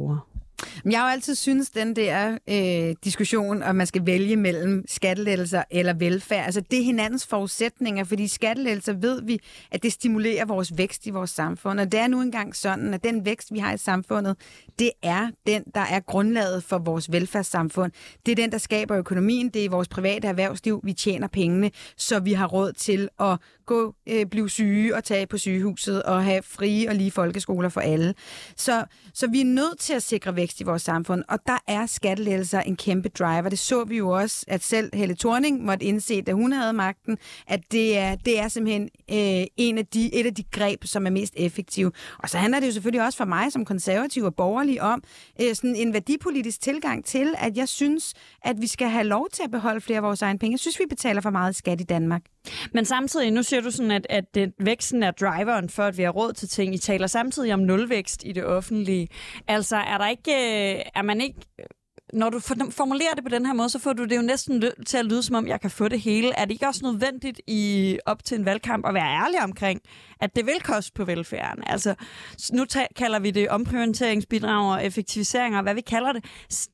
Jeg 0.85 0.99
har 0.99 1.07
jo 1.07 1.11
altid 1.11 1.35
synes, 1.35 1.69
den 1.69 1.95
der 1.95 2.37
øh, 2.49 2.95
diskussion, 3.03 3.63
om 3.63 3.75
man 3.75 3.87
skal 3.87 4.05
vælge 4.05 4.35
mellem 4.35 4.85
skattelettelser 4.87 5.63
eller 5.71 5.93
velfærd, 5.93 6.45
altså 6.45 6.61
det 6.71 6.79
er 6.79 6.83
hinandens 6.83 7.27
forudsætninger, 7.27 8.03
fordi 8.03 8.27
skattelettelser 8.27 8.93
ved 8.93 9.21
vi, 9.21 9.39
at 9.71 9.83
det 9.83 9.93
stimulerer 9.93 10.45
vores 10.45 10.77
vækst 10.77 11.05
i 11.05 11.09
vores 11.09 11.29
samfund. 11.29 11.79
Og 11.79 11.91
det 11.91 11.99
er 11.99 12.07
nu 12.07 12.21
engang 12.21 12.55
sådan, 12.55 12.93
at 12.93 13.03
den 13.03 13.25
vækst, 13.25 13.53
vi 13.53 13.59
har 13.59 13.73
i 13.73 13.77
samfundet, 13.77 14.37
det 14.79 14.91
er 15.03 15.29
den, 15.47 15.63
der 15.75 15.81
er 15.81 15.99
grundlaget 15.99 16.63
for 16.63 16.77
vores 16.77 17.11
velfærdssamfund. 17.11 17.91
Det 18.25 18.31
er 18.31 18.35
den, 18.35 18.51
der 18.51 18.57
skaber 18.57 18.97
økonomien. 18.97 19.49
Det 19.49 19.65
er 19.65 19.69
vores 19.69 19.87
private 19.87 20.27
erhvervsliv, 20.27 20.81
vi 20.83 20.93
tjener 20.93 21.27
pengene, 21.27 21.71
så 21.97 22.19
vi 22.19 22.33
har 22.33 22.47
råd 22.47 22.73
til 22.73 23.09
at 23.19 23.37
gå, 23.65 23.95
øh, 24.09 24.25
blive 24.25 24.49
syge 24.49 24.95
og 24.95 25.03
tage 25.03 25.27
på 25.27 25.37
sygehuset 25.37 26.03
og 26.03 26.23
have 26.23 26.43
frie 26.43 26.89
og 26.89 26.95
lige 26.95 27.11
folkeskoler 27.11 27.69
for 27.69 27.81
alle. 27.81 28.13
Så, 28.57 28.85
så 29.13 29.27
vi 29.27 29.41
er 29.41 29.45
nødt 29.45 29.79
til 29.79 29.93
at 29.93 30.03
sikre 30.03 30.35
vækst 30.35 30.61
i 30.61 30.63
vores 30.63 30.81
samfund, 30.81 31.23
og 31.29 31.39
der 31.47 31.57
er 31.67 31.85
skattelettelser 31.85 32.61
en 32.61 32.75
kæmpe 32.75 33.09
driver. 33.09 33.49
Det 33.49 33.59
så 33.59 33.83
vi 33.83 33.97
jo 33.97 34.09
også, 34.09 34.45
at 34.47 34.63
selv 34.63 34.95
Helle 34.95 35.15
Thorning 35.15 35.65
måtte 35.65 35.85
indse, 35.85 36.21
da 36.21 36.31
hun 36.31 36.51
havde 36.51 36.73
magten, 36.73 37.17
at 37.47 37.61
det 37.71 37.97
er, 37.97 38.15
det 38.15 38.39
er 38.39 38.47
simpelthen 38.47 38.89
øh, 39.11 39.47
en 39.57 39.77
af 39.77 39.85
de, 39.85 40.15
et 40.15 40.25
af 40.25 40.35
de 40.35 40.43
greb, 40.43 40.85
som 40.85 41.05
er 41.05 41.09
mest 41.09 41.33
effektive. 41.37 41.91
Og 42.19 42.29
så 42.29 42.37
handler 42.37 42.59
det 42.59 42.67
jo 42.67 42.71
selvfølgelig 42.71 43.05
også 43.05 43.17
for 43.17 43.25
mig 43.25 43.51
som 43.51 43.65
konservativ 43.65 44.23
og 44.23 44.35
borgerlig 44.35 44.81
om 44.81 45.03
øh, 45.41 45.55
sådan 45.55 45.75
en 45.75 45.93
værdipolitisk 45.93 46.61
tilgang 46.61 47.05
til, 47.05 47.33
at 47.37 47.57
jeg 47.57 47.67
synes, 47.67 48.13
at 48.41 48.61
vi 48.61 48.67
skal 48.67 48.89
have 48.89 49.03
lov 49.03 49.27
til 49.33 49.43
at 49.43 49.51
beholde 49.51 49.81
flere 49.81 49.97
af 49.97 50.03
vores 50.03 50.21
egne 50.21 50.39
penge. 50.39 50.53
Jeg 50.53 50.59
synes, 50.59 50.79
vi 50.79 50.85
betaler 50.89 51.21
for 51.21 51.29
meget 51.29 51.55
skat 51.55 51.81
i 51.81 51.83
Danmark. 51.83 52.32
Men 52.73 52.85
samtidig, 52.85 53.31
nu 53.31 53.43
siger 53.43 53.61
du 53.61 53.71
sådan, 53.71 53.91
at, 53.91 54.07
at 54.09 54.35
det, 54.35 54.53
væksten 54.59 55.03
er 55.03 55.11
driveren 55.11 55.69
for, 55.69 55.83
at 55.83 55.97
vi 55.97 56.03
har 56.03 56.11
råd 56.11 56.33
til 56.33 56.49
ting. 56.49 56.75
I 56.75 56.77
taler 56.77 57.07
samtidig 57.07 57.53
om 57.53 57.59
nulvækst 57.59 58.23
i 58.25 58.31
det 58.31 58.45
offentlige. 58.45 59.07
Altså, 59.47 59.75
er 59.75 59.97
der 59.97 60.07
ikke, 60.07 60.31
øh, 60.31 60.81
er 60.95 61.01
man 61.01 61.21
ikke 61.21 61.39
når 62.13 62.29
du 62.29 62.39
formulerer 62.69 63.13
det 63.15 63.23
på 63.23 63.29
den 63.29 63.45
her 63.45 63.53
måde, 63.53 63.69
så 63.69 63.79
får 63.79 63.93
du 63.93 64.03
det 64.03 64.15
jo 64.15 64.21
næsten 64.21 64.63
til 64.85 64.97
at 64.97 65.05
lyde, 65.05 65.23
som 65.23 65.35
om 65.35 65.47
jeg 65.47 65.61
kan 65.61 65.69
få 65.71 65.87
det 65.87 66.01
hele. 66.01 66.33
Er 66.37 66.45
det 66.45 66.51
ikke 66.51 66.67
også 66.67 66.81
nødvendigt 66.83 67.41
i 67.47 67.97
op 68.05 68.23
til 68.23 68.39
en 68.39 68.45
valgkamp 68.45 68.87
at 68.87 68.93
være 68.93 69.05
ærlig 69.05 69.43
omkring, 69.43 69.81
at 70.19 70.35
det 70.35 70.45
vil 70.45 70.61
koste 70.63 70.91
på 70.95 71.05
velfærden? 71.05 71.63
Altså, 71.67 71.95
nu 72.53 72.65
kalder 72.95 73.19
vi 73.19 73.31
det 73.31 73.49
omprioriteringsbidrag 73.49 74.71
og 74.71 74.85
effektiviseringer, 74.85 75.61
hvad 75.61 75.75
vi 75.75 75.81
kalder 75.81 76.11
det. 76.11 76.25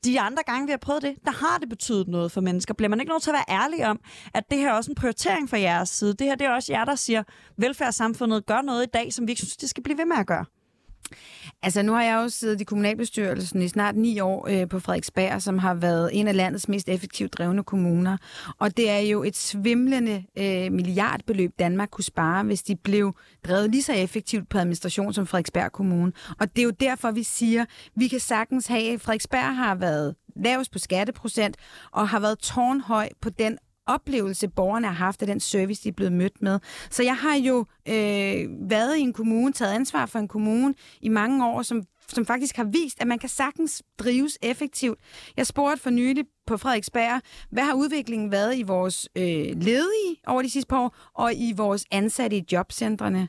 De 0.04 0.20
andre 0.20 0.42
gange, 0.46 0.66
vi 0.66 0.70
har 0.70 0.78
prøvet 0.78 1.02
det, 1.02 1.14
der 1.24 1.30
har 1.30 1.58
det 1.58 1.68
betydet 1.68 2.08
noget 2.08 2.32
for 2.32 2.40
mennesker. 2.40 2.74
Bliver 2.74 2.88
man 2.88 3.00
ikke 3.00 3.12
nødt 3.12 3.22
til 3.22 3.30
at 3.30 3.34
være 3.34 3.56
ærlig 3.62 3.86
om, 3.86 4.00
at 4.34 4.50
det 4.50 4.58
her 4.58 4.68
er 4.68 4.72
også 4.72 4.90
en 4.90 4.94
prioritering 4.94 5.50
fra 5.50 5.58
jeres 5.58 5.88
side? 5.88 6.14
Det 6.14 6.26
her 6.26 6.34
det 6.34 6.46
er 6.46 6.50
også 6.50 6.72
jer, 6.72 6.84
der 6.84 6.94
siger, 6.94 7.20
at 7.20 7.26
velfærdssamfundet 7.56 8.46
gør 8.46 8.62
noget 8.62 8.82
i 8.82 8.90
dag, 8.94 9.12
som 9.12 9.26
vi 9.26 9.32
ikke 9.32 9.40
synes, 9.42 9.56
det 9.56 9.70
skal 9.70 9.82
blive 9.82 9.98
ved 9.98 10.06
med 10.06 10.16
at 10.16 10.26
gøre. 10.26 10.44
Altså, 11.62 11.82
nu 11.82 11.92
har 11.92 12.02
jeg 12.02 12.14
jo 12.14 12.28
siddet 12.28 12.60
i 12.60 12.64
kommunalbestyrelsen 12.64 13.62
i 13.62 13.68
snart 13.68 13.96
ni 13.96 14.20
år 14.20 14.48
øh, 14.50 14.68
på 14.68 14.80
Frederiksberg, 14.80 15.42
som 15.42 15.58
har 15.58 15.74
været 15.74 16.10
en 16.12 16.28
af 16.28 16.36
landets 16.36 16.68
mest 16.68 16.88
effektivt 16.88 17.32
drevne 17.32 17.64
kommuner. 17.64 18.16
Og 18.58 18.76
det 18.76 18.90
er 18.90 18.98
jo 18.98 19.22
et 19.22 19.36
svimlende 19.36 20.24
øh, 20.38 20.72
milliardbeløb, 20.72 21.52
Danmark 21.58 21.88
kunne 21.90 22.04
spare, 22.04 22.44
hvis 22.44 22.62
de 22.62 22.76
blev 22.76 23.16
drevet 23.46 23.70
lige 23.70 23.82
så 23.82 23.92
effektivt 23.92 24.48
på 24.48 24.58
administration 24.58 25.12
som 25.12 25.26
Frederiksberg 25.26 25.72
Kommune. 25.72 26.12
Og 26.40 26.56
det 26.56 26.62
er 26.62 26.64
jo 26.64 26.70
derfor, 26.70 27.10
vi 27.10 27.22
siger, 27.22 27.64
vi 27.96 28.08
kan 28.08 28.20
sagtens 28.20 28.66
have, 28.66 28.98
Frederiksberg 28.98 29.56
har 29.56 29.74
været 29.74 30.14
lavest 30.36 30.72
på 30.72 30.78
skatteprocent 30.78 31.56
og 31.92 32.08
har 32.08 32.20
været 32.20 32.38
tårnhøj 32.38 33.08
på 33.20 33.30
den 33.30 33.58
oplevelse, 33.86 34.48
borgerne 34.48 34.86
har 34.86 34.94
haft 34.94 35.22
af 35.22 35.26
den 35.26 35.40
service, 35.40 35.84
de 35.84 35.88
er 35.88 35.92
blevet 35.92 36.12
mødt 36.12 36.42
med. 36.42 36.58
Så 36.90 37.02
jeg 37.02 37.16
har 37.16 37.34
jo 37.34 37.58
øh, 37.88 38.70
været 38.70 38.96
i 38.96 39.00
en 39.00 39.12
kommune, 39.12 39.52
taget 39.52 39.72
ansvar 39.72 40.06
for 40.06 40.18
en 40.18 40.28
kommune 40.28 40.74
i 41.00 41.08
mange 41.08 41.46
år, 41.46 41.62
som 41.62 41.82
som 42.14 42.26
faktisk 42.26 42.56
har 42.56 42.64
vist, 42.64 43.00
at 43.00 43.06
man 43.06 43.18
kan 43.18 43.28
sagtens 43.28 43.82
drives 43.98 44.38
effektivt. 44.42 44.98
Jeg 45.36 45.46
spurgte 45.46 45.82
for 45.82 45.90
nylig 45.90 46.24
på 46.46 46.56
Frederiksberg, 46.56 47.20
hvad 47.50 47.62
har 47.62 47.74
udviklingen 47.74 48.30
været 48.30 48.58
i 48.58 48.62
vores 48.62 49.08
øh, 49.16 49.22
ledige 49.62 50.16
over 50.26 50.42
de 50.42 50.50
sidste 50.50 50.68
par 50.68 50.78
år, 50.78 50.96
og 51.14 51.34
i 51.34 51.52
vores 51.56 51.84
ansatte 51.90 52.36
i 52.36 52.44
jobcentrene? 52.52 53.28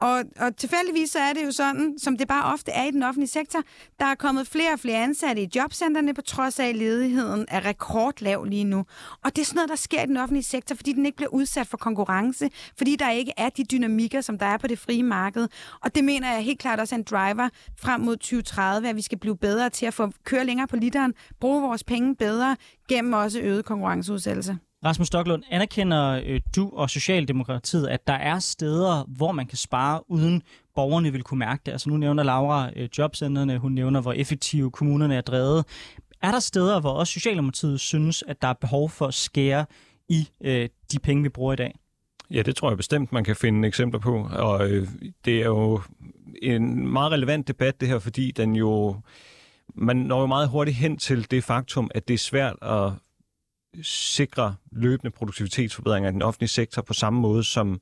Og, 0.00 0.24
og 0.40 0.56
tilfældigvis 0.56 1.10
så 1.10 1.18
er 1.18 1.32
det 1.32 1.44
jo 1.44 1.52
sådan, 1.52 1.98
som 1.98 2.16
det 2.16 2.28
bare 2.28 2.52
ofte 2.52 2.70
er 2.72 2.84
i 2.84 2.90
den 2.90 3.02
offentlige 3.02 3.28
sektor, 3.28 3.62
der 3.98 4.04
er 4.04 4.14
kommet 4.14 4.46
flere 4.46 4.72
og 4.72 4.80
flere 4.80 5.02
ansatte 5.02 5.42
i 5.42 5.48
jobcentrene, 5.56 6.14
på 6.14 6.22
trods 6.22 6.60
af, 6.60 6.68
at 6.68 6.76
ledigheden 6.76 7.46
er 7.48 7.64
rekordlav 7.64 8.44
lige 8.44 8.64
nu. 8.64 8.84
Og 9.24 9.36
det 9.36 9.42
er 9.42 9.46
sådan 9.46 9.56
noget, 9.56 9.68
der 9.68 9.76
sker 9.76 10.02
i 10.02 10.06
den 10.06 10.16
offentlige 10.16 10.42
sektor, 10.44 10.74
fordi 10.74 10.92
den 10.92 11.06
ikke 11.06 11.16
bliver 11.16 11.30
udsat 11.30 11.66
for 11.66 11.76
konkurrence, 11.76 12.50
fordi 12.78 12.96
der 12.96 13.10
ikke 13.10 13.32
er 13.36 13.48
de 13.48 13.64
dynamikker, 13.64 14.20
som 14.20 14.38
der 14.38 14.46
er 14.46 14.56
på 14.56 14.66
det 14.66 14.78
frie 14.78 15.02
marked. 15.02 15.48
Og 15.80 15.94
det 15.94 16.04
mener 16.04 16.32
jeg 16.32 16.44
helt 16.44 16.58
klart 16.58 16.80
også 16.80 16.94
er 16.94 16.98
en 16.98 17.04
driver 17.04 17.48
frem 17.80 18.00
mod 18.00 18.16
2030, 18.16 18.88
at 18.88 18.96
vi 18.96 19.02
skal 19.02 19.18
blive 19.18 19.36
bedre 19.36 19.70
til 19.70 19.86
at 19.86 19.94
få 19.94 20.12
køre 20.24 20.44
længere 20.44 20.66
på 20.66 20.76
literen, 20.76 21.14
bruge 21.40 21.62
vores 21.62 21.84
penge 21.84 22.16
bedre, 22.16 22.56
gennem 22.88 23.12
også 23.12 23.40
øget 23.40 23.64
konkurrenceudsættelse. 23.64 24.58
Rasmus 24.84 25.06
Stocklund, 25.06 25.42
anerkender 25.50 26.22
øh, 26.26 26.40
du 26.56 26.70
og 26.72 26.90
Socialdemokratiet, 26.90 27.88
at 27.88 28.06
der 28.06 28.12
er 28.12 28.38
steder, 28.38 29.04
hvor 29.16 29.32
man 29.32 29.46
kan 29.46 29.58
spare, 29.58 30.10
uden 30.10 30.42
borgerne 30.74 31.12
vil 31.12 31.22
kunne 31.22 31.38
mærke 31.38 31.62
det? 31.66 31.72
Altså 31.72 31.90
nu 31.90 31.96
nævner 31.96 32.22
Laura 32.22 32.70
øh, 32.76 32.88
jobcenterne, 32.98 33.58
hun 33.58 33.72
nævner, 33.72 34.00
hvor 34.00 34.12
effektive 34.12 34.70
kommunerne 34.70 35.16
er 35.16 35.20
drevet. 35.20 35.64
Er 36.22 36.30
der 36.30 36.40
steder, 36.40 36.80
hvor 36.80 36.90
også 36.90 37.12
Socialdemokratiet 37.12 37.80
synes, 37.80 38.24
at 38.28 38.42
der 38.42 38.48
er 38.48 38.52
behov 38.52 38.90
for 38.90 39.06
at 39.06 39.14
skære 39.14 39.66
i 40.08 40.28
øh, 40.44 40.68
de 40.92 40.98
penge, 40.98 41.22
vi 41.22 41.28
bruger 41.28 41.52
i 41.52 41.56
dag? 41.56 41.74
Ja, 42.30 42.42
det 42.42 42.56
tror 42.56 42.70
jeg 42.70 42.76
bestemt, 42.76 43.12
man 43.12 43.24
kan 43.24 43.36
finde 43.36 43.68
eksempler 43.68 44.00
på. 44.00 44.28
Og 44.32 44.70
øh, 44.70 44.88
det 45.24 45.40
er 45.40 45.46
jo 45.46 45.80
en 46.42 46.88
meget 46.88 47.12
relevant 47.12 47.48
debat, 47.48 47.80
det 47.80 47.88
her, 47.88 47.98
fordi 47.98 48.30
den 48.30 48.56
jo 48.56 48.96
man 49.74 49.96
når 49.96 50.20
jo 50.20 50.26
meget 50.26 50.48
hurtigt 50.48 50.76
hen 50.76 50.96
til 50.96 51.30
det 51.30 51.44
faktum, 51.44 51.90
at 51.94 52.08
det 52.08 52.14
er 52.14 52.18
svært 52.18 52.56
at 52.62 52.92
sikre 53.82 54.54
løbende 54.72 55.10
produktivitetsforbedringer 55.10 56.10
i 56.10 56.12
den 56.12 56.22
offentlige 56.22 56.48
sektor 56.48 56.82
på 56.82 56.92
samme 56.92 57.20
måde, 57.20 57.44
som 57.44 57.80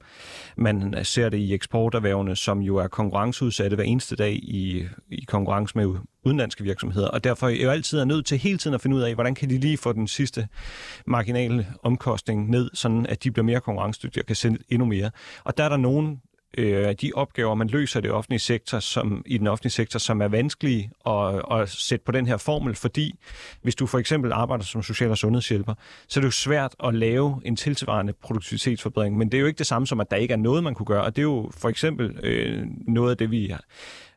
man 0.56 0.94
ser 1.02 1.28
det 1.28 1.38
i 1.38 1.54
eksporterhvervene, 1.54 2.36
som 2.36 2.60
jo 2.60 2.76
er 2.76 2.88
konkurrenceudsatte 2.88 3.74
hver 3.74 3.84
eneste 3.84 4.16
dag 4.16 4.32
i, 4.32 4.86
i 5.10 5.24
konkurrence 5.28 5.78
med 5.78 5.98
udenlandske 6.24 6.64
virksomheder. 6.64 7.08
Og 7.08 7.24
derfor 7.24 7.48
er 7.48 7.62
jo 7.62 7.70
altid 7.70 7.98
er 7.98 8.04
nødt 8.04 8.26
til 8.26 8.38
hele 8.38 8.58
tiden 8.58 8.74
at 8.74 8.80
finde 8.80 8.96
ud 8.96 9.02
af, 9.02 9.14
hvordan 9.14 9.34
kan 9.34 9.50
de 9.50 9.58
lige 9.58 9.76
få 9.76 9.92
den 9.92 10.08
sidste 10.08 10.48
marginale 11.06 11.66
omkostning 11.82 12.50
ned, 12.50 12.70
sådan 12.74 13.06
at 13.06 13.24
de 13.24 13.30
bliver 13.30 13.44
mere 13.44 13.60
konkurrencedygtige 13.60 14.22
og 14.22 14.26
kan 14.26 14.36
sende 14.36 14.58
endnu 14.68 14.86
mere. 14.86 15.10
Og 15.44 15.56
der 15.56 15.64
er 15.64 15.68
der 15.68 15.76
nogen 15.76 16.20
øh, 16.58 16.94
de 17.00 17.12
opgaver, 17.14 17.54
man 17.54 17.68
løser 17.68 18.00
i, 18.00 18.02
det 18.02 18.10
offentlige 18.10 18.40
sektor, 18.40 18.78
som, 18.78 19.22
i 19.26 19.38
den 19.38 19.46
offentlige 19.46 19.70
sektor, 19.70 19.98
som 19.98 20.22
er 20.22 20.28
vanskelige 20.28 20.90
at, 21.06 21.42
at 21.50 21.68
sætte 21.68 22.04
på 22.04 22.12
den 22.12 22.26
her 22.26 22.36
formel, 22.36 22.74
fordi 22.74 23.14
hvis 23.62 23.74
du 23.74 23.86
for 23.86 23.98
eksempel 23.98 24.32
arbejder 24.32 24.64
som 24.64 24.82
social- 24.82 25.10
og 25.10 25.18
sundhedshjælper, 25.18 25.74
så 26.08 26.20
er 26.20 26.22
det 26.22 26.26
jo 26.26 26.30
svært 26.30 26.74
at 26.84 26.94
lave 26.94 27.40
en 27.44 27.56
tilsvarende 27.56 28.12
produktivitetsforbedring, 28.12 29.18
men 29.18 29.28
det 29.28 29.38
er 29.38 29.40
jo 29.40 29.46
ikke 29.46 29.58
det 29.58 29.66
samme 29.66 29.86
som, 29.86 30.00
at 30.00 30.10
der 30.10 30.16
ikke 30.16 30.32
er 30.32 30.38
noget, 30.38 30.64
man 30.64 30.74
kunne 30.74 30.86
gøre, 30.86 31.04
og 31.04 31.16
det 31.16 31.22
er 31.22 31.26
jo 31.26 31.50
for 31.56 31.68
eksempel 31.68 32.18
øh, 32.22 32.66
noget 32.88 33.10
af 33.10 33.16
det, 33.16 33.30
vi 33.30 33.54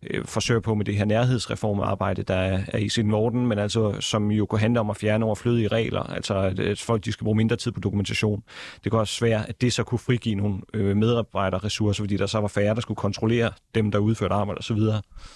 øh, 0.03 0.25
forsøger 0.25 0.61
på 0.61 0.75
med 0.75 0.85
det 0.85 0.95
her 0.95 1.05
nærhedsreformarbejde, 1.05 2.23
der 2.23 2.35
er, 2.35 2.61
er 2.67 2.77
i 2.77 2.89
sin 2.89 3.11
orden, 3.11 3.47
men 3.47 3.59
altså 3.59 4.01
som 4.01 4.31
jo 4.31 4.45
kunne 4.45 4.59
handle 4.59 4.79
om 4.79 4.89
at 4.89 4.97
fjerne 4.97 5.25
overflødige 5.25 5.67
regler, 5.67 6.03
altså 6.03 6.37
at, 6.37 6.59
at 6.59 6.79
folk 6.79 7.05
de 7.05 7.11
skal 7.11 7.23
bruge 7.23 7.37
mindre 7.37 7.55
tid 7.55 7.71
på 7.71 7.79
dokumentation. 7.79 8.43
Det 8.83 8.91
kan 8.91 8.99
også 8.99 9.25
være, 9.25 9.49
at 9.49 9.61
det 9.61 9.73
så 9.73 9.83
kunne 9.83 9.99
frigive 9.99 10.35
nogle 10.35 10.57
øh, 10.73 10.97
medarbejderressourcer, 10.97 12.03
fordi 12.03 12.17
der 12.17 12.25
så 12.25 12.39
var 12.39 12.47
færre, 12.47 12.75
der 12.75 12.81
skulle 12.81 12.95
kontrollere 12.95 13.51
dem, 13.75 13.91
der 13.91 13.99
udførte 13.99 14.33
arbejde 14.33 14.57
osv. 14.57 14.77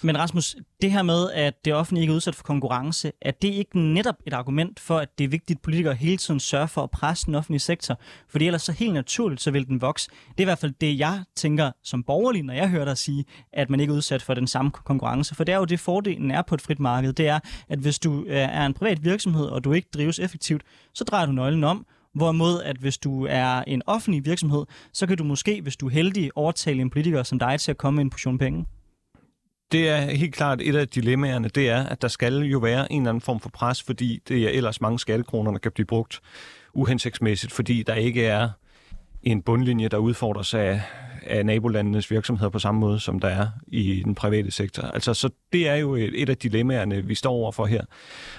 Men 0.01 0.18
Rasmus, 0.18 0.55
det 0.82 0.91
her 0.91 1.01
med, 1.01 1.32
at 1.32 1.66
det 1.66 1.74
offentlige 1.74 2.01
ikke 2.01 2.12
er 2.12 2.16
udsat 2.16 2.36
for 2.36 2.43
konkurrence, 2.43 3.12
er 3.22 3.32
det 3.32 3.47
ikke 3.47 3.80
netop 3.80 4.16
et 4.28 4.34
argument 4.34 4.80
for, 4.80 4.97
at 4.97 5.10
det 5.18 5.24
er 5.24 5.28
vigtigt, 5.28 5.57
at 5.57 5.62
politikere 5.62 5.93
hele 5.93 6.18
tiden 6.18 6.39
sørger 6.39 6.66
for 6.66 6.84
at 6.84 6.91
presse 6.91 7.26
den 7.26 7.36
offentlige 7.36 7.60
sektor? 7.60 7.99
Fordi 8.30 8.45
ellers 8.45 8.62
så 8.62 8.72
helt 8.72 8.93
naturligt, 8.93 9.41
så 9.41 9.51
vil 9.51 9.68
den 9.68 9.82
vokse. 9.82 10.10
Det 10.10 10.38
er 10.38 10.41
i 10.41 10.43
hvert 10.43 10.60
fald 10.60 10.74
det, 10.82 10.99
jeg 10.99 11.24
tænker 11.36 11.72
som 11.84 12.03
borgerlig, 12.03 12.43
når 12.43 12.53
jeg 12.53 12.70
hører 12.70 12.86
dig 12.86 12.97
sige, 12.97 13.26
at 13.53 13.70
man 13.70 13.80
ikke 13.80 13.91
er 13.91 13.95
udsat 13.95 14.22
for 14.22 14.34
den 14.34 14.47
samme 14.50 14.72
konkurrence. 14.72 15.36
For 15.36 15.43
det 15.43 15.54
er 15.54 15.58
jo 15.58 15.66
det, 15.66 15.80
fordelen 15.80 16.32
er 16.32 16.41
på 16.41 16.56
et 16.56 16.62
frit 16.62 16.80
marked. 16.80 17.14
Det 17.14 17.28
er, 17.28 17.39
at 17.70 17.80
hvis 17.80 18.00
du 18.00 18.24
øh, 18.24 18.36
er 18.36 18.66
en 18.66 18.74
privat 18.74 19.04
virksomhed, 19.04 19.45
og 19.45 19.64
du 19.64 19.74
ikke 19.74 19.88
drives 19.93 20.20
effektivt, 20.20 20.62
så 20.93 21.04
drejer 21.04 21.26
du 21.26 21.32
nøglen 21.32 21.64
om, 21.64 21.86
Hvorimod, 22.14 22.62
at 22.64 22.78
hvis 22.78 22.97
du 22.97 23.26
er 23.26 23.64
en 23.68 23.82
offentlig 23.86 24.26
virksomhed, 24.26 24.66
så 24.93 25.08
kan 25.08 25.18
du 25.18 25.24
måske, 25.24 25.62
hvis 25.62 25.76
du 25.76 25.86
er 25.88 25.89
heldig, 25.89 26.32
overtale 26.36 26.82
en 26.82 26.89
politiker 26.89 27.24
som 27.24 27.39
dig 27.39 27.60
til 27.60 27.72
at 27.72 27.78
komme 27.78 27.95
med 27.95 28.04
en 28.04 28.10
portion 28.10 28.38
penge. 28.38 28.66
Det 29.72 29.89
er 29.89 30.02
helt 30.02 30.36
klart 30.36 30.62
et 30.62 30.76
af 30.76 30.88
dilemmaerne, 30.88 31.47
det 31.47 31.70
er, 31.70 31.84
at 31.84 32.02
der 32.02 32.08
skal 32.08 32.38
jo 32.38 32.60
være 32.60 32.91
en 32.91 33.02
eller 33.02 33.10
anden 33.10 33.22
form 33.22 33.39
for 33.39 33.50
pres, 33.50 33.84
fordi 33.84 34.20
det 34.28 34.43
er 34.43 34.50
ellers 34.50 34.82
mange 34.82 35.00
skattekroner, 35.00 35.52
der 35.52 35.60
kan 35.60 35.72
blive 35.72 35.86
brugt 35.86 36.22
uhensigtsmæssigt, 36.74 37.54
fordi 37.54 37.84
der 37.84 37.95
ikke 37.95 38.26
er 38.26 38.50
en 39.24 39.41
bundlinje, 39.41 39.88
der 39.88 39.97
udfordres 39.97 40.54
af, 40.54 40.82
af 41.30 41.46
nabolandenes 41.46 42.12
virksomheder 42.12 42.50
på 42.50 42.60
samme 42.60 42.80
måde, 42.80 43.00
som 43.00 43.20
der 43.20 43.28
er 43.28 43.48
i 43.68 44.02
den 44.06 44.16
private 44.16 44.52
sektor. 44.52 44.84
Altså, 44.84 45.14
så 45.14 45.30
det 45.54 45.70
er 45.70 45.76
jo 45.76 45.96
et, 45.96 46.22
et 46.22 46.30
af 46.30 46.38
dilemmaerne, 46.38 47.06
vi 47.06 47.16
står 47.16 47.32
overfor 47.32 47.66
her. 47.66 47.82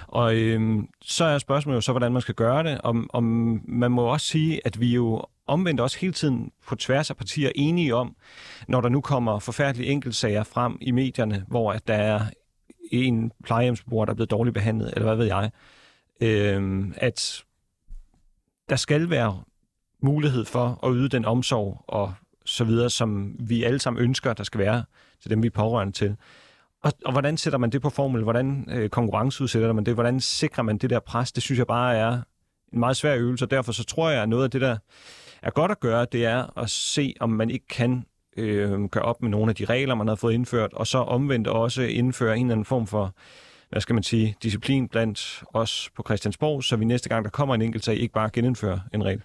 Og 0.07 0.35
øhm, 0.35 0.87
så 1.01 1.25
er 1.25 1.37
spørgsmålet 1.37 1.75
jo 1.75 1.81
så, 1.81 1.91
hvordan 1.91 2.11
man 2.11 2.21
skal 2.21 2.35
gøre 2.35 2.63
det. 2.63 2.81
Om, 2.83 3.09
om 3.13 3.23
man 3.67 3.91
må 3.91 4.03
også 4.03 4.27
sige, 4.27 4.61
at 4.65 4.79
vi 4.79 4.93
jo 4.93 5.25
omvendt 5.47 5.81
også 5.81 5.99
hele 5.99 6.13
tiden 6.13 6.51
på 6.67 6.75
tværs 6.75 7.09
af 7.09 7.17
partier 7.17 7.51
enige 7.55 7.95
om, 7.95 8.15
når 8.67 8.81
der 8.81 8.89
nu 8.89 9.01
kommer 9.01 9.39
forfærdelige 9.39 9.89
enkeltsager 9.89 10.43
frem 10.43 10.77
i 10.81 10.91
medierne, 10.91 11.45
hvor 11.47 11.71
at 11.71 11.87
der 11.87 11.93
er 11.93 12.21
en 12.91 13.31
plejehjemsbeboer, 13.43 14.05
der 14.05 14.11
er 14.11 14.15
blevet 14.15 14.31
dårligt 14.31 14.53
behandlet, 14.53 14.93
eller 14.95 15.07
hvad 15.07 15.15
ved 15.15 15.25
jeg, 15.25 15.51
øhm, 16.21 16.93
at 16.97 17.43
der 18.69 18.75
skal 18.75 19.09
være 19.09 19.43
mulighed 20.01 20.45
for 20.45 20.79
at 20.87 20.91
yde 20.95 21.09
den 21.09 21.25
omsorg 21.25 21.85
og 21.87 22.13
så 22.51 22.63
videre, 22.63 22.89
som 22.89 23.35
vi 23.39 23.63
alle 23.63 23.79
sammen 23.79 24.03
ønsker, 24.03 24.33
der 24.33 24.43
skal 24.43 24.59
være 24.59 24.83
til 25.21 25.31
dem, 25.31 25.43
vi 25.43 25.47
er 25.47 25.51
pårørende 25.51 25.93
til. 25.93 26.15
Og, 26.83 26.93
og 27.05 27.11
hvordan 27.11 27.37
sætter 27.37 27.59
man 27.59 27.69
det 27.69 27.81
på 27.81 27.89
formel? 27.89 28.23
Hvordan 28.23 28.67
øh, 28.71 28.89
konkurrenceudsætter 28.89 29.73
man 29.73 29.85
det? 29.85 29.93
Hvordan 29.93 30.19
sikrer 30.19 30.63
man 30.63 30.77
det 30.77 30.89
der 30.89 30.99
pres? 30.99 31.31
Det 31.31 31.43
synes 31.43 31.59
jeg 31.59 31.67
bare 31.67 31.95
er 31.95 32.21
en 32.73 32.79
meget 32.79 32.97
svær 32.97 33.15
øvelse, 33.15 33.45
og 33.45 33.51
derfor 33.51 33.71
så 33.71 33.83
tror 33.83 34.09
jeg, 34.09 34.23
at 34.23 34.29
noget 34.29 34.43
af 34.43 34.51
det, 34.51 34.61
der 34.61 34.77
er 35.41 35.49
godt 35.49 35.71
at 35.71 35.79
gøre, 35.79 36.05
det 36.11 36.25
er 36.25 36.59
at 36.59 36.69
se, 36.69 37.13
om 37.19 37.29
man 37.29 37.49
ikke 37.49 37.67
kan 37.67 38.05
øh, 38.37 38.83
gøre 38.83 39.03
op 39.03 39.21
med 39.21 39.29
nogle 39.29 39.49
af 39.49 39.55
de 39.55 39.65
regler, 39.65 39.95
man 39.95 40.07
har 40.07 40.15
fået 40.15 40.33
indført, 40.33 40.73
og 40.73 40.87
så 40.87 40.97
omvendt 40.97 41.47
også 41.47 41.81
indføre 41.81 42.37
en 42.37 42.45
eller 42.45 42.53
anden 42.53 42.65
form 42.65 42.87
for 42.87 43.15
hvad 43.71 43.81
skal 43.81 43.93
man 43.93 44.03
sige, 44.03 44.35
disciplin 44.43 44.87
blandt 44.87 45.43
os 45.53 45.89
på 45.95 46.03
Christiansborg, 46.03 46.63
så 46.63 46.75
vi 46.75 46.85
næste 46.85 47.09
gang, 47.09 47.25
der 47.25 47.31
kommer 47.31 47.55
en 47.55 47.61
enkelt 47.61 47.85
sag, 47.85 47.95
ikke 47.95 48.13
bare 48.13 48.29
genindfører 48.33 48.79
en 48.93 49.05
regel. 49.05 49.21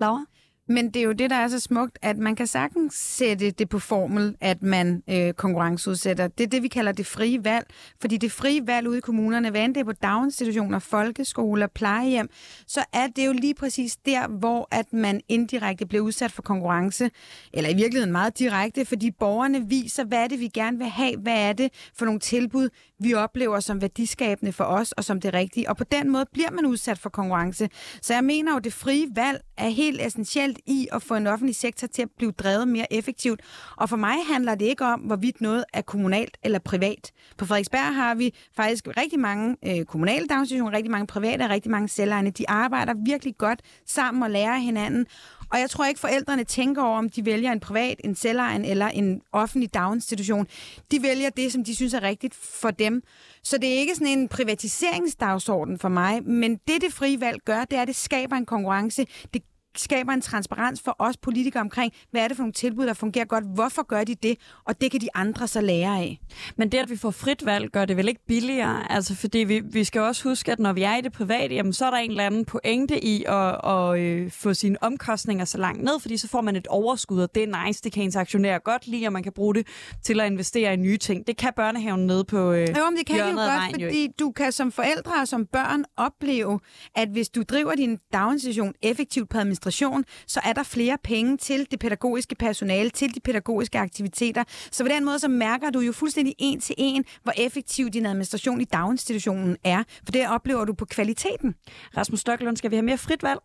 Laura? 0.00 0.24
Men 0.72 0.90
det 0.90 0.96
er 0.96 1.04
jo 1.04 1.12
det, 1.12 1.30
der 1.30 1.36
er 1.36 1.48
så 1.48 1.60
smukt, 1.60 1.98
at 2.02 2.18
man 2.18 2.36
kan 2.36 2.46
sagtens 2.46 2.94
sætte 2.94 3.50
det 3.50 3.68
på 3.68 3.78
formel, 3.78 4.36
at 4.40 4.62
man 4.62 5.02
øh, 5.10 5.32
konkurrenceudsætter. 5.32 6.28
Det 6.28 6.44
er 6.44 6.48
det, 6.48 6.62
vi 6.62 6.68
kalder 6.68 6.92
det 6.92 7.06
frie 7.06 7.44
valg. 7.44 7.66
Fordi 8.00 8.16
det 8.16 8.32
frie 8.32 8.66
valg 8.66 8.88
ude 8.88 8.98
i 8.98 9.00
kommunerne, 9.00 9.50
hvad 9.50 9.64
end 9.64 9.74
det 9.74 9.80
er 9.80 9.84
på 9.84 9.92
daginstitutioner, 9.92 10.78
folkeskoler, 10.78 11.66
plejehjem, 11.66 12.28
så 12.66 12.84
er 12.92 13.06
det 13.06 13.26
jo 13.26 13.32
lige 13.32 13.54
præcis 13.54 13.96
der, 13.96 14.28
hvor 14.28 14.68
at 14.70 14.92
man 14.92 15.20
indirekte 15.28 15.86
bliver 15.86 16.04
udsat 16.04 16.32
for 16.32 16.42
konkurrence. 16.42 17.10
Eller 17.52 17.70
i 17.70 17.74
virkeligheden 17.74 18.12
meget 18.12 18.38
direkte, 18.38 18.84
fordi 18.84 19.10
borgerne 19.10 19.68
viser, 19.68 20.04
hvad 20.04 20.18
er 20.18 20.28
det, 20.28 20.40
vi 20.40 20.48
gerne 20.48 20.78
vil 20.78 20.88
have, 20.88 21.16
hvad 21.16 21.48
er 21.48 21.52
det 21.52 21.72
for 21.94 22.04
nogle 22.04 22.20
tilbud, 22.20 22.68
vi 22.98 23.14
oplever 23.14 23.60
som 23.60 23.80
værdiskabende 23.80 24.52
for 24.52 24.64
os 24.64 24.92
og 24.92 25.04
som 25.04 25.20
det 25.20 25.34
rigtige. 25.34 25.68
Og 25.68 25.76
på 25.76 25.84
den 25.84 26.10
måde 26.10 26.26
bliver 26.32 26.50
man 26.50 26.66
udsat 26.66 26.98
for 26.98 27.10
konkurrence. 27.10 27.68
Så 28.02 28.14
jeg 28.14 28.24
mener 28.24 28.52
jo, 28.52 28.58
det 28.58 28.72
frie 28.72 29.06
valg 29.14 29.40
er 29.56 29.68
helt 29.68 30.00
essentielt 30.00 30.58
i 30.66 30.88
at 30.92 31.02
få 31.02 31.14
en 31.14 31.26
offentlig 31.26 31.56
sektor 31.56 31.86
til 31.86 32.02
at 32.02 32.08
blive 32.18 32.32
drevet 32.32 32.68
mere 32.68 32.92
effektivt. 32.92 33.40
Og 33.76 33.88
for 33.88 33.96
mig 33.96 34.14
handler 34.32 34.54
det 34.54 34.64
ikke 34.64 34.84
om, 34.84 35.00
hvorvidt 35.00 35.40
noget 35.40 35.64
er 35.72 35.82
kommunalt 35.82 36.38
eller 36.42 36.58
privat. 36.58 37.12
På 37.38 37.46
Frederiksberg 37.46 37.94
har 37.94 38.14
vi 38.14 38.34
faktisk 38.56 38.88
rigtig 38.88 39.20
mange 39.20 39.56
øh, 39.66 39.84
kommunale 39.84 40.26
daginstitutioner, 40.26 40.76
rigtig 40.76 40.90
mange 40.90 41.06
private 41.06 41.42
og 41.42 41.50
rigtig 41.50 41.70
mange 41.70 41.88
selvejende. 41.88 42.30
De 42.30 42.50
arbejder 42.50 42.94
virkelig 43.06 43.38
godt 43.38 43.60
sammen 43.86 44.22
og 44.22 44.30
lærer 44.30 44.56
hinanden. 44.56 45.06
Og 45.52 45.60
jeg 45.60 45.70
tror 45.70 45.84
ikke, 45.84 46.00
forældrene 46.00 46.44
tænker 46.44 46.82
over, 46.82 46.98
om 46.98 47.08
de 47.08 47.24
vælger 47.24 47.52
en 47.52 47.60
privat, 47.60 48.00
en 48.04 48.14
selvejen 48.14 48.64
eller 48.64 48.86
en 48.86 49.20
offentlig 49.32 49.74
daginstitution. 49.74 50.46
De 50.90 51.02
vælger 51.02 51.30
det, 51.30 51.52
som 51.52 51.64
de 51.64 51.76
synes 51.76 51.94
er 51.94 52.02
rigtigt 52.02 52.34
for 52.34 52.70
dem. 52.70 53.02
Så 53.42 53.58
det 53.58 53.68
er 53.68 53.78
ikke 53.78 53.94
sådan 53.94 54.18
en 54.18 54.28
privatiseringsdagsorden 54.28 55.78
for 55.78 55.88
mig, 55.88 56.22
men 56.22 56.56
det, 56.68 56.80
det 56.80 56.92
frie 56.92 57.20
valg 57.20 57.38
gør, 57.44 57.64
det 57.64 57.78
er, 57.78 57.82
at 57.82 57.88
det 57.88 57.96
skaber 57.96 58.36
en 58.36 58.46
konkurrence. 58.46 59.06
Det 59.34 59.42
skaber 59.76 60.12
en 60.12 60.20
transparens 60.20 60.82
for 60.84 60.96
os 60.98 61.16
politikere 61.16 61.60
omkring, 61.60 61.92
hvad 62.10 62.22
er 62.22 62.28
det 62.28 62.36
for 62.36 62.42
nogle 62.42 62.52
tilbud, 62.52 62.86
der 62.86 62.94
fungerer 62.94 63.24
godt, 63.24 63.44
hvorfor 63.54 63.82
gør 63.82 64.04
de 64.04 64.14
det, 64.14 64.38
og 64.64 64.80
det 64.80 64.90
kan 64.90 65.00
de 65.00 65.08
andre 65.14 65.48
så 65.48 65.60
lære 65.60 65.98
af. 65.98 66.20
Men 66.56 66.72
det, 66.72 66.78
at 66.78 66.90
vi 66.90 66.96
får 66.96 67.10
frit 67.10 67.46
valg, 67.46 67.70
gør 67.70 67.84
det 67.84 67.96
vel 67.96 68.08
ikke 68.08 68.20
billigere? 68.26 68.92
Altså, 68.92 69.14
fordi 69.14 69.38
vi, 69.38 69.60
vi 69.60 69.84
skal 69.84 70.00
også 70.00 70.28
huske, 70.28 70.52
at 70.52 70.58
når 70.58 70.72
vi 70.72 70.82
er 70.82 70.96
i 70.96 71.00
det 71.00 71.12
private, 71.12 71.54
jamen, 71.54 71.72
så 71.72 71.86
er 71.86 71.90
der 71.90 71.98
en 71.98 72.10
eller 72.10 72.26
anden 72.26 72.44
pointe 72.44 73.04
i 73.04 73.24
at, 73.28 73.68
at 73.70 73.98
øh, 74.00 74.30
få 74.30 74.54
sine 74.54 74.82
omkostninger 74.82 75.44
så 75.44 75.58
langt 75.58 75.84
ned, 75.84 76.00
fordi 76.00 76.16
så 76.16 76.28
får 76.28 76.40
man 76.40 76.56
et 76.56 76.66
overskud, 76.66 77.22
og 77.22 77.34
det 77.34 77.42
er 77.42 77.66
nice, 77.66 77.82
det 77.82 77.92
kan 77.92 78.02
ens 78.02 78.16
aktionærer 78.16 78.58
godt 78.58 78.86
lide, 78.86 79.06
og 79.06 79.12
man 79.12 79.22
kan 79.22 79.32
bruge 79.32 79.54
det 79.54 79.66
til 80.02 80.20
at 80.20 80.26
investere 80.26 80.72
i 80.72 80.76
nye 80.76 80.96
ting. 80.96 81.26
Det 81.26 81.36
kan 81.36 81.52
børnehaven 81.56 82.06
nede 82.06 82.24
på 82.24 82.52
øh, 82.52 82.68
Jo, 82.68 82.90
men 82.90 82.96
det 82.98 83.06
kan 83.06 83.16
de 83.16 83.20
jo 83.20 83.26
godt, 83.26 83.36
vejen, 83.36 83.72
fordi 83.72 84.06
jo 84.06 84.12
du 84.18 84.30
kan 84.30 84.52
som 84.52 84.72
forældre 84.72 85.12
og 85.20 85.28
som 85.28 85.46
børn 85.46 85.84
opleve, 85.96 86.60
at 86.94 87.08
hvis 87.08 87.28
du 87.28 87.42
driver 87.42 87.74
din 87.74 87.98
daginstitution 88.12 88.72
effektivt 88.82 89.28
på 89.28 89.38
administration, 89.62 90.04
så 90.26 90.40
er 90.44 90.52
der 90.52 90.62
flere 90.62 90.98
penge 91.04 91.36
til 91.36 91.66
det 91.70 91.78
pædagogiske 91.78 92.34
personale, 92.34 92.90
til 92.90 93.14
de 93.14 93.20
pædagogiske 93.20 93.78
aktiviteter. 93.78 94.44
Så 94.70 94.84
på 94.84 94.88
den 94.88 95.04
måde, 95.04 95.18
så 95.18 95.28
mærker 95.28 95.70
du 95.70 95.80
jo 95.80 95.92
fuldstændig 95.92 96.34
en 96.38 96.60
til 96.60 96.74
en, 96.78 97.04
hvor 97.22 97.32
effektiv 97.36 97.90
din 97.90 98.06
administration 98.06 98.60
i 98.60 98.64
daginstitutionen 98.64 99.56
er. 99.64 99.82
For 100.04 100.12
det 100.12 100.28
oplever 100.28 100.64
du 100.64 100.72
på 100.72 100.84
kvaliteten. 100.84 101.54
Rasmus 101.96 102.20
Stokkelund, 102.20 102.56
skal 102.56 102.70
vi 102.70 102.76
have 102.76 102.84
mere 102.84 102.98
frit 102.98 103.22
valg? 103.22 103.40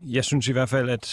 Jeg 0.00 0.24
synes 0.24 0.48
i 0.48 0.52
hvert 0.52 0.68
fald, 0.68 0.90
at 0.90 1.06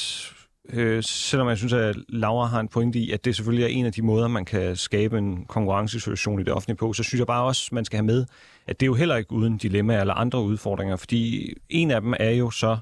øh, 0.74 1.04
selvom 1.04 1.50
jeg 1.50 1.58
synes, 1.58 1.74
at 1.74 1.96
Laura 2.10 2.48
har 2.48 2.60
en 2.60 2.68
pointe 2.68 3.00
i, 3.00 3.12
at 3.12 3.26
det 3.26 3.36
selvfølgelig 3.36 3.64
er 3.64 3.68
en 3.68 3.86
af 3.86 3.94
de 3.94 4.02
måder, 4.02 4.28
man 4.28 4.46
kan 4.46 4.76
skabe 4.76 5.18
en 5.18 5.46
konkurrencesituation 5.46 6.40
i 6.40 6.44
det 6.44 6.54
offentlige 6.54 6.78
på, 6.78 6.94
så 6.94 7.04
synes 7.04 7.20
jeg 7.20 7.28
bare 7.28 7.44
også, 7.44 7.70
man 7.72 7.86
skal 7.86 7.98
have 7.98 8.06
med, 8.06 8.26
at 8.68 8.80
det 8.80 8.86
er 8.86 8.88
jo 8.88 8.94
heller 8.94 9.16
ikke 9.16 9.32
uden 9.32 9.58
dilemmaer 9.58 10.02
eller 10.02 10.14
andre 10.14 10.42
udfordringer, 10.42 10.96
fordi 10.96 11.54
en 11.70 11.92
af 11.92 12.02
dem 12.02 12.14
er 12.20 12.32
jo 12.32 12.50
så, 12.50 12.78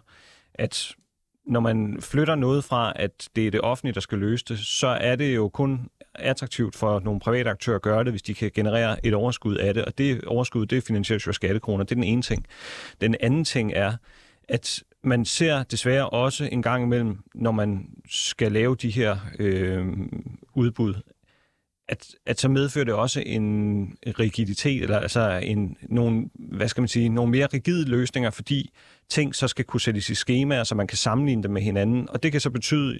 at 0.57 0.95
når 1.45 1.59
man 1.59 1.97
flytter 2.01 2.35
noget 2.35 2.63
fra, 2.63 2.93
at 2.95 3.29
det 3.35 3.47
er 3.47 3.51
det 3.51 3.61
offentlige, 3.61 3.93
der 3.93 3.99
skal 3.99 4.17
løse 4.17 4.45
det, 4.49 4.59
så 4.59 4.87
er 4.87 5.15
det 5.15 5.35
jo 5.35 5.49
kun 5.49 5.89
attraktivt 6.15 6.75
for 6.75 6.99
nogle 6.99 7.19
private 7.19 7.49
aktører 7.49 7.75
at 7.75 7.81
gøre 7.81 8.03
det, 8.03 8.13
hvis 8.13 8.21
de 8.21 8.33
kan 8.33 8.51
generere 8.53 9.05
et 9.05 9.13
overskud 9.13 9.55
af 9.55 9.73
det. 9.73 9.85
Og 9.85 9.97
det 9.97 10.23
overskud, 10.23 10.65
det 10.65 10.83
finansieres 10.83 11.25
jo 11.25 11.29
af 11.29 11.35
skattekroner. 11.35 11.83
Det 11.83 11.91
er 11.91 11.95
den 11.95 12.03
ene 12.03 12.21
ting. 12.21 12.45
Den 13.01 13.15
anden 13.19 13.45
ting 13.45 13.71
er, 13.75 13.93
at 14.49 14.83
man 15.03 15.25
ser 15.25 15.63
desværre 15.63 16.09
også 16.09 16.49
en 16.51 16.61
gang 16.61 16.83
imellem, 16.83 17.17
når 17.35 17.51
man 17.51 17.89
skal 18.09 18.51
lave 18.51 18.75
de 18.75 18.89
her 18.89 19.17
øh, 19.39 19.87
udbud, 20.53 20.93
at, 21.89 22.07
at 22.25 22.39
så 22.39 22.49
medfører 22.49 22.85
det 22.85 22.93
også 22.93 23.23
en 23.25 23.97
rigiditet, 24.19 24.83
eller 24.83 24.99
altså 24.99 25.39
en, 25.43 25.77
nogle, 25.81 26.29
hvad 26.35 26.67
skal 26.67 26.81
man 26.81 26.87
sige, 26.87 27.09
nogle 27.09 27.31
mere 27.31 27.47
rigide 27.53 27.89
løsninger, 27.89 28.29
fordi 28.29 28.71
ting 29.09 29.35
så 29.35 29.47
skal 29.47 29.65
kunne 29.65 29.81
sættes 29.81 30.09
i 30.09 30.15
skemaer, 30.15 30.63
så 30.63 30.75
man 30.75 30.87
kan 30.87 30.97
sammenligne 30.97 31.43
dem 31.43 31.51
med 31.51 31.61
hinanden. 31.61 32.09
Og 32.09 32.23
det 32.23 32.31
kan 32.31 32.41
så 32.41 32.49
betyde, 32.49 32.99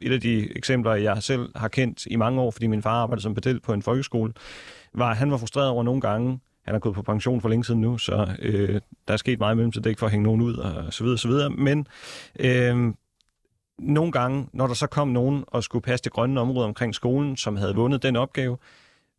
et 0.00 0.12
af 0.12 0.20
de 0.20 0.56
eksempler, 0.56 0.94
jeg 0.94 1.22
selv 1.22 1.48
har 1.56 1.68
kendt 1.68 2.06
i 2.06 2.16
mange 2.16 2.40
år, 2.40 2.50
fordi 2.50 2.66
min 2.66 2.82
far 2.82 3.02
arbejdede 3.02 3.22
som 3.22 3.34
pedel 3.34 3.60
på 3.60 3.72
en 3.72 3.82
folkeskole, 3.82 4.32
var, 4.94 5.10
at 5.10 5.16
han 5.16 5.30
var 5.30 5.36
frustreret 5.36 5.68
over 5.68 5.82
nogle 5.82 6.00
gange, 6.00 6.38
han 6.64 6.74
er 6.74 6.78
gået 6.78 6.94
på 6.94 7.02
pension 7.02 7.40
for 7.40 7.48
længe 7.48 7.64
siden 7.64 7.80
nu, 7.80 7.98
så 7.98 8.36
øh, 8.38 8.80
der 9.08 9.12
er 9.12 9.16
sket 9.16 9.38
meget 9.38 9.54
imellem, 9.54 9.72
så 9.72 9.80
det 9.80 9.86
er 9.86 9.90
ikke 9.90 9.98
for 9.98 10.06
at 10.06 10.12
hænge 10.12 10.24
nogen 10.24 10.40
ud, 10.40 10.54
og 10.54 10.92
så 10.92 11.04
videre, 11.04 11.18
så 11.18 11.28
videre. 11.28 11.50
Men 11.50 11.86
øh, 12.40 12.94
nogle 13.78 14.12
gange, 14.12 14.48
når 14.52 14.66
der 14.66 14.74
så 14.74 14.86
kom 14.86 15.08
nogen 15.08 15.44
og 15.46 15.64
skulle 15.64 15.82
passe 15.82 16.04
det 16.04 16.12
grønne 16.12 16.40
område 16.40 16.66
omkring 16.66 16.94
skolen, 16.94 17.36
som 17.36 17.56
havde 17.56 17.74
vundet 17.74 18.02
den 18.02 18.16
opgave, 18.16 18.58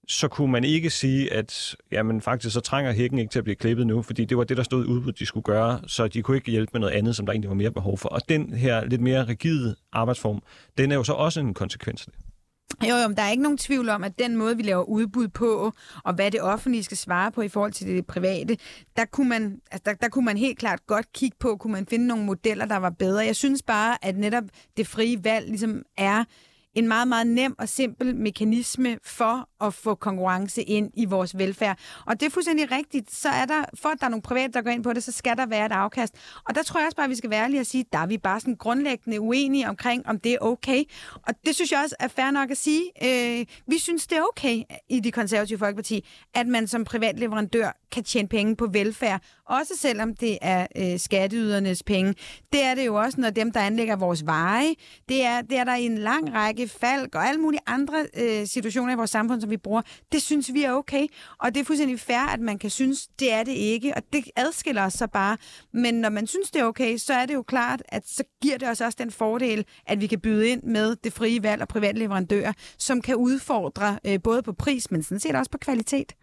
så 0.07 0.27
kunne 0.27 0.51
man 0.51 0.63
ikke 0.63 0.89
sige, 0.89 1.33
at 1.33 1.75
jamen, 1.91 2.21
faktisk 2.21 2.53
så 2.53 2.59
trænger 2.59 2.91
hækken 2.91 3.19
ikke 3.19 3.31
til 3.31 3.39
at 3.39 3.43
blive 3.43 3.55
klippet 3.55 3.87
nu, 3.87 4.01
fordi 4.01 4.25
det 4.25 4.37
var 4.37 4.43
det, 4.43 4.57
der 4.57 4.63
stod 4.63 4.85
ud, 4.85 5.11
de 5.11 5.25
skulle 5.25 5.43
gøre, 5.43 5.79
så 5.87 6.07
de 6.07 6.21
kunne 6.21 6.37
ikke 6.37 6.51
hjælpe 6.51 6.69
med 6.73 6.79
noget 6.79 6.93
andet, 6.93 7.15
som 7.15 7.25
der 7.25 7.33
egentlig 7.33 7.49
var 7.49 7.55
mere 7.55 7.71
behov 7.71 7.97
for. 7.97 8.09
Og 8.09 8.21
den 8.29 8.53
her 8.53 8.85
lidt 8.85 9.01
mere 9.01 9.27
rigide 9.27 9.75
arbejdsform, 9.91 10.41
den 10.77 10.91
er 10.91 10.95
jo 10.95 11.03
så 11.03 11.13
også 11.13 11.39
en 11.39 11.53
konsekvens 11.53 12.07
af 12.07 12.11
det. 12.11 12.26
Jo, 12.83 12.95
jo, 12.95 13.07
men 13.07 13.17
der 13.17 13.23
er 13.23 13.29
ikke 13.29 13.43
nogen 13.43 13.57
tvivl 13.57 13.89
om, 13.89 14.03
at 14.03 14.19
den 14.19 14.35
måde, 14.35 14.57
vi 14.57 14.63
laver 14.63 14.83
udbud 14.83 15.27
på, 15.27 15.71
og 16.03 16.13
hvad 16.13 16.31
det 16.31 16.41
offentlige 16.41 16.83
skal 16.83 16.97
svare 16.97 17.31
på 17.31 17.41
i 17.41 17.47
forhold 17.47 17.71
til 17.71 17.87
det 17.87 18.05
private, 18.07 18.57
der 18.97 19.05
kunne 19.05 19.29
man, 19.29 19.61
altså 19.71 19.83
der, 19.85 19.93
der 19.93 20.09
kunne 20.09 20.25
man 20.25 20.37
helt 20.37 20.59
klart 20.59 20.87
godt 20.87 21.13
kigge 21.13 21.37
på, 21.39 21.55
kunne 21.55 21.73
man 21.73 21.85
finde 21.85 22.07
nogle 22.07 22.25
modeller, 22.25 22.65
der 22.65 22.77
var 22.77 22.89
bedre. 22.89 23.25
Jeg 23.25 23.35
synes 23.35 23.63
bare, 23.63 24.05
at 24.05 24.17
netop 24.17 24.43
det 24.77 24.87
frie 24.87 25.23
valg 25.23 25.47
ligesom 25.47 25.83
er 25.97 26.23
en 26.77 26.87
meget, 26.87 27.07
meget 27.07 27.27
nem 27.27 27.55
og 27.59 27.69
simpel 27.69 28.15
mekanisme 28.15 28.97
for 29.03 29.49
at 29.65 29.73
få 29.73 29.95
konkurrence 29.95 30.63
ind 30.63 30.91
i 30.93 31.05
vores 31.05 31.37
velfærd. 31.37 31.79
Og 32.05 32.19
det 32.19 32.25
er 32.25 32.29
fuldstændig 32.29 32.71
rigtigt. 32.71 33.15
Så 33.15 33.29
er 33.29 33.45
der, 33.45 33.63
for 33.73 33.89
at 33.89 33.99
der 33.99 34.05
er 34.05 34.09
nogle 34.09 34.21
private, 34.21 34.53
der 34.53 34.61
går 34.61 34.69
ind 34.71 34.83
på 34.83 34.93
det, 34.93 35.03
så 35.03 35.11
skal 35.11 35.37
der 35.37 35.45
være 35.45 35.65
et 35.65 35.71
afkast. 35.71 36.15
Og 36.49 36.55
der 36.55 36.63
tror 36.63 36.79
jeg 36.79 36.85
også 36.85 36.95
bare, 36.95 37.03
at 37.03 37.09
vi 37.09 37.15
skal 37.15 37.29
være 37.29 37.43
ærlige 37.43 37.59
og 37.59 37.65
sige, 37.65 37.85
der 37.91 37.99
er 37.99 38.07
vi 38.07 38.17
bare 38.17 38.39
sådan 38.39 38.55
grundlæggende 38.55 39.21
uenige 39.21 39.69
omkring, 39.69 40.07
om 40.07 40.19
det 40.19 40.33
er 40.33 40.37
okay. 40.41 40.83
Og 41.27 41.33
det 41.45 41.55
synes 41.55 41.71
jeg 41.71 41.81
også 41.83 41.95
er 41.99 42.07
fair 42.07 42.31
nok 42.31 42.51
at 42.51 42.57
sige. 42.57 42.83
Øh, 43.03 43.45
vi 43.67 43.79
synes, 43.79 44.07
det 44.07 44.17
er 44.17 44.23
okay 44.33 44.63
i 44.89 44.99
de 44.99 45.11
konservative 45.11 45.59
folkeparti, 45.59 46.05
at 46.33 46.47
man 46.47 46.67
som 46.67 46.83
privat 46.83 47.19
leverandør 47.19 47.71
kan 47.91 48.03
tjene 48.03 48.27
penge 48.27 48.55
på 48.55 48.67
velfærd, 48.67 49.21
også 49.49 49.73
selvom 49.77 50.15
det 50.15 50.37
er 50.41 50.67
øh, 50.77 50.99
skatteydernes 50.99 51.83
penge. 51.83 52.15
Det 52.53 52.63
er 52.63 52.75
det 52.75 52.85
jo 52.85 52.95
også, 52.95 53.21
når 53.21 53.29
dem, 53.29 53.51
der 53.51 53.59
anlægger 53.59 53.95
vores 53.95 54.25
veje, 54.25 54.75
det 55.09 55.23
er, 55.23 55.41
det 55.41 55.57
er 55.57 55.63
der 55.63 55.75
i 55.75 55.85
en 55.85 55.97
lang 55.97 56.33
række 56.33 56.67
falk 56.67 57.15
og 57.15 57.27
alle 57.27 57.41
mulige 57.41 57.61
andre 57.65 58.05
øh, 58.17 58.47
situationer 58.47 58.93
i 58.93 58.95
vores 58.95 59.09
samfund, 59.09 59.41
som 59.41 59.49
vi 59.49 59.57
bruger. 59.57 59.81
Det 60.11 60.21
synes 60.21 60.53
vi 60.53 60.63
er 60.63 60.71
okay, 60.71 61.07
og 61.39 61.55
det 61.55 61.61
er 61.61 61.65
fuldstændig 61.65 61.99
fair, 61.99 62.29
at 62.33 62.39
man 62.39 62.59
kan 62.59 62.69
synes, 62.69 63.07
det 63.19 63.33
er 63.33 63.43
det 63.43 63.51
ikke, 63.51 63.93
og 63.95 64.01
det 64.13 64.23
adskiller 64.35 64.85
os 64.85 64.93
så 64.93 65.07
bare. 65.07 65.37
Men 65.73 65.93
når 65.93 66.09
man 66.09 66.27
synes, 66.27 66.51
det 66.51 66.59
er 66.59 66.65
okay, 66.65 66.97
så 66.97 67.13
er 67.13 67.25
det 67.25 67.33
jo 67.33 67.41
klart, 67.41 67.83
at 67.89 68.09
så 68.09 68.23
giver 68.41 68.57
det 68.57 68.69
os 68.69 68.81
også 68.81 68.95
den 68.99 69.11
fordel, 69.11 69.65
at 69.87 70.01
vi 70.01 70.07
kan 70.07 70.19
byde 70.19 70.49
ind 70.49 70.63
med 70.63 70.95
det 70.95 71.13
frie 71.13 71.43
valg 71.43 71.61
og 71.61 71.67
private 71.67 71.99
leverandører, 71.99 72.53
som 72.77 73.01
kan 73.01 73.15
udfordre 73.15 73.99
øh, 74.05 74.19
både 74.23 74.43
på 74.43 74.53
pris, 74.53 74.91
men 74.91 75.03
sådan 75.03 75.19
set 75.19 75.35
også 75.35 75.51
på 75.51 75.57
kvalitet. 75.57 76.13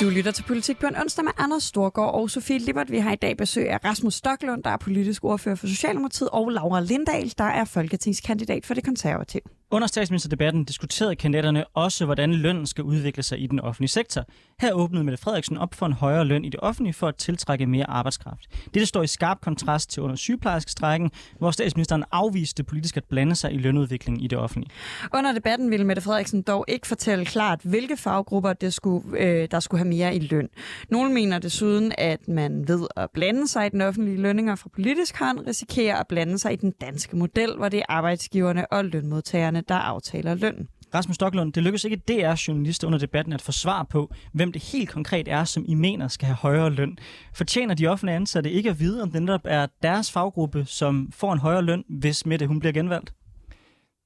Du 0.00 0.10
lytter 0.10 0.30
til 0.30 0.42
Politik 0.42 0.78
på 0.78 0.86
en 0.86 0.96
onsdag 0.96 1.24
med 1.24 1.32
Anders 1.38 1.62
Storgård 1.62 2.14
og 2.14 2.30
Sofie 2.30 2.58
Lippert. 2.58 2.90
Vi 2.90 2.98
har 2.98 3.12
i 3.12 3.16
dag 3.16 3.36
besøg 3.36 3.70
af 3.70 3.84
Rasmus 3.84 4.14
Stoklund, 4.14 4.62
der 4.62 4.70
er 4.70 4.76
politisk 4.76 5.24
ordfører 5.24 5.54
for 5.54 5.66
Socialdemokratiet, 5.66 6.30
og 6.30 6.50
Laura 6.50 6.80
Lindahl, 6.80 7.34
der 7.38 7.44
er 7.44 7.64
folketingskandidat 7.64 8.66
for 8.66 8.74
det 8.74 8.84
konservative. 8.84 9.42
Under 9.70 9.88
statsministerdebatten 9.88 10.64
diskuterede 10.64 11.16
kandidaterne 11.16 11.64
også, 11.74 12.04
hvordan 12.04 12.34
lønnen 12.34 12.66
skal 12.66 12.84
udvikle 12.84 13.22
sig 13.22 13.40
i 13.40 13.46
den 13.46 13.60
offentlige 13.60 13.88
sektor. 13.88 14.24
Her 14.60 14.72
åbnede 14.72 15.04
Mette 15.04 15.22
Frederiksen 15.22 15.58
op 15.58 15.74
for 15.74 15.86
en 15.86 15.92
højere 15.92 16.24
løn 16.24 16.44
i 16.44 16.48
det 16.48 16.60
offentlige 16.60 16.94
for 16.94 17.08
at 17.08 17.16
tiltrække 17.16 17.66
mere 17.66 17.90
arbejdskraft. 17.90 18.40
Dette 18.74 18.86
står 18.86 19.02
i 19.02 19.06
skarp 19.06 19.40
kontrast 19.40 19.90
til 19.90 20.02
under 20.02 20.16
sygeplejerskestrækken, 20.16 21.10
hvor 21.38 21.50
statsministeren 21.50 22.04
afviste 22.12 22.64
politisk 22.64 22.96
at 22.96 23.04
blande 23.04 23.34
sig 23.34 23.52
i 23.52 23.56
lønudviklingen 23.56 24.22
i 24.22 24.26
det 24.26 24.38
offentlige. 24.38 24.70
Under 25.14 25.32
debatten 25.32 25.70
ville 25.70 25.86
Mette 25.86 26.02
Frederiksen 26.02 26.42
dog 26.42 26.64
ikke 26.68 26.86
fortælle 26.86 27.24
klart, 27.24 27.60
hvilke 27.62 27.96
faggrupper 27.96 28.52
det 28.52 28.74
skulle, 28.74 29.18
øh, 29.18 29.48
der 29.50 29.60
skulle 29.60 29.78
have 29.78 29.88
mere 29.88 30.14
i 30.14 30.18
løn. 30.18 30.48
Nogle 30.88 31.12
mener 31.12 31.38
desuden, 31.38 31.92
at 31.98 32.28
man 32.28 32.68
ved 32.68 32.86
at 32.96 33.10
blande 33.14 33.48
sig 33.48 33.66
i 33.66 33.68
den 33.68 33.80
offentlige 33.80 34.16
lønninger 34.16 34.54
fra 34.54 34.68
politisk 34.74 35.18
hånd, 35.18 35.46
risikerer 35.46 35.96
at 35.96 36.06
blande 36.08 36.38
sig 36.38 36.52
i 36.52 36.56
den 36.56 36.70
danske 36.80 37.16
model, 37.16 37.56
hvor 37.56 37.68
det 37.68 37.78
er 37.78 37.84
arbejdsgiverne 37.88 38.72
og 38.72 38.84
lønmodtagerne, 38.84 39.55
der 39.60 39.74
aftaler 39.74 40.34
løn. 40.34 40.68
Rasmus 40.94 41.14
Stocklund, 41.14 41.52
det 41.52 41.62
lykkedes 41.62 41.84
ikke 41.84 41.96
DR-journalister 41.96 42.86
under 42.86 42.98
debatten 42.98 43.32
at 43.32 43.42
få 43.42 43.52
svar 43.52 43.82
på, 43.82 44.14
hvem 44.32 44.52
det 44.52 44.62
helt 44.62 44.90
konkret 44.90 45.28
er, 45.28 45.44
som 45.44 45.64
I 45.68 45.74
mener 45.74 46.08
skal 46.08 46.26
have 46.26 46.36
højere 46.36 46.70
løn. 46.70 46.98
Fortjener 47.34 47.74
de 47.74 47.86
offentlige 47.86 48.16
ansatte 48.16 48.50
ikke 48.50 48.70
at 48.70 48.80
vide, 48.80 49.02
om 49.02 49.10
det 49.10 49.22
netop 49.22 49.40
er 49.44 49.66
deres 49.82 50.12
faggruppe, 50.12 50.64
som 50.64 51.12
får 51.14 51.32
en 51.32 51.38
højere 51.38 51.62
løn, 51.62 51.84
hvis 51.88 52.26
Mette 52.26 52.46
hun 52.46 52.60
bliver 52.60 52.72
genvalgt? 52.72 53.12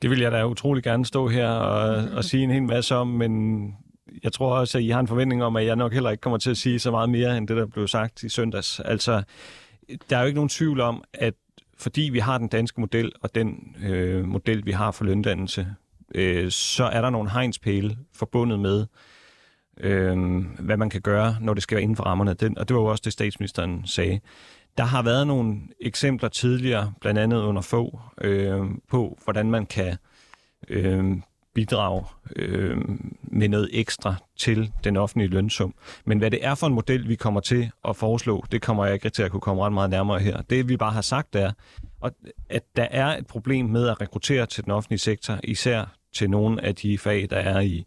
Det 0.03 0.11
vil 0.11 0.21
jeg 0.21 0.33
da 0.33 0.47
utrolig 0.47 0.83
gerne 0.83 1.07
stå 1.07 1.29
her 1.29 1.49
og, 1.49 2.09
og 2.17 2.25
sige 2.25 2.45
en 2.45 2.51
hel 2.51 2.63
masse 2.63 2.97
om, 2.97 3.07
men 3.07 3.63
jeg 4.23 4.33
tror 4.33 4.55
også, 4.55 4.79
at 4.79 4.85
I 4.85 4.89
har 4.89 5.01
en 5.01 5.09
forventning 5.09 5.45
om, 5.45 5.57
at 5.57 5.67
jeg 5.67 5.77
nok 5.77 5.93
heller 5.93 6.11
ikke 6.11 6.21
kommer 6.21 6.39
til 6.39 6.51
at 6.51 6.57
sige 6.57 6.79
så 6.79 6.91
meget 6.91 7.11
mere, 7.11 7.37
end 7.37 7.49
det, 7.49 7.57
der 7.57 7.67
blev 7.67 7.89
sagt 7.89 8.23
i 8.23 8.29
søndags. 8.29 8.81
Altså, 8.81 9.23
der 10.11 10.17
er 10.17 10.21
jo 10.21 10.27
ikke 10.27 10.37
nogen 10.37 10.49
tvivl 10.49 10.81
om, 10.81 11.05
at 11.15 11.35
fordi 11.81 12.01
vi 12.13 12.19
har 12.19 12.39
den 12.39 12.49
danske 12.49 12.81
model 12.81 13.13
og 13.21 13.35
den 13.35 13.77
øh, 13.83 14.25
model, 14.25 14.67
vi 14.67 14.71
har 14.71 14.91
for 14.91 15.05
løndannelse, 15.05 15.75
øh, 16.15 16.51
så 16.51 16.85
er 16.85 17.01
der 17.01 17.11
nogle 17.11 17.31
hegnspæle 17.31 17.97
forbundet 18.15 18.61
med, 18.61 18.87
øh, 19.81 20.45
hvad 20.59 20.77
man 20.77 20.91
kan 20.91 21.01
gøre, 21.01 21.37
når 21.41 21.55
det 21.55 21.63
skal 21.63 21.77
være 21.77 21.83
inden 21.83 21.97
for 21.97 22.05
rammerne. 22.05 22.35
Den, 22.35 22.59
og 22.59 22.69
det 22.69 22.77
var 22.77 22.83
jo 22.83 22.89
også 22.89 23.03
det, 23.05 23.13
statsministeren 23.13 23.87
sagde. 23.87 24.21
Der 24.79 24.85
har 24.85 25.03
været 25.03 25.27
nogle 25.27 25.61
eksempler 25.81 26.29
tidligere, 26.29 26.93
blandt 27.01 27.21
andet 27.21 27.43
under 27.43 27.63
få, 27.63 28.01
øh, 28.21 28.61
på 28.89 29.19
hvordan 29.25 29.51
man 29.51 29.67
kan 29.67 29.97
øh, 30.69 31.17
bidrage 31.55 32.05
øh, 32.37 32.77
med 33.23 33.49
noget 33.49 33.71
ekstra 33.73 34.15
til 34.37 34.73
den 34.85 34.97
offentlige 34.97 35.29
lønsum. 35.29 35.75
Men 36.05 36.19
hvad 36.19 36.31
det 36.31 36.45
er 36.45 36.55
for 36.55 36.67
en 36.67 36.75
model, 36.75 37.09
vi 37.09 37.15
kommer 37.15 37.41
til 37.41 37.71
at 37.89 37.97
foreslå, 37.97 38.45
det 38.53 38.63
kommer 38.63 38.85
jeg 38.85 38.95
ikke 38.95 39.11
til 39.11 39.23
at 39.23 39.31
kunne 39.31 39.41
komme 39.41 39.65
ret 39.65 39.73
meget 39.73 39.91
nærmere 39.91 40.19
her. 40.19 40.43
Det 40.43 40.69
vi 40.69 40.77
bare 40.77 40.93
har 40.93 41.01
sagt 41.01 41.37
er, 41.37 41.53
at 42.49 42.63
der 42.77 42.87
er 42.91 43.17
et 43.17 43.27
problem 43.27 43.67
med 43.67 43.89
at 43.89 44.01
rekruttere 44.01 44.47
til 44.47 44.65
den 44.65 44.73
offentlige 44.73 44.99
sektor, 44.99 45.41
især 45.45 45.85
til 46.13 46.31
nogle 46.31 46.65
af 46.65 46.75
de 46.75 46.99
fag, 46.99 47.27
der 47.31 47.37
er 47.37 47.61
i 47.61 47.87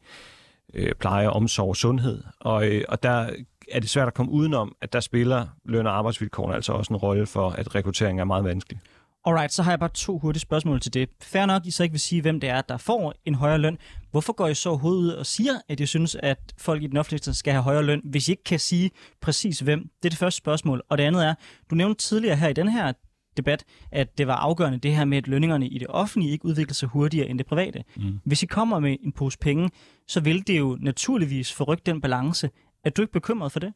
øh, 0.74 0.96
pleje, 1.00 1.30
omsorg 1.30 1.70
og 1.70 1.76
sundhed. 1.76 2.24
Og, 2.40 2.68
øh, 2.68 2.84
og 2.90 3.04
der 3.04 3.30
er 3.72 3.80
det 3.80 3.90
svært 3.90 4.08
at 4.08 4.14
komme 4.14 4.32
udenom, 4.32 4.76
at 4.82 4.94
der 4.94 5.00
spiller 5.00 5.48
løn- 5.66 5.88
og 5.88 5.98
arbejdsvilkårene 5.98 6.56
altså 6.56 6.74
også 6.74 6.94
en 6.94 6.98
rolle 6.98 7.26
for, 7.26 7.50
at 7.50 7.76
rekruttering 7.76 8.20
er 8.20 8.24
meget 8.24 8.44
vanskelig. 8.44 8.80
Alright, 9.26 9.54
så 9.54 9.64
har 9.64 9.72
jeg 9.72 9.80
bare 9.80 9.90
to 9.94 10.20
hurtige 10.20 10.42
spørgsmål 10.42 10.80
til 10.80 10.94
det. 10.94 11.10
Fær 11.22 11.46
nok, 11.46 11.66
I 11.66 11.72
så 11.72 11.84
ikke 11.84 11.94
vil 11.94 12.00
sige, 12.00 12.22
hvem 12.22 12.40
det 12.40 12.50
er, 12.50 12.62
der 12.62 12.78
får 12.78 13.14
en 13.26 13.36
højere 13.36 13.58
løn. 13.58 13.78
Hvorfor 14.12 14.34
går 14.34 14.48
I 14.48 14.54
så 14.54 14.70
overhovedet 14.70 15.02
ud 15.02 15.10
og 15.10 15.26
siger, 15.26 15.54
at 15.70 15.80
I 15.80 15.86
synes, 15.86 16.16
at 16.16 16.54
folk 16.58 16.84
i 16.84 16.88
den 16.88 16.98
offentlige 16.98 17.20
sektor 17.20 17.32
skal 17.32 17.54
have 17.54 17.64
højere 17.64 17.84
løn, 17.84 18.02
hvis 18.04 18.28
I 18.28 18.32
ikke 18.32 18.44
kan 18.44 18.60
sige 18.60 18.92
præcis 19.22 19.60
hvem? 19.60 19.80
Det 19.80 20.06
er 20.06 20.10
det 20.10 20.20
første 20.20 20.38
spørgsmål. 20.38 20.82
Og 20.90 20.98
det 20.98 21.04
andet 21.04 21.26
er, 21.26 21.34
du 21.70 21.76
nævnte 21.76 22.04
tidligere 22.04 22.36
her 22.36 22.48
i 22.48 22.54
den 22.54 22.68
her 22.68 22.94
debat, 23.38 23.64
at 23.92 24.18
det 24.18 24.28
var 24.28 24.36
afgørende 24.36 24.78
det 24.78 24.96
her 24.96 25.06
med, 25.06 25.18
at 25.18 25.28
lønningerne 25.28 25.68
i 25.68 25.78
det 25.78 25.88
offentlige 25.90 26.32
ikke 26.32 26.46
udvikler 26.46 26.74
sig 26.74 26.90
hurtigere 26.90 27.28
end 27.28 27.38
det 27.38 27.46
private. 27.46 27.84
Mm. 27.98 28.20
Hvis 28.26 28.44
I 28.44 28.46
kommer 28.46 28.80
med 28.80 28.98
en 29.02 29.12
pose 29.12 29.38
penge, 29.38 29.70
så 30.08 30.20
vil 30.20 30.48
det 30.48 30.60
jo 30.60 30.78
naturligvis 30.82 31.54
forrykke 31.54 31.84
den 31.86 32.02
balance. 32.02 32.50
Er 32.84 32.90
du 32.90 33.02
ikke 33.02 33.14
bekymret 33.14 33.52
for 33.52 33.60
det? 33.60 33.74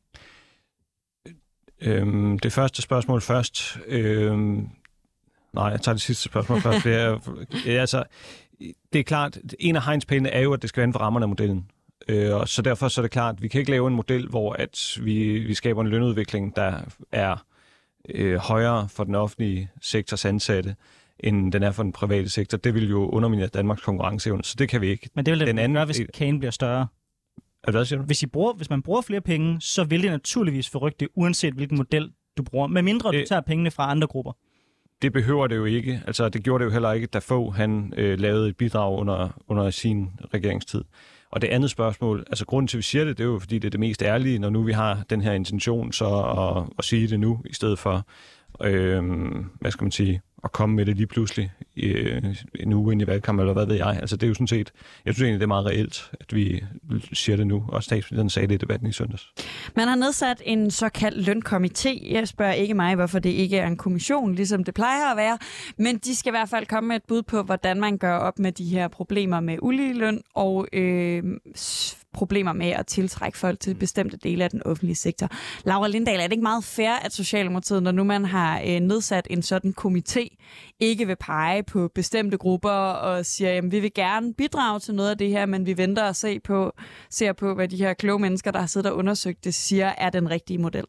Øhm, 1.81 2.39
det 2.39 2.53
første 2.53 2.81
spørgsmål 2.81 3.21
først. 3.21 3.77
Øhm, 3.87 4.69
nej, 5.57 5.65
jeg 5.67 5.81
tager 5.81 5.93
det 5.93 6.01
sidste 6.01 6.23
spørgsmål 6.23 6.61
først. 6.61 6.83
Det 6.83 6.95
er, 6.95 7.19
altså, 7.81 8.03
det 8.93 8.99
er 8.99 9.03
klart, 9.03 9.37
en 9.59 9.75
af 9.75 9.83
hegnspælene 9.83 10.29
er 10.29 10.41
jo, 10.41 10.53
at 10.53 10.61
det 10.61 10.69
skal 10.69 10.81
være 10.81 10.83
inden 10.83 10.93
for 10.93 10.99
rammerne 10.99 11.23
af 11.23 11.29
modellen. 11.29 11.69
Øh, 12.07 12.35
og 12.35 12.47
så 12.47 12.61
derfor 12.61 12.87
så 12.87 13.01
er 13.01 13.03
det 13.03 13.11
klart, 13.11 13.35
at 13.35 13.41
vi 13.41 13.47
kan 13.47 13.59
ikke 13.59 13.71
lave 13.71 13.87
en 13.87 13.95
model, 13.95 14.27
hvor 14.27 14.53
at 14.53 14.97
vi, 15.01 15.39
vi 15.39 15.53
skaber 15.53 15.81
en 15.81 15.87
lønudvikling, 15.87 16.55
der 16.55 16.79
er 17.11 17.45
øh, 18.09 18.35
højere 18.35 18.89
for 18.89 19.03
den 19.03 19.15
offentlige 19.15 19.69
sektors 19.81 20.25
ansatte, 20.25 20.75
end 21.19 21.51
den 21.51 21.63
er 21.63 21.71
for 21.71 21.83
den 21.83 21.91
private 21.91 22.29
sektor. 22.29 22.57
Det 22.57 22.73
vil 22.73 22.89
jo 22.89 23.09
underminere 23.09 23.47
Danmarks 23.47 23.81
konkurrenceevne, 23.81 24.43
så 24.43 24.55
det 24.59 24.69
kan 24.69 24.81
vi 24.81 24.87
ikke. 24.87 25.09
Men 25.15 25.25
det 25.25 25.31
vil 25.31 25.39
det 25.39 25.47
den 25.47 25.59
anden, 25.59 25.75
gøre, 25.75 25.85
hvis 25.85 26.01
kagen 26.13 26.39
bliver 26.39 26.51
større. 26.51 26.87
Hvad 27.71 27.85
siger 27.85 27.99
du? 27.99 28.05
Hvis, 28.05 28.23
I 28.23 28.27
bruger, 28.27 28.53
hvis 28.53 28.69
man 28.69 28.81
bruger 28.81 29.01
flere 29.01 29.21
penge, 29.21 29.61
så 29.61 29.83
vil 29.83 30.03
det 30.03 30.11
naturligvis 30.11 30.69
forrykke 30.69 30.95
det, 30.99 31.07
uanset 31.15 31.53
hvilken 31.53 31.77
model 31.77 32.11
du 32.37 32.43
bruger, 32.43 32.67
medmindre 32.67 33.11
du 33.11 33.25
tager 33.27 33.41
pengene 33.41 33.71
fra 33.71 33.91
andre 33.91 34.07
grupper. 34.07 34.31
Det 35.01 35.13
behøver 35.13 35.47
det 35.47 35.55
jo 35.55 35.65
ikke. 35.65 36.03
Altså, 36.07 36.29
det 36.29 36.43
gjorde 36.43 36.63
det 36.63 36.69
jo 36.69 36.73
heller 36.73 36.91
ikke, 36.91 37.07
da 37.07 37.19
få 37.19 37.49
han 37.49 37.93
øh, 37.97 38.19
lavede 38.19 38.49
et 38.49 38.57
bidrag 38.57 38.99
under, 38.99 39.41
under 39.47 39.69
sin 39.69 40.09
regeringstid. 40.33 40.83
Og 41.31 41.41
det 41.41 41.47
andet 41.47 41.69
spørgsmål, 41.69 42.23
altså 42.27 42.45
grunden 42.45 42.67
til, 42.67 42.77
at 42.77 42.79
vi 42.79 42.83
siger 42.83 43.05
det, 43.05 43.17
det 43.17 43.23
er 43.23 43.27
jo, 43.27 43.39
fordi 43.39 43.59
det 43.59 43.67
er 43.67 43.69
det 43.69 43.79
mest 43.79 44.01
ærlige, 44.01 44.39
når 44.39 44.49
nu 44.49 44.63
vi 44.63 44.71
har 44.71 45.03
den 45.09 45.21
her 45.21 45.33
intention, 45.33 45.91
så 45.91 46.05
at, 46.05 46.73
at 46.79 46.85
sige 46.85 47.07
det 47.07 47.19
nu, 47.19 47.41
i 47.45 47.53
stedet 47.53 47.79
for, 47.79 48.07
øh, 48.63 49.03
hvad 49.61 49.71
skal 49.71 49.83
man 49.83 49.91
sige, 49.91 50.21
at 50.47 50.51
komme 50.51 50.75
med 50.75 50.85
det 50.85 50.95
lige 50.97 51.07
pludselig 51.07 51.51
øh, 51.77 52.35
en 52.55 52.73
uge 52.73 52.93
ind 52.93 53.01
i 53.01 53.07
valgkampen, 53.07 53.41
eller 53.41 53.53
hvad 53.53 53.65
ved 53.65 53.75
jeg. 53.75 53.97
Altså 54.01 54.15
det 54.15 54.23
er 54.23 54.27
jo 54.27 54.33
sådan 54.33 54.47
set, 54.47 54.71
jeg 55.05 55.13
synes 55.13 55.25
egentlig, 55.25 55.39
det 55.39 55.43
er 55.43 55.47
meget 55.47 55.65
reelt, 55.65 56.11
at 56.19 56.35
vi 56.35 56.63
siger 57.13 57.35
det 57.35 57.47
nu, 57.47 57.65
og 57.67 57.83
statsministeren 57.83 58.29
sagde 58.29 58.47
det 58.47 58.53
i 58.53 58.57
debatten 58.57 58.87
i 58.89 58.91
søndags. 58.91 59.33
Man 59.75 59.87
har 59.87 59.95
nedsat 59.95 60.41
en 60.45 60.71
såkaldt 60.71 61.29
lønkomité. 61.29 62.13
Jeg 62.13 62.27
spørger 62.27 62.53
ikke 62.53 62.73
mig, 62.73 62.95
hvorfor 62.95 63.19
det 63.19 63.29
ikke 63.29 63.57
er 63.57 63.67
en 63.67 63.77
kommission, 63.77 64.35
ligesom 64.35 64.63
det 64.63 64.73
plejer 64.73 65.11
at 65.11 65.17
være, 65.17 65.37
men 65.77 65.97
de 65.97 66.15
skal 66.15 66.29
i 66.29 66.35
hvert 66.35 66.49
fald 66.49 66.65
komme 66.65 66.87
med 66.87 66.95
et 66.95 67.03
bud 67.07 67.23
på, 67.23 67.43
hvordan 67.43 67.79
man 67.79 67.97
gør 67.97 68.17
op 68.17 68.39
med 68.39 68.51
de 68.51 68.65
her 68.65 68.87
problemer 68.87 69.39
med 69.39 69.57
uligeløn 69.61 70.21
og 70.35 70.67
øh, 70.73 71.23
problemer 72.17 72.53
med 72.53 72.69
at 72.69 72.87
tiltrække 72.87 73.37
folk 73.37 73.59
til 73.59 73.75
bestemte 73.75 74.17
dele 74.17 74.43
af 74.43 74.49
den 74.49 74.63
offentlige 74.65 74.95
sektor. 74.95 75.29
Laura 75.65 75.87
Lindahl, 75.87 76.19
er 76.19 76.23
det 76.23 76.31
ikke 76.31 76.43
meget 76.43 76.63
fair, 76.63 76.91
at 76.91 77.13
Socialdemokratiet, 77.13 77.83
når 77.83 77.91
nu 77.91 78.03
man 78.03 78.25
har 78.25 78.61
øh, 78.67 78.79
nedsat 78.79 79.27
en 79.29 79.41
sådan 79.41 79.73
komité, 79.81 80.27
ikke 80.79 81.07
vil 81.07 81.15
pege 81.15 81.63
på 81.63 81.91
bestemte 81.95 82.37
grupper 82.37 82.69
og 82.69 83.25
siger, 83.25 83.57
at 83.57 83.71
vi 83.71 83.79
vil 83.79 83.93
gerne 83.93 84.33
bidrage 84.33 84.79
til 84.79 84.95
noget 84.95 85.09
af 85.09 85.17
det 85.17 85.29
her, 85.29 85.45
men 85.45 85.65
vi 85.65 85.77
venter 85.77 86.03
og 86.03 86.15
se 86.15 86.39
på, 86.39 86.71
ser 87.09 87.33
på, 87.33 87.53
hvad 87.53 87.67
de 87.67 87.77
her 87.77 87.93
kloge 87.93 88.19
mennesker, 88.19 88.51
der 88.51 88.59
har 88.59 88.67
siddet 88.67 88.91
og 88.91 88.97
undersøgt 88.97 89.43
det, 89.43 89.53
siger 89.53 89.87
er 89.87 90.09
den 90.09 90.29
rigtige 90.29 90.57
model? 90.57 90.85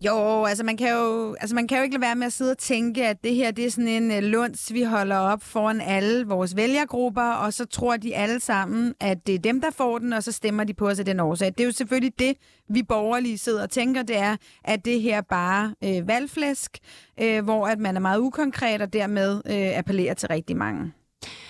Jo, 0.00 0.44
altså 0.44 0.64
man, 0.64 0.76
kan 0.76 0.92
jo, 0.92 1.34
altså 1.40 1.54
man 1.54 1.68
kan 1.68 1.78
jo 1.78 1.84
ikke 1.84 1.94
lade 1.94 2.00
være 2.00 2.14
med 2.16 2.26
at 2.26 2.32
sidde 2.32 2.50
og 2.50 2.58
tænke, 2.58 3.06
at 3.06 3.24
det 3.24 3.34
her 3.34 3.50
det 3.50 3.66
er 3.66 3.70
sådan 3.70 3.88
en 3.88 4.10
øh, 4.10 4.22
lunds, 4.22 4.72
vi 4.72 4.82
holder 4.82 5.16
op 5.16 5.42
foran 5.42 5.80
alle 5.80 6.26
vores 6.26 6.56
vælgergrupper, 6.56 7.22
og 7.22 7.52
så 7.52 7.64
tror 7.64 7.96
de 7.96 8.16
alle 8.16 8.40
sammen, 8.40 8.94
at 9.00 9.26
det 9.26 9.34
er 9.34 9.38
dem, 9.38 9.60
der 9.60 9.70
får 9.70 9.98
den, 9.98 10.12
og 10.12 10.22
så 10.22 10.32
stemmer 10.32 10.64
de 10.64 10.74
på 10.74 10.88
os 10.88 10.98
af 10.98 11.04
den 11.04 11.20
årsag. 11.20 11.48
Det 11.48 11.60
er 11.60 11.64
jo 11.64 11.72
selvfølgelig 11.72 12.18
det, 12.18 12.36
vi 12.68 12.82
borgerlige 12.82 13.38
sidder 13.38 13.62
og 13.62 13.70
tænker, 13.70 14.02
det 14.02 14.18
er, 14.18 14.36
at 14.64 14.84
det 14.84 15.00
her 15.00 15.20
bare 15.20 15.74
øh, 15.84 16.08
valgflæsk, 16.08 16.78
øh, 17.20 17.44
hvor 17.44 17.66
at 17.66 17.78
man 17.78 17.96
er 17.96 18.00
meget 18.00 18.18
ukonkret 18.18 18.82
og 18.82 18.92
dermed 18.92 19.42
øh, 19.46 19.78
appellerer 19.78 20.14
til 20.14 20.28
rigtig 20.28 20.56
mange. 20.56 20.92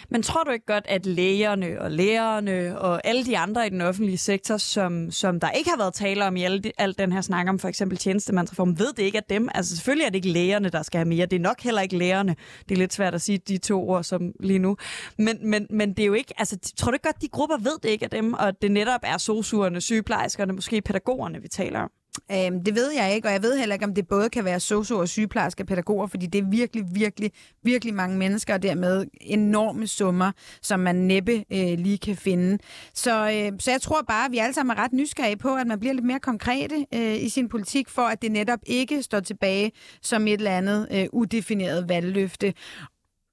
Men 0.09 0.23
tror 0.23 0.45
du 0.45 0.51
ikke 0.51 0.67
godt, 0.67 0.85
at 0.89 1.07
lægerne 1.07 1.81
og 1.81 1.91
lærerne 1.91 2.79
og 2.79 3.07
alle 3.07 3.25
de 3.25 3.39
andre 3.39 3.67
i 3.67 3.71
den 3.71 3.81
offentlige 3.81 4.19
sektor, 4.19 4.57
som, 4.57 5.11
som 5.11 5.41
der 5.41 5.51
ikke 5.51 5.71
har 5.71 5.77
været 5.77 5.95
tale 5.95 6.25
om 6.25 6.37
i 6.37 6.45
al, 6.45 6.73
al 6.79 6.99
den 6.99 7.13
her 7.13 7.21
snak 7.21 7.49
om 7.49 7.59
for 7.59 7.69
eksempel 7.69 7.99
tjenestemandsreform, 7.99 8.79
ved 8.79 8.93
det 8.93 9.03
ikke 9.03 9.19
at 9.19 9.31
dem? 9.31 9.49
Altså 9.55 9.77
selvfølgelig 9.77 10.05
er 10.05 10.11
det 10.11 10.17
ikke 10.17 10.29
lægerne, 10.29 10.69
der 10.69 10.83
skal 10.83 10.99
have 10.99 11.09
mere. 11.09 11.27
Det 11.27 11.37
er 11.37 11.41
nok 11.41 11.61
heller 11.61 11.81
ikke 11.81 11.99
lærerne. 11.99 12.37
Det 12.69 12.75
er 12.75 12.79
lidt 12.79 12.93
svært 12.93 13.15
at 13.15 13.23
sige 13.23 13.39
de 13.39 13.59
to 13.59 13.89
ord 13.89 14.05
som 14.05 14.33
lige 14.41 14.59
nu. 14.59 14.77
Men, 15.19 15.39
men, 15.43 15.67
men 15.71 15.89
det 15.93 16.03
er 16.03 16.07
jo 16.07 16.13
ikke, 16.13 16.35
altså 16.39 16.59
tror 16.77 16.91
du 16.91 16.95
ikke 16.95 17.09
godt, 17.09 17.23
de 17.23 17.29
grupper 17.29 17.57
ved 17.57 17.79
det 17.83 17.89
ikke 17.89 18.05
af 18.05 18.11
dem, 18.11 18.35
og 18.35 18.63
det 18.63 18.71
netop 18.71 19.01
er 19.03 19.19
sosuerne, 19.19 19.81
sygeplejerskerne, 19.81 20.53
måske 20.53 20.83
pædagogerne, 20.83 21.43
vi 21.43 21.49
taler 21.49 21.81
om? 21.81 21.91
Øhm, 22.33 22.64
det 22.64 22.75
ved 22.75 22.93
jeg 22.93 23.14
ikke, 23.14 23.29
og 23.29 23.33
jeg 23.33 23.43
ved 23.43 23.59
heller 23.59 23.75
ikke, 23.75 23.85
om 23.85 23.95
det 23.95 24.09
både 24.09 24.31
kan 24.31 24.45
være 24.45 24.61
sosu 24.61 24.97
og 25.01 25.09
sygeplejersker 25.09 25.64
og 25.64 25.69
pædagoger, 25.69 26.07
fordi 26.07 26.27
det 26.27 26.39
er 26.39 26.51
virkelig, 26.51 26.85
virkelig, 26.93 27.33
virkelig 27.62 27.95
mange 27.95 28.19
mennesker, 28.19 28.55
og 28.55 28.62
dermed 28.62 29.07
enorme 29.21 29.87
summer, 29.87 30.33
som 30.62 30.81
man 30.81 30.97
næppe 30.97 31.45
øh, 31.53 31.79
lige 31.79 31.99
kan 31.99 32.17
finde. 32.17 32.59
Så, 32.95 33.31
øh, 33.31 33.53
så 33.59 33.71
jeg 33.71 33.81
tror 33.81 34.03
bare, 34.03 34.25
at 34.25 34.33
vi 34.33 34.39
alle 34.39 34.55
sammen 34.55 34.77
er 34.77 34.83
ret 34.83 34.93
nysgerrige 34.93 35.37
på, 35.37 35.55
at 35.55 35.67
man 35.67 35.81
bliver 35.81 35.93
lidt 35.93 36.07
mere 36.07 36.21
konkrete 36.21 36.87
øh, 36.95 37.23
i 37.23 37.29
sin 37.29 37.49
politik, 37.49 37.89
for 37.89 38.03
at 38.03 38.23
det 38.23 38.33
netop 38.33 38.61
ikke 38.67 39.03
står 39.03 39.21
tilbage 39.21 39.73
som 40.03 40.27
et 40.27 40.33
eller 40.33 40.57
andet 40.57 40.89
øh, 40.91 41.07
udefineret 41.12 41.89
valgløfte. 41.89 42.55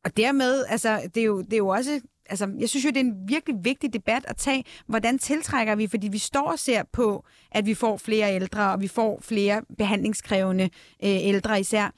Og 0.05 0.17
dermed, 0.17 0.65
altså, 0.69 1.01
det 1.15 1.21
er 1.21 1.25
jo, 1.25 1.41
det 1.41 1.53
er 1.53 1.57
jo 1.57 1.67
også 1.67 2.01
altså, 2.29 2.49
jeg 2.59 2.69
synes 2.69 2.85
jo, 2.85 2.89
det 2.89 2.97
er 2.97 3.01
en 3.01 3.27
virkelig 3.27 3.55
vigtig 3.63 3.93
debat 3.93 4.25
at 4.27 4.37
tage. 4.37 4.63
Hvordan 4.87 5.19
tiltrækker 5.19 5.75
vi? 5.75 5.87
Fordi 5.87 6.07
vi 6.07 6.17
står 6.17 6.51
og 6.51 6.59
ser 6.59 6.83
på, 6.91 7.25
at 7.51 7.65
vi 7.65 7.73
får 7.73 7.97
flere 7.97 8.35
ældre, 8.35 8.71
og 8.71 8.81
vi 8.81 8.87
får 8.87 9.19
flere 9.21 9.61
behandlingskrævende 9.77 10.63
øh, 10.63 10.69
ældre 11.01 11.59
især. 11.59 11.93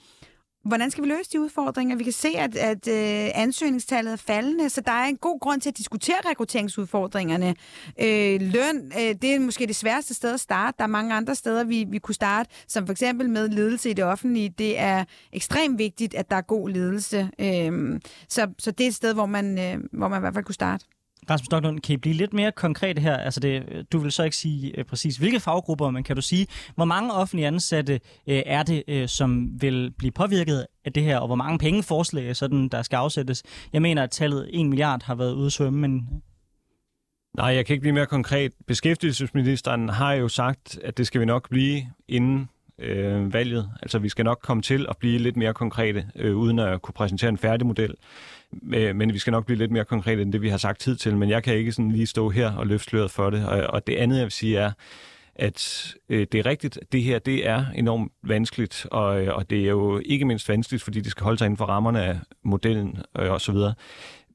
Hvordan 0.65 0.91
skal 0.91 1.03
vi 1.03 1.09
løse 1.09 1.31
de 1.31 1.41
udfordringer? 1.41 1.95
Vi 1.95 2.03
kan 2.03 2.13
se, 2.13 2.27
at, 2.37 2.55
at 2.55 2.87
øh, 2.87 3.31
ansøgningstallet 3.35 4.11
er 4.11 4.17
faldende, 4.17 4.69
så 4.69 4.81
der 4.81 4.91
er 4.91 5.05
en 5.05 5.17
god 5.17 5.39
grund 5.39 5.61
til 5.61 5.69
at 5.69 5.77
diskutere 5.77 6.15
rekrutteringsudfordringerne. 6.29 7.55
Øh, 8.01 8.41
løn, 8.41 8.91
øh, 8.99 9.15
det 9.21 9.35
er 9.35 9.39
måske 9.39 9.67
det 9.67 9.75
sværeste 9.75 10.13
sted 10.13 10.33
at 10.33 10.39
starte. 10.39 10.75
Der 10.77 10.83
er 10.83 10.87
mange 10.87 11.13
andre 11.13 11.35
steder, 11.35 11.63
vi, 11.63 11.85
vi 11.89 11.99
kunne 11.99 12.15
starte, 12.15 12.49
som 12.67 12.85
for 12.85 12.91
eksempel 12.91 13.29
med 13.29 13.49
ledelse 13.49 13.89
i 13.89 13.93
det 13.93 14.05
offentlige. 14.05 14.49
Det 14.49 14.79
er 14.79 15.03
ekstremt 15.33 15.79
vigtigt, 15.79 16.13
at 16.13 16.29
der 16.29 16.35
er 16.35 16.41
god 16.41 16.69
ledelse. 16.69 17.29
Øh, 17.39 17.99
så, 18.29 18.47
så 18.59 18.71
det 18.71 18.83
er 18.83 18.87
et 18.87 18.95
sted, 18.95 19.13
hvor 19.13 19.25
man, 19.25 19.59
øh, 19.59 19.83
hvor 19.91 20.07
man 20.07 20.19
i 20.19 20.21
hvert 20.21 20.33
fald 20.33 20.45
kunne 20.45 20.55
starte. 20.55 20.85
Rasmus 21.29 21.45
Stocklund, 21.45 21.79
kan 21.79 21.93
I 21.93 21.97
blive 21.97 22.15
lidt 22.15 22.33
mere 22.33 22.51
konkret 22.51 22.99
her? 22.99 23.17
Altså 23.17 23.39
det, 23.39 23.85
du 23.91 23.97
vil 23.97 24.11
så 24.11 24.23
ikke 24.23 24.37
sige 24.37 24.77
øh, 24.77 24.85
præcis, 24.85 25.17
hvilke 25.17 25.39
faggrupper, 25.39 25.89
men 25.89 26.03
kan 26.03 26.15
du 26.15 26.21
sige, 26.21 26.47
hvor 26.75 26.85
mange 26.85 27.13
offentlige 27.13 27.47
ansatte 27.47 27.93
øh, 28.27 28.43
er 28.45 28.63
det, 28.63 28.83
øh, 28.87 29.07
som 29.07 29.61
vil 29.61 29.91
blive 29.97 30.11
påvirket 30.11 30.65
af 30.85 30.93
det 30.93 31.03
her, 31.03 31.17
og 31.17 31.27
hvor 31.27 31.35
mange 31.35 31.59
penge 31.59 31.83
forslag, 31.83 32.35
sådan, 32.35 32.67
der 32.67 32.81
skal 32.81 32.97
afsættes? 32.97 33.43
Jeg 33.73 33.81
mener, 33.81 34.03
at 34.03 34.11
tallet 34.11 34.49
1 34.53 34.65
milliard 34.65 35.03
har 35.03 35.15
været 35.15 35.33
ude 35.33 35.45
at 35.45 35.51
svømme, 35.51 35.79
men... 35.79 36.07
Nej, 37.37 37.47
jeg 37.47 37.65
kan 37.65 37.73
ikke 37.73 37.81
blive 37.81 37.93
mere 37.93 38.05
konkret. 38.05 38.51
Beskæftigelsesministeren 38.67 39.89
har 39.89 40.13
jo 40.13 40.27
sagt, 40.27 40.79
at 40.83 40.97
det 40.97 41.07
skal 41.07 41.21
vi 41.21 41.25
nok 41.25 41.49
blive 41.49 41.81
inden 42.07 42.49
øh, 42.79 43.33
valget. 43.33 43.69
Altså, 43.81 43.99
vi 43.99 44.09
skal 44.09 44.25
nok 44.25 44.39
komme 44.43 44.63
til 44.63 44.85
at 44.89 44.97
blive 44.97 45.19
lidt 45.19 45.37
mere 45.37 45.53
konkrete, 45.53 46.05
øh, 46.15 46.35
uden 46.37 46.59
at 46.59 46.81
kunne 46.81 46.93
præsentere 46.93 47.29
en 47.29 47.37
færdig 47.37 47.67
model. 47.67 47.95
Øh, 48.73 48.95
men 48.95 49.13
vi 49.13 49.19
skal 49.19 49.31
nok 49.31 49.45
blive 49.45 49.57
lidt 49.57 49.71
mere 49.71 49.85
konkrete 49.85 50.21
end 50.21 50.33
det, 50.33 50.41
vi 50.41 50.49
har 50.49 50.57
sagt 50.57 50.79
tid 50.79 50.95
til. 50.95 51.17
Men 51.17 51.29
jeg 51.29 51.43
kan 51.43 51.55
ikke 51.55 51.71
sådan 51.71 51.91
lige 51.91 52.07
stå 52.07 52.29
her 52.29 52.51
og 52.51 52.67
løfte 52.67 52.89
sløret 52.89 53.11
for 53.11 53.29
det. 53.29 53.47
Og, 53.47 53.67
og 53.67 53.87
det 53.87 53.95
andet, 53.95 54.17
jeg 54.17 54.23
vil 54.23 54.31
sige, 54.31 54.57
er, 54.57 54.71
at 55.35 55.93
øh, 56.09 56.27
det 56.31 56.39
er 56.39 56.45
rigtigt, 56.45 56.79
det 56.91 57.03
her 57.03 57.19
det 57.19 57.47
er 57.47 57.65
enormt 57.75 58.11
vanskeligt, 58.23 58.87
og, 58.91 59.21
øh, 59.21 59.35
og 59.35 59.49
det 59.49 59.59
er 59.59 59.69
jo 59.69 60.01
ikke 60.05 60.25
mindst 60.25 60.49
vanskeligt, 60.49 60.83
fordi 60.83 61.01
det 61.01 61.11
skal 61.11 61.23
holde 61.23 61.37
sig 61.37 61.45
inden 61.45 61.57
for 61.57 61.65
rammerne 61.65 62.03
af 62.03 62.19
modellen 62.43 62.97
øh, 63.19 63.31
og 63.31 63.41
så 63.41 63.51
videre. 63.51 63.73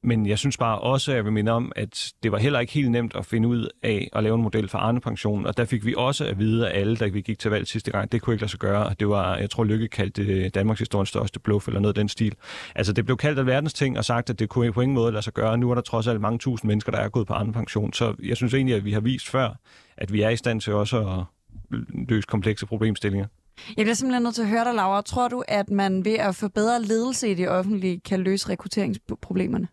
Men 0.03 0.25
jeg 0.25 0.39
synes 0.39 0.57
bare 0.57 0.79
også, 0.79 1.11
at 1.11 1.15
jeg 1.15 1.25
vil 1.25 1.33
minde 1.33 1.51
om, 1.51 1.71
at 1.75 2.13
det 2.23 2.31
var 2.31 2.37
heller 2.37 2.59
ikke 2.59 2.73
helt 2.73 2.91
nemt 2.91 3.15
at 3.15 3.25
finde 3.25 3.47
ud 3.47 3.69
af 3.83 4.09
at 4.13 4.23
lave 4.23 4.35
en 4.35 4.41
model 4.41 4.67
for 4.67 4.77
Arne 4.77 5.01
Pension. 5.01 5.45
Og 5.45 5.57
der 5.57 5.65
fik 5.65 5.85
vi 5.85 5.93
også 5.97 6.25
at 6.25 6.39
vide 6.39 6.69
af 6.69 6.79
alle, 6.79 6.95
da 6.97 7.07
vi 7.07 7.21
gik 7.21 7.39
til 7.39 7.51
valg 7.51 7.67
sidste 7.67 7.91
gang, 7.91 8.11
det 8.11 8.21
kunne 8.21 8.33
ikke 8.33 8.41
lade 8.41 8.51
sig 8.51 8.59
gøre. 8.59 8.85
Og 8.85 8.99
det 8.99 9.09
var, 9.09 9.37
jeg 9.37 9.49
tror, 9.49 9.63
Lykke 9.63 9.87
kaldte 9.87 10.27
det 10.27 10.55
Danmarks 10.55 10.79
historiens 10.79 11.09
største 11.09 11.39
bluff, 11.39 11.67
eller 11.67 11.79
noget 11.79 11.97
af 11.97 12.01
den 12.01 12.09
stil. 12.09 12.35
Altså, 12.75 12.93
det 12.93 13.05
blev 13.05 13.17
kaldt 13.17 13.39
af 13.39 13.45
verdens 13.45 13.73
ting 13.73 13.97
og 13.97 14.05
sagt, 14.05 14.29
at 14.29 14.39
det 14.39 14.49
kunne 14.49 14.73
på 14.73 14.81
ingen 14.81 14.95
måde 14.95 15.11
lade 15.11 15.23
sig 15.23 15.33
gøre. 15.33 15.57
Nu 15.57 15.71
er 15.71 15.75
der 15.75 15.81
trods 15.81 16.07
alt 16.07 16.21
mange 16.21 16.39
tusind 16.39 16.67
mennesker, 16.67 16.91
der 16.91 16.99
er 16.99 17.09
gået 17.09 17.27
på 17.27 17.33
Arne 17.33 17.53
Pension. 17.53 17.93
Så 17.93 18.15
jeg 18.23 18.37
synes 18.37 18.53
egentlig, 18.53 18.75
at 18.75 18.85
vi 18.85 18.91
har 18.91 18.99
vist 18.99 19.29
før, 19.29 19.59
at 19.97 20.13
vi 20.13 20.21
er 20.21 20.29
i 20.29 20.35
stand 20.37 20.61
til 20.61 20.73
også 20.73 20.99
at 20.99 21.23
løse 22.09 22.25
komplekse 22.27 22.65
problemstillinger. 22.65 23.27
Jeg 23.77 23.85
bliver 23.85 23.93
simpelthen 23.93 24.23
nødt 24.23 24.35
til 24.35 24.41
at 24.41 24.47
høre 24.47 24.65
dig, 24.65 24.73
Laura. 24.73 25.01
Tror 25.01 25.27
du, 25.27 25.43
at 25.47 25.69
man 25.69 26.05
ved 26.05 26.15
at 26.15 26.35
forbedre 26.35 26.81
ledelse 26.81 27.31
i 27.31 27.33
det 27.33 27.49
offentlige 27.49 27.99
kan 27.99 28.19
løse 28.19 28.49
rekrutteringsproblemerne? 28.49 29.67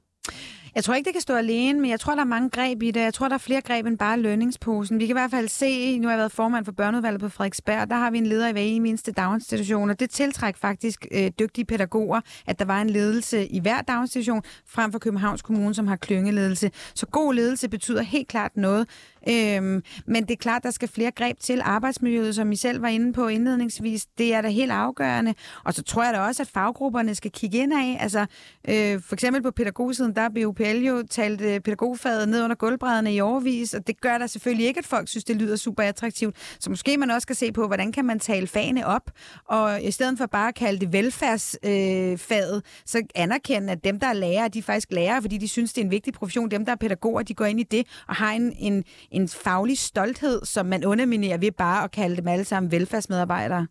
Jeg 0.75 0.85
tror 0.85 0.95
ikke, 0.95 1.07
det 1.07 1.15
kan 1.15 1.21
stå 1.21 1.35
alene, 1.35 1.81
men 1.81 1.91
jeg 1.91 2.01
tror, 2.01 2.15
der 2.15 2.21
er 2.21 2.27
mange 2.27 2.51
greb 2.51 2.83
i 2.83 2.91
det. 2.91 3.01
Jeg 3.01 3.15
tror, 3.15 3.29
der 3.29 3.35
er 3.35 3.39
flere 3.39 3.61
greb 3.61 3.87
end 3.87 3.99
bare 3.99 4.19
lønningsposen. 4.19 5.01
Vi 5.01 5.07
kan 5.07 5.13
i 5.13 5.19
hvert 5.21 5.31
fald 5.31 5.49
se, 5.49 5.99
nu 5.99 6.07
har 6.07 6.13
jeg 6.13 6.19
været 6.19 6.33
formand 6.33 6.65
for 6.65 6.73
børneudvalget 6.73 7.21
på 7.21 7.29
Frederiksberg, 7.29 7.91
der 7.91 7.97
har 7.97 8.11
vi 8.11 8.19
en 8.19 8.27
leder 8.27 8.49
i 8.49 8.53
hver 8.53 8.61
eneste 8.61 9.13
daginstitution, 9.13 9.91
og 9.91 10.01
det 10.01 10.11
tiltrækker 10.11 10.59
faktisk 10.59 11.07
øh, 11.11 11.31
dygtige 11.39 11.65
pædagoger, 11.65 12.21
at 12.47 12.59
der 12.59 12.65
var 12.65 12.81
en 12.81 12.91
ledelse 12.91 13.47
i 13.47 13.61
hver 13.61 13.81
daginstitution, 13.81 14.43
frem 14.67 14.93
for 14.93 14.99
Københavns 14.99 15.43
Kommune, 15.43 15.75
som 15.75 15.87
har 15.87 15.97
klyngeledelse. 15.97 16.71
Så 16.95 17.07
god 17.07 17.35
ledelse 17.35 17.69
betyder 17.69 18.03
helt 18.03 18.29
klart 18.29 18.57
noget. 18.57 18.89
Øhm, 19.29 19.83
men 20.07 20.23
det 20.23 20.31
er 20.31 20.37
klart, 20.37 20.63
der 20.63 20.71
skal 20.71 20.89
flere 20.89 21.11
greb 21.11 21.39
til 21.41 21.61
arbejdsmiljøet, 21.65 22.35
som 22.35 22.53
I 22.53 22.57
selv 22.57 22.83
var 22.83 22.89
inde 22.89 23.13
på 23.13 23.29
indledningsvis. 23.29 24.07
Det 24.19 24.35
er 24.35 24.41
da 24.41 24.49
helt 24.49 24.73
afgørende. 24.73 25.35
Og 25.65 25.75
så 25.75 25.83
tror 25.83 26.05
jeg 26.05 26.15
da 26.15 26.21
også, 26.21 26.43
at 26.43 26.49
faggrupperne 26.49 27.15
skal 27.15 27.31
kigge 27.31 27.59
ind 27.59 27.73
af. 27.73 27.99
Altså, 28.01 28.27
øh, 28.69 29.01
for 29.03 29.15
eksempel 29.15 29.43
på 29.43 29.51
pædagogsiden, 29.51 30.15
der 30.15 30.23
er 30.23 30.29
BUPL 30.29 30.85
jo 30.87 31.05
talt 31.11 31.41
øh, 31.41 31.61
pædagogfaget 31.61 32.29
ned 32.29 32.43
under 32.45 32.57
gulvbrædderne 32.57 33.15
i 33.15 33.21
overvis, 33.21 33.75
og 33.75 33.87
det 33.87 34.01
gør 34.01 34.19
der 34.19 34.27
selvfølgelig 34.27 34.67
ikke, 34.67 34.79
at 34.79 34.87
folk 34.87 35.09
synes, 35.09 35.25
det 35.25 35.37
lyder 35.37 35.57
super 35.57 35.83
attraktivt. 35.83 36.37
Så 36.61 36.71
måske 36.71 36.97
man 36.97 37.11
også 37.11 37.21
skal 37.21 37.37
se 37.37 37.53
på, 37.53 37.67
hvordan 37.67 37.93
kan 37.93 38.05
man 38.05 38.21
tale 38.21 38.47
fagene 38.47 38.87
op, 38.87 39.11
og 39.45 39.83
i 39.83 39.91
stedet 39.91 40.19
for 40.19 40.27
bare 40.27 40.49
at 40.49 40.55
kalde 40.55 40.81
det 40.81 40.93
velfærdsfaget, 40.93 42.57
øh, 42.57 42.63
så 42.87 43.03
anerkende, 43.15 43.73
at 43.73 43.85
dem, 43.85 44.01
der 44.01 44.07
er 44.07 44.13
lærere, 44.13 44.49
de 44.49 44.59
er 44.59 44.63
faktisk 44.63 44.93
lærere, 44.93 45.23
fordi 45.23 45.39
de 45.39 45.49
synes, 45.49 45.73
det 45.73 45.81
er 45.81 45.85
en 45.85 45.91
vigtig 45.91 46.13
profession. 46.13 46.51
Dem, 46.51 46.65
der 46.65 46.73
er 46.73 46.77
pædagoger, 46.77 47.23
de 47.23 47.35
går 47.35 47.45
ind 47.45 47.61
i 47.61 47.63
det 47.63 47.87
og 48.09 48.15
har 48.15 48.33
en, 48.33 48.53
en, 48.59 48.85
en 49.11 49.29
faglig 49.29 49.79
stolthed, 49.79 50.45
som 50.45 50.67
man 50.67 50.85
underminerer 50.85 51.39
ved 51.39 51.53
bare 51.53 51.85
at 51.85 51.91
kalde 51.91 52.17
dem 52.17 52.29
alle 52.29 52.45
sammen 52.45 52.73
velfærdsmedarbejdere. 52.73 53.67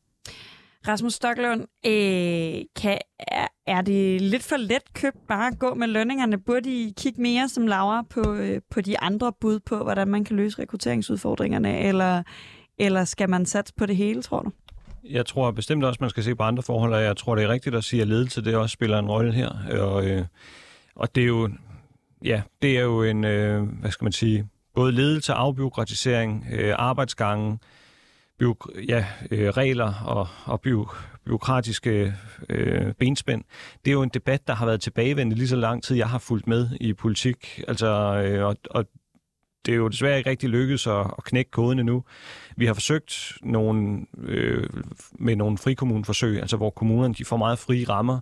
Rasmus 0.87 1.13
Stocklund, 1.13 1.61
øh, 1.85 2.81
kan, 2.81 2.97
er, 3.19 3.47
er 3.67 3.81
det 3.81 4.21
lidt 4.21 4.43
for 4.43 4.57
let 4.57 4.93
købt 4.93 5.17
bare 5.27 5.47
at 5.47 5.59
gå 5.59 5.73
med 5.73 5.87
lønningerne? 5.87 6.37
Burde 6.37 6.69
I 6.69 6.93
kigge 6.97 7.21
mere 7.21 7.49
som 7.49 7.67
Laura 7.67 8.01
på, 8.09 8.33
øh, 8.33 8.61
på 8.71 8.81
de 8.81 8.99
andre 8.99 9.33
bud 9.41 9.59
på, 9.59 9.83
hvordan 9.83 10.07
man 10.07 10.23
kan 10.23 10.35
løse 10.35 10.59
rekrutteringsudfordringerne, 10.59 11.79
eller, 11.79 12.23
eller 12.77 13.05
skal 13.05 13.29
man 13.29 13.45
satse 13.45 13.73
på 13.77 13.85
det 13.85 13.95
hele, 13.95 14.21
tror 14.21 14.41
du? 14.41 14.51
Jeg 15.09 15.25
tror 15.25 15.51
bestemt 15.51 15.83
også, 15.83 15.97
man 16.01 16.09
skal 16.09 16.23
se 16.23 16.35
på 16.35 16.43
andre 16.43 16.63
forhold, 16.63 16.93
og 16.93 17.03
jeg 17.03 17.17
tror, 17.17 17.35
det 17.35 17.43
er 17.43 17.49
rigtigt 17.49 17.75
at 17.75 17.83
sige, 17.83 18.01
at 18.01 18.07
ledelse 18.07 18.43
det 18.43 18.55
også 18.55 18.73
spiller 18.73 18.99
en 18.99 19.07
rolle 19.07 19.33
her. 19.33 19.49
Og, 19.79 20.05
øh, 20.05 20.25
og 20.95 21.15
det 21.15 21.23
er 21.23 21.27
jo, 21.27 21.49
ja, 22.23 22.41
det 22.61 22.77
er 22.77 22.81
jo 22.81 23.03
en, 23.03 23.23
øh, 23.23 23.63
hvad 23.63 23.91
skal 23.91 24.05
man 24.05 24.11
sige, 24.11 24.49
både 24.77 24.91
ledelse, 24.91 25.33
afbiokratisering, 25.33 26.45
øh, 26.51 26.75
arbejdsgange, 26.77 27.59
byg, 28.39 28.55
ja, 28.87 29.05
øh, 29.31 29.49
regler 29.49 29.93
og, 30.05 30.27
og 30.45 30.61
byg, 30.61 30.85
byråkratiske 31.25 32.13
øh, 32.49 32.93
benspænd. 32.93 33.43
Det 33.85 33.91
er 33.91 33.93
jo 33.93 34.01
en 34.01 34.09
debat, 34.13 34.47
der 34.47 34.53
har 34.53 34.65
været 34.65 34.81
tilbagevendende 34.81 35.35
lige 35.35 35.47
så 35.47 35.55
lang 35.55 35.83
tid, 35.83 35.95
jeg 35.95 36.09
har 36.09 36.19
fulgt 36.19 36.47
med 36.47 36.69
i 36.81 36.93
politik. 36.93 37.61
Altså, 37.67 37.87
øh, 38.25 38.45
og, 38.45 38.55
og 38.71 38.85
det 39.65 39.71
er 39.71 39.75
jo 39.77 39.87
desværre 39.87 40.17
ikke 40.17 40.29
rigtig 40.29 40.49
lykkedes 40.49 40.87
at, 40.87 40.99
at 41.17 41.23
knække 41.23 41.51
koden 41.51 41.79
endnu. 41.79 42.03
Vi 42.57 42.65
har 42.65 42.73
forsøgt 42.73 43.33
nogle, 43.43 44.05
øh, 44.23 44.69
med 45.19 45.35
nogle 45.35 45.57
frikommuneforsøg, 45.57 46.39
altså 46.39 46.57
hvor 46.57 46.69
kommunerne 46.69 47.13
de 47.13 47.25
får 47.25 47.37
meget 47.37 47.59
frie 47.59 47.89
rammer, 47.89 48.19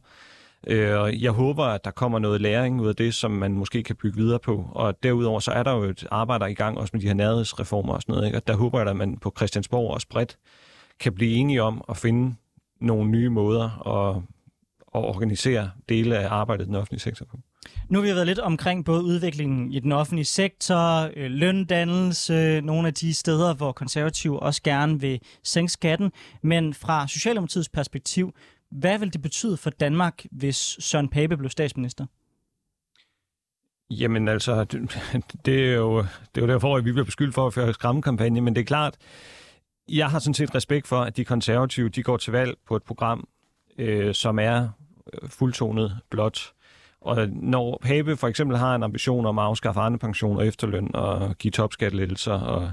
Øh, 0.67 1.23
jeg 1.23 1.31
håber, 1.31 1.63
at 1.63 1.85
der 1.85 1.91
kommer 1.91 2.19
noget 2.19 2.41
læring 2.41 2.81
ud 2.81 2.87
af 2.87 2.95
det, 2.95 3.13
som 3.13 3.31
man 3.31 3.51
måske 3.51 3.83
kan 3.83 3.95
bygge 3.95 4.17
videre 4.17 4.39
på. 4.39 4.69
Og 4.71 5.03
derudover 5.03 5.39
så 5.39 5.51
er 5.51 5.63
der 5.63 5.71
jo 5.71 5.83
et 5.83 6.07
arbejde 6.11 6.51
i 6.51 6.53
gang 6.53 6.77
også 6.77 6.91
med 6.93 7.01
de 7.01 7.07
her 7.07 7.13
nærhedsreformer 7.13 7.93
og 7.93 8.01
sådan 8.01 8.13
noget. 8.13 8.25
Ikke? 8.25 8.37
Og 8.37 8.47
der 8.47 8.55
håber 8.55 8.79
jeg, 8.79 8.89
at 8.89 8.95
man 8.95 9.17
på 9.17 9.33
Christiansborg 9.37 9.91
og 9.93 10.01
bredt 10.09 10.37
kan 10.99 11.13
blive 11.13 11.35
enige 11.35 11.63
om 11.63 11.83
at 11.89 11.97
finde 11.97 12.35
nogle 12.81 13.09
nye 13.11 13.29
måder 13.29 13.87
at, 13.87 14.21
at 14.95 15.05
organisere 15.05 15.71
dele 15.89 16.17
af 16.17 16.31
arbejdet 16.31 16.63
i 16.63 16.67
den 16.67 16.75
offentlige 16.75 17.01
sektor 17.01 17.25
på. 17.25 17.37
Nu 17.89 17.99
har 17.99 18.07
vi 18.07 18.15
været 18.15 18.27
lidt 18.27 18.39
omkring 18.39 18.85
både 18.85 19.03
udviklingen 19.03 19.71
i 19.71 19.79
den 19.79 19.91
offentlige 19.91 20.25
sektor, 20.25 21.09
øh, 21.15 21.31
løndannelse, 21.31 22.61
nogle 22.61 22.87
af 22.87 22.93
de 22.93 23.13
steder, 23.13 23.53
hvor 23.53 23.71
konservative 23.71 24.39
også 24.39 24.61
gerne 24.63 24.99
vil 24.99 25.19
sænke 25.43 25.71
skatten. 25.71 26.11
Men 26.41 26.73
fra 26.73 27.07
Socialdemokratiets 27.07 27.69
perspektiv, 27.69 28.33
hvad 28.71 28.99
vil 28.99 29.13
det 29.13 29.21
betyde 29.21 29.57
for 29.57 29.69
Danmark, 29.69 30.25
hvis 30.31 30.77
Søren 30.79 31.09
Pape 31.09 31.37
blev 31.37 31.49
statsminister? 31.49 32.05
Jamen 33.89 34.27
altså, 34.27 34.63
det, 34.71 34.91
det, 35.45 35.69
er 35.69 35.75
jo, 35.75 35.97
det 36.35 36.41
er 36.41 36.41
jo 36.41 36.47
derfor, 36.47 36.77
at 36.77 36.85
vi 36.85 36.91
bliver 36.91 37.05
beskyldt 37.05 37.35
for 37.35 37.47
at 37.47 37.53
føre 37.53 37.73
skræmmekampagne, 37.73 38.41
men 38.41 38.55
det 38.55 38.61
er 38.61 38.65
klart, 38.65 38.97
jeg 39.89 40.09
har 40.09 40.19
sådan 40.19 40.33
set 40.33 40.55
respekt 40.55 40.87
for, 40.87 41.01
at 41.01 41.17
de 41.17 41.25
konservative 41.25 41.89
de 41.89 42.03
går 42.03 42.17
til 42.17 42.31
valg 42.31 42.57
på 42.67 42.75
et 42.75 42.83
program, 42.83 43.27
øh, 43.77 44.13
som 44.13 44.39
er 44.39 44.69
øh, 45.13 45.29
fuldtonet 45.29 45.97
blot. 46.09 46.53
Og 47.01 47.29
når 47.29 47.79
Pape 47.81 48.17
for 48.17 48.27
eksempel 48.27 48.57
har 48.57 48.75
en 48.75 48.83
ambition 48.83 49.25
om 49.25 49.39
at 49.39 49.45
afskaffe 49.45 49.81
andre 49.81 49.99
pension 49.99 50.37
og 50.37 50.47
efterløn 50.47 50.95
og 50.95 51.37
give 51.37 51.51
topskattelettelser 51.51 52.33
og 52.33 52.71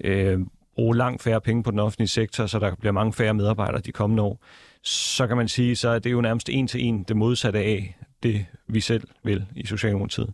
øh, 0.00 0.40
bruge 0.74 0.96
langt 0.96 1.22
færre 1.22 1.40
penge 1.40 1.62
på 1.62 1.70
den 1.70 1.78
offentlige 1.78 2.08
sektor, 2.08 2.46
så 2.46 2.58
der 2.58 2.74
bliver 2.74 2.92
mange 2.92 3.12
færre 3.12 3.34
medarbejdere 3.34 3.80
de 3.80 3.92
kommende 3.92 4.22
år, 4.22 4.40
så 4.82 5.26
kan 5.26 5.36
man 5.36 5.48
sige, 5.48 5.76
så 5.76 5.88
er 5.88 5.98
det 5.98 6.12
jo 6.12 6.20
nærmest 6.20 6.48
en 6.48 6.66
til 6.66 6.84
en 6.84 7.02
det 7.02 7.16
modsatte 7.16 7.58
af 7.58 7.96
det, 8.22 8.46
vi 8.66 8.80
selv 8.80 9.08
vil 9.22 9.46
i 9.56 9.66
Socialdemokratiet. 9.66 10.32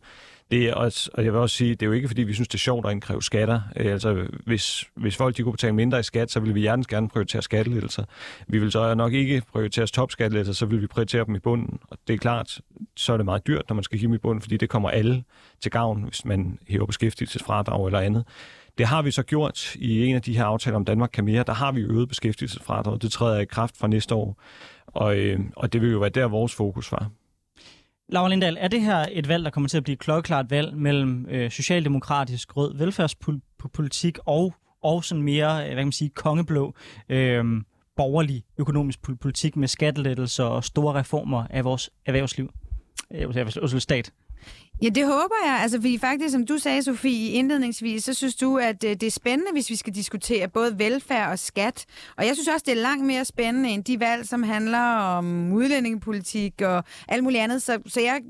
Det 0.51 0.69
er 0.69 0.75
også, 0.75 1.11
og 1.15 1.25
jeg 1.25 1.33
vil 1.33 1.41
også 1.41 1.57
sige, 1.57 1.71
det 1.71 1.83
er 1.83 1.87
jo 1.87 1.93
ikke, 1.93 2.09
fordi 2.09 2.23
vi 2.23 2.35
synes, 2.35 2.49
det 2.49 2.55
er 2.55 2.59
sjovt 2.59 2.87
at 2.87 2.93
indkræve 2.93 3.23
skatter. 3.23 3.61
Øh, 3.77 3.93
altså, 3.93 4.27
hvis, 4.47 4.85
hvis 4.95 5.17
folk 5.17 5.37
de 5.37 5.43
kunne 5.43 5.53
betale 5.53 5.73
mindre 5.73 6.01
i 6.01 6.03
skat, 6.03 6.31
så 6.31 6.41
vil 6.41 6.55
vi 6.55 6.61
hjertens 6.61 6.87
gerne 6.87 7.09
prioritere 7.09 7.43
skattelettelser. 7.43 8.05
Vi 8.47 8.59
vil 8.59 8.73
så 8.73 8.95
nok 8.95 9.13
ikke 9.13 9.43
prioritere 9.53 9.87
topskattelettelser, 9.87 10.59
så 10.59 10.67
vil 10.67 10.83
vi 10.83 10.87
prioritere 10.87 11.25
dem 11.25 11.35
i 11.35 11.39
bunden. 11.39 11.79
Og 11.91 11.99
det 12.09 12.15
er 12.15 12.19
klart, 12.19 12.61
så 12.97 13.13
er 13.13 13.17
det 13.17 13.25
meget 13.25 13.47
dyrt, 13.47 13.63
når 13.69 13.75
man 13.75 13.85
skal 13.85 13.99
give 13.99 14.07
dem 14.07 14.15
i 14.15 14.19
bunden, 14.19 14.43
fordi 14.43 14.57
det 14.57 14.69
kommer 14.69 14.91
alle 14.91 15.25
til 15.61 15.71
gavn, 15.71 16.03
hvis 16.03 16.25
man 16.25 16.59
hæver 16.69 16.87
beskæftigelsesfradrag 16.87 17.87
eller 17.87 18.01
andet. 18.01 18.25
Det 18.79 18.87
har 18.87 19.03
vi 19.03 19.11
så 19.11 19.23
gjort 19.23 19.75
i 19.75 20.07
en 20.07 20.15
af 20.15 20.23
de 20.23 20.37
her 20.37 20.45
aftaler 20.45 20.77
om 20.77 20.85
Danmark 20.85 21.11
kan 21.13 21.25
mere. 21.25 21.43
Der 21.43 21.53
har 21.53 21.73
vi 21.73 21.81
øget 21.81 22.09
beskæftigelsesfradraget. 22.09 23.03
Det 23.03 23.13
træder 23.13 23.41
i 23.41 23.45
kraft 23.45 23.77
fra 23.77 23.89
næste 23.89 24.15
år. 24.15 24.43
Og, 24.87 25.19
øh, 25.19 25.41
og 25.57 25.73
det 25.73 25.81
vil 25.83 25.91
jo 25.91 25.99
være 25.99 26.11
der, 26.11 26.29
vores 26.29 26.55
fokus 26.55 26.93
var. 26.93 27.11
Laura 28.09 28.29
Lindahl, 28.29 28.57
er 28.61 28.69
det 28.69 28.81
her 28.81 29.07
et 29.13 29.29
valg, 29.29 29.45
der 29.45 29.51
kommer 29.51 29.69
til 29.69 29.77
at 29.77 29.83
blive 29.85 29.93
et 29.93 29.99
klokkeklart 29.99 30.51
valg 30.51 30.77
mellem 30.77 31.27
øh, 31.31 31.51
socialdemokratisk 31.51 32.57
rød 32.57 32.77
velfærdspolitik 32.77 34.19
og, 34.27 34.55
og 34.83 35.05
sådan 35.05 35.23
mere, 35.23 35.61
øh, 35.61 35.67
hvad 35.67 35.77
kan 35.77 35.87
man 35.87 35.93
sige, 35.93 36.11
kongeblå 36.11 36.75
øh, 37.09 37.45
borgerlig 37.97 38.45
økonomisk 38.59 38.99
politik 39.21 39.57
med 39.57 39.69
skattelettelser 39.69 40.45
og 40.45 40.65
store 40.65 40.99
reformer 40.99 41.47
af 41.51 41.65
vores 41.65 41.91
erhvervsliv? 42.07 42.51
Øh, 43.15 43.81
stat. 43.81 44.13
Ja, 44.83 44.89
det 44.89 45.07
håber 45.07 45.35
jeg. 45.47 45.59
Altså, 45.63 45.79
fordi 45.79 45.99
faktisk, 45.99 46.33
som 46.33 46.47
du 46.47 46.59
sagde, 46.59 46.83
Sofie, 46.83 47.31
indledningsvis, 47.31 48.05
så 48.05 48.15
synes 48.15 48.37
du, 48.37 48.59
at 48.59 48.85
øh, 48.85 48.91
det 48.91 49.03
er 49.03 49.11
spændende, 49.11 49.53
hvis 49.53 49.71
vi 49.71 49.77
skal 49.77 49.95
diskutere 49.95 50.49
både 50.49 50.79
velfærd 50.79 51.31
og 51.31 51.39
skat. 51.39 51.85
Og 52.17 52.27
jeg 52.27 52.35
synes 52.35 52.49
også, 52.49 52.65
det 52.67 52.73
er 52.73 52.83
langt 52.83 53.07
mere 53.07 53.25
spændende 53.25 53.69
end 53.69 53.85
de 53.85 54.01
valg, 54.01 54.29
som 54.29 54.43
handler 54.43 54.79
om 54.79 55.53
udlændingepolitik 55.53 56.63
og 56.63 56.85
alt 57.09 57.25
muligt 57.25 57.43
andet. 57.43 57.63
Så, 57.63 57.79
så 57.87 58.01
jeg, 58.01 58.21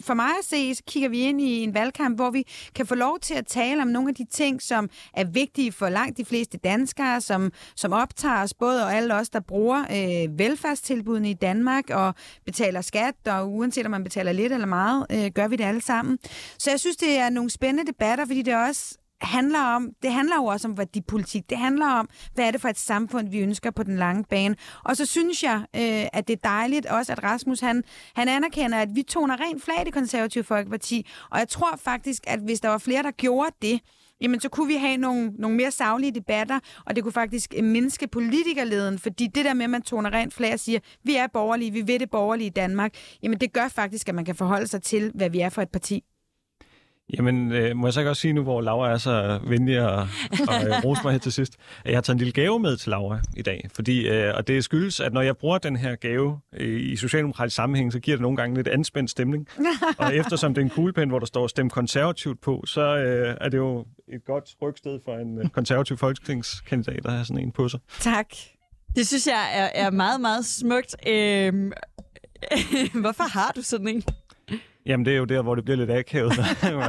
for 0.00 0.14
mig 0.14 0.28
at 0.28 0.44
se, 0.44 0.74
så 0.74 0.82
kigger 0.86 1.08
vi 1.08 1.18
ind 1.20 1.40
i 1.40 1.62
en 1.62 1.74
valgkamp, 1.74 2.16
hvor 2.16 2.30
vi 2.30 2.44
kan 2.74 2.86
få 2.86 2.94
lov 2.94 3.18
til 3.20 3.34
at 3.34 3.46
tale 3.46 3.82
om 3.82 3.88
nogle 3.88 4.08
af 4.08 4.14
de 4.14 4.24
ting, 4.30 4.62
som 4.62 4.90
er 5.14 5.24
vigtige 5.24 5.72
for 5.72 5.88
langt 5.88 6.16
de 6.16 6.24
fleste 6.24 6.58
danskere, 6.58 7.20
som, 7.20 7.52
som 7.76 7.92
optager 7.92 8.42
os, 8.42 8.54
både 8.54 8.84
og 8.84 8.94
alle 8.94 9.14
os, 9.14 9.30
der 9.30 9.40
bruger 9.40 9.80
øh, 9.80 10.38
velfærdstilbudene 10.38 11.30
i 11.30 11.34
Danmark 11.34 11.90
og 11.90 12.14
betaler 12.46 12.80
skat, 12.80 13.14
og 13.26 13.52
uanset 13.52 13.84
om 13.84 13.90
man 13.90 14.04
betaler 14.04 14.32
lidt 14.32 14.52
eller 14.52 14.66
meget, 14.66 15.06
øh, 15.10 15.30
gør 15.34 15.48
vi 15.48 15.56
det 15.56 15.64
alle 15.64 15.80
sammen. 15.88 16.18
Så 16.58 16.70
jeg 16.70 16.80
synes, 16.80 16.96
det 16.96 17.18
er 17.18 17.30
nogle 17.30 17.50
spændende 17.50 17.92
debatter, 17.92 18.26
fordi 18.26 18.42
det 18.42 18.54
også 18.54 18.98
handler 19.20 19.60
om, 19.60 19.90
det 20.02 20.12
handler 20.12 20.36
jo 20.36 20.44
også 20.44 20.68
om 20.68 20.78
værdipolitik. 20.78 21.50
Det 21.50 21.58
handler 21.58 21.86
om, 21.86 22.08
hvad 22.34 22.46
er 22.46 22.50
det 22.50 22.60
for 22.60 22.68
et 22.68 22.78
samfund, 22.78 23.28
vi 23.28 23.38
ønsker 23.38 23.70
på 23.70 23.82
den 23.82 23.96
lange 23.96 24.24
bane. 24.24 24.56
Og 24.84 24.96
så 24.96 25.06
synes 25.06 25.42
jeg, 25.42 25.58
øh, 25.76 26.06
at 26.12 26.28
det 26.28 26.32
er 26.32 26.48
dejligt 26.48 26.86
også, 26.86 27.12
at 27.12 27.22
Rasmus 27.22 27.60
han, 27.60 27.84
han 28.14 28.28
anerkender, 28.28 28.78
at 28.78 28.88
vi 28.94 29.02
toner 29.02 29.40
rent 29.40 29.64
flag 29.64 29.80
i 29.80 29.84
det 29.84 29.92
konservative 29.92 30.44
Folkeparti. 30.44 31.06
Og 31.30 31.38
jeg 31.38 31.48
tror 31.48 31.76
faktisk, 31.84 32.22
at 32.26 32.40
hvis 32.40 32.60
der 32.60 32.68
var 32.68 32.78
flere, 32.78 33.02
der 33.02 33.10
gjorde 33.10 33.50
det, 33.62 33.80
jamen 34.20 34.40
så 34.40 34.48
kunne 34.48 34.66
vi 34.66 34.74
have 34.74 34.96
nogle, 34.96 35.32
nogle 35.38 35.56
mere 35.56 35.70
savlige 35.70 36.12
debatter, 36.12 36.60
og 36.86 36.96
det 36.96 37.02
kunne 37.02 37.12
faktisk 37.12 37.54
øh, 37.56 37.64
mindske 37.64 38.08
politikerleden, 38.08 38.98
fordi 38.98 39.26
det 39.26 39.44
der 39.44 39.54
med, 39.54 39.64
at 39.64 39.70
man 39.70 39.82
toner 39.82 40.12
rent 40.12 40.34
flag 40.34 40.52
og 40.52 40.60
siger, 40.60 40.80
vi 41.04 41.16
er 41.16 41.26
borgerlige, 41.26 41.72
vi 41.72 41.80
vil 41.80 42.00
det 42.00 42.10
borgerlige 42.10 42.46
i 42.46 42.50
Danmark, 42.50 42.94
jamen 43.22 43.40
det 43.40 43.52
gør 43.52 43.68
faktisk, 43.68 44.08
at 44.08 44.14
man 44.14 44.24
kan 44.24 44.34
forholde 44.34 44.66
sig 44.66 44.82
til, 44.82 45.12
hvad 45.14 45.30
vi 45.30 45.40
er 45.40 45.48
for 45.48 45.62
et 45.62 45.70
parti. 45.70 46.04
Jamen, 47.16 47.52
øh, 47.52 47.76
må 47.76 47.86
jeg 47.86 47.94
så 47.94 48.00
ikke 48.00 48.10
også 48.10 48.20
sige 48.20 48.32
nu, 48.32 48.42
hvor 48.42 48.60
Laura 48.60 48.90
er 48.90 48.98
så 48.98 49.40
venlig 49.44 49.80
og, 49.80 50.08
og 50.48 50.66
øh, 50.66 50.84
rose 50.84 51.00
mig 51.04 51.12
her 51.12 51.18
til 51.18 51.32
sidst, 51.32 51.56
at 51.84 51.90
jeg 51.90 51.96
har 51.96 52.00
taget 52.00 52.14
en 52.14 52.18
lille 52.18 52.32
gave 52.32 52.58
med 52.58 52.76
til 52.76 52.90
Laura 52.90 53.20
i 53.36 53.42
dag. 53.42 53.68
Fordi, 53.74 54.08
øh, 54.08 54.34
og 54.34 54.48
det 54.48 54.64
skyldes, 54.64 55.00
at 55.00 55.12
når 55.12 55.22
jeg 55.22 55.36
bruger 55.36 55.58
den 55.58 55.76
her 55.76 55.96
gave 55.96 56.40
øh, 56.52 56.80
i 56.80 56.96
socialdemokratisk 56.96 57.56
sammenhæng, 57.56 57.92
så 57.92 58.00
giver 58.00 58.16
det 58.16 58.22
nogle 58.22 58.36
gange 58.36 58.56
lidt 58.56 58.68
anspændt 58.68 59.10
stemning. 59.10 59.48
og 59.98 60.16
eftersom 60.16 60.54
det 60.54 60.60
er 60.60 60.64
en 60.64 60.70
kuglepen, 60.70 61.08
hvor 61.08 61.18
der 61.18 61.26
står 61.26 61.46
stem 61.46 61.70
konservativt 61.70 62.40
på, 62.40 62.62
så 62.66 62.96
øh, 62.96 63.36
er 63.40 63.48
det 63.48 63.58
jo 63.58 63.84
et 64.08 64.24
godt 64.24 64.44
rygsted 64.62 64.98
for 65.04 65.16
en 65.16 65.38
øh, 65.38 65.48
konservativ 65.48 65.96
folketingskandidat 65.96 67.06
at 67.06 67.12
have 67.12 67.24
sådan 67.24 67.42
en 67.42 67.52
på 67.52 67.68
sig. 67.68 67.80
Tak. 68.00 68.26
Det 68.96 69.06
synes 69.06 69.26
jeg 69.26 69.50
er, 69.54 69.86
er 69.86 69.90
meget, 69.90 70.20
meget 70.20 70.44
smukt. 70.44 70.96
Øh, 71.08 71.72
hvorfor 73.02 73.32
har 73.32 73.52
du 73.56 73.62
sådan 73.62 73.88
en? 73.88 74.02
Jamen, 74.88 75.06
det 75.06 75.12
er 75.12 75.18
jo 75.18 75.24
der, 75.24 75.42
hvor 75.42 75.54
det 75.54 75.64
bliver 75.64 75.76
lidt 75.76 75.90
akavet. 75.90 76.32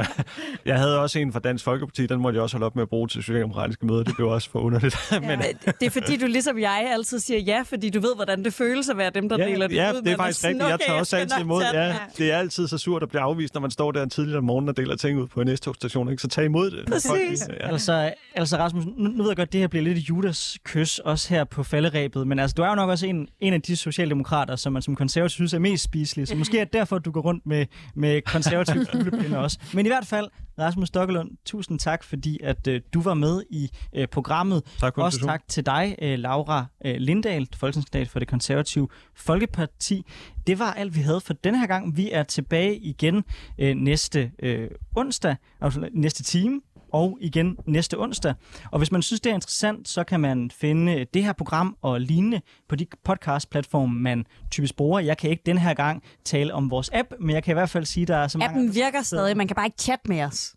jeg 0.64 0.78
havde 0.78 1.00
også 1.00 1.18
en 1.18 1.32
fra 1.32 1.40
Dansk 1.40 1.64
Folkeparti, 1.64 2.06
den 2.06 2.20
måtte 2.20 2.36
jeg 2.36 2.42
også 2.42 2.56
holde 2.56 2.66
op 2.66 2.74
med 2.76 2.82
at 2.82 2.88
bruge 2.88 3.08
til 3.08 3.22
socialdemokratiske 3.22 3.86
møder. 3.86 4.02
Det 4.02 4.16
blev 4.16 4.28
også 4.28 4.50
for 4.50 4.60
underligt. 4.60 4.96
Ja, 5.12 5.20
men, 5.20 5.38
det 5.80 5.86
er 5.86 5.90
fordi, 5.90 6.16
du 6.16 6.26
ligesom 6.26 6.58
jeg 6.58 6.90
altid 6.92 7.18
siger 7.18 7.40
ja, 7.40 7.62
fordi 7.66 7.90
du 7.90 8.00
ved, 8.00 8.14
hvordan 8.14 8.44
det 8.44 8.54
føles 8.54 8.88
at 8.88 8.96
være 8.96 9.10
dem, 9.10 9.28
der 9.28 9.36
ja, 9.38 9.46
deler 9.46 9.66
det 9.66 9.76
ja, 9.76 9.92
ud. 9.92 10.02
det 10.02 10.12
er 10.12 10.16
faktisk 10.16 10.44
rigtigt. 10.44 10.68
Jeg 10.68 10.78
tager 10.86 10.98
også 10.98 11.16
altid 11.16 11.40
imod. 11.40 11.62
Ja, 11.72 11.94
det 12.18 12.32
er 12.32 12.36
altid 12.36 12.68
så 12.68 12.78
surt 12.78 13.02
at 13.02 13.08
blive 13.08 13.22
afvist, 13.22 13.54
når 13.54 13.60
man 13.60 13.70
står 13.70 13.92
der 13.92 14.06
tidligt 14.06 14.36
om 14.36 14.44
morgenen 14.44 14.68
og 14.68 14.76
deler 14.76 14.96
ting 14.96 15.18
ud 15.18 15.26
på 15.26 15.40
en 15.40 15.56
S-togstation. 15.56 16.10
Ikke? 16.10 16.22
Så 16.22 16.28
tag 16.28 16.44
imod 16.44 16.70
det. 16.70 16.84
Præcis. 16.86 17.48
Ja. 17.48 17.72
Altså, 17.72 18.12
altså 18.34 18.56
Rasmus, 18.56 18.84
nu, 18.86 18.92
nu 19.08 19.22
ved 19.22 19.30
jeg 19.30 19.36
godt, 19.36 19.48
at 19.48 19.52
det 19.52 19.60
her 19.60 19.68
bliver 19.68 19.82
lidt 19.82 19.98
Judas 19.98 20.58
kys 20.64 20.98
også 20.98 21.34
her 21.34 21.44
på 21.44 21.62
falderæbet, 21.62 22.26
men 22.26 22.38
altså, 22.38 22.54
du 22.54 22.62
er 22.62 22.68
jo 22.68 22.74
nok 22.74 22.90
også 22.90 23.06
en, 23.06 23.28
en 23.40 23.52
af 23.52 23.62
de 23.62 23.76
socialdemokrater, 23.76 24.56
som 24.56 24.72
man 24.72 24.82
som 24.82 24.96
konservativ 24.96 25.30
synes 25.30 25.54
er 25.54 25.58
mest 25.58 25.84
spiselige. 25.84 26.26
Så 26.26 26.34
måske 26.34 26.58
er 26.58 26.64
det 26.64 26.72
derfor, 26.72 26.96
at 26.96 27.04
du 27.04 27.10
går 27.10 27.20
rundt 27.20 27.46
med, 27.46 27.66
med 27.94 28.22
konservativ 28.22 28.86
kuglepinde 28.92 29.38
også. 29.38 29.58
Men 29.74 29.86
i 29.86 29.88
hvert 29.88 30.06
fald, 30.06 30.28
Rasmus 30.58 30.88
Stokkelund, 30.88 31.30
tusind 31.44 31.78
tak, 31.78 32.04
fordi 32.04 32.38
at 32.42 32.66
øh, 32.66 32.80
du 32.94 33.00
var 33.02 33.14
med 33.14 33.42
i 33.50 33.70
øh, 33.92 34.08
programmet. 34.08 34.62
Tak 34.80 34.94
for 34.94 35.02
Også 35.02 35.20
tak 35.20 35.42
til 35.48 35.66
dig, 35.66 35.96
øh, 36.02 36.18
Laura 36.18 36.66
øh, 36.84 36.96
Lindahl, 36.96 37.48
folketingskandidat 37.54 38.08
for 38.08 38.18
det 38.18 38.28
konservative 38.28 38.88
Folkeparti. 39.16 40.04
Det 40.46 40.58
var 40.58 40.72
alt, 40.72 40.94
vi 40.94 41.00
havde 41.00 41.20
for 41.20 41.32
denne 41.32 41.58
her 41.58 41.66
gang. 41.66 41.96
Vi 41.96 42.10
er 42.12 42.22
tilbage 42.22 42.76
igen 42.76 43.24
øh, 43.58 43.76
næste 43.76 44.30
øh, 44.42 44.70
onsdag, 44.96 45.36
altså 45.60 45.88
næste 45.92 46.22
time 46.22 46.60
og 46.92 47.18
igen 47.20 47.56
næste 47.66 47.98
onsdag. 47.98 48.34
Og 48.70 48.78
hvis 48.78 48.92
man 48.92 49.02
synes, 49.02 49.20
det 49.20 49.30
er 49.30 49.34
interessant, 49.34 49.88
så 49.88 50.04
kan 50.04 50.20
man 50.20 50.50
finde 50.50 51.06
det 51.14 51.24
her 51.24 51.32
program 51.32 51.76
og 51.82 52.00
lignende 52.00 52.40
på 52.68 52.76
de 52.76 52.86
podcast-platforme, 53.04 54.00
man 54.00 54.26
typisk 54.50 54.76
bruger. 54.76 55.00
Jeg 55.00 55.18
kan 55.18 55.30
ikke 55.30 55.42
den 55.46 55.58
her 55.58 55.74
gang 55.74 56.02
tale 56.24 56.54
om 56.54 56.70
vores 56.70 56.90
app, 56.92 57.08
men 57.20 57.34
jeg 57.34 57.44
kan 57.44 57.52
i 57.52 57.54
hvert 57.54 57.70
fald 57.70 57.84
sige, 57.84 58.06
der 58.06 58.16
er 58.16 58.28
så 58.28 58.38
mange... 58.38 58.50
Appen 58.50 58.74
virker 58.74 59.02
stadig, 59.02 59.36
man 59.36 59.46
kan 59.46 59.56
bare 59.56 59.66
ikke 59.66 59.82
chatte 59.82 60.08
med 60.08 60.22
os. 60.22 60.54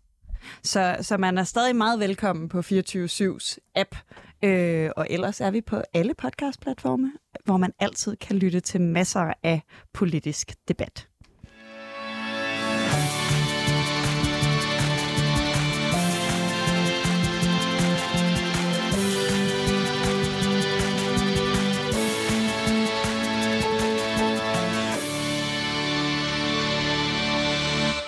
Så, 0.62 0.96
så 1.00 1.16
man 1.16 1.38
er 1.38 1.44
stadig 1.44 1.76
meget 1.76 2.00
velkommen 2.00 2.48
på 2.48 2.58
24-7's 2.58 3.56
app. 3.74 3.96
Øh, 4.44 4.90
og 4.96 5.06
ellers 5.10 5.40
er 5.40 5.50
vi 5.50 5.60
på 5.60 5.82
alle 5.94 6.14
podcast-platforme, 6.14 7.12
hvor 7.44 7.56
man 7.56 7.72
altid 7.78 8.16
kan 8.16 8.36
lytte 8.36 8.60
til 8.60 8.80
masser 8.80 9.32
af 9.42 9.62
politisk 9.92 10.54
debat. 10.68 11.08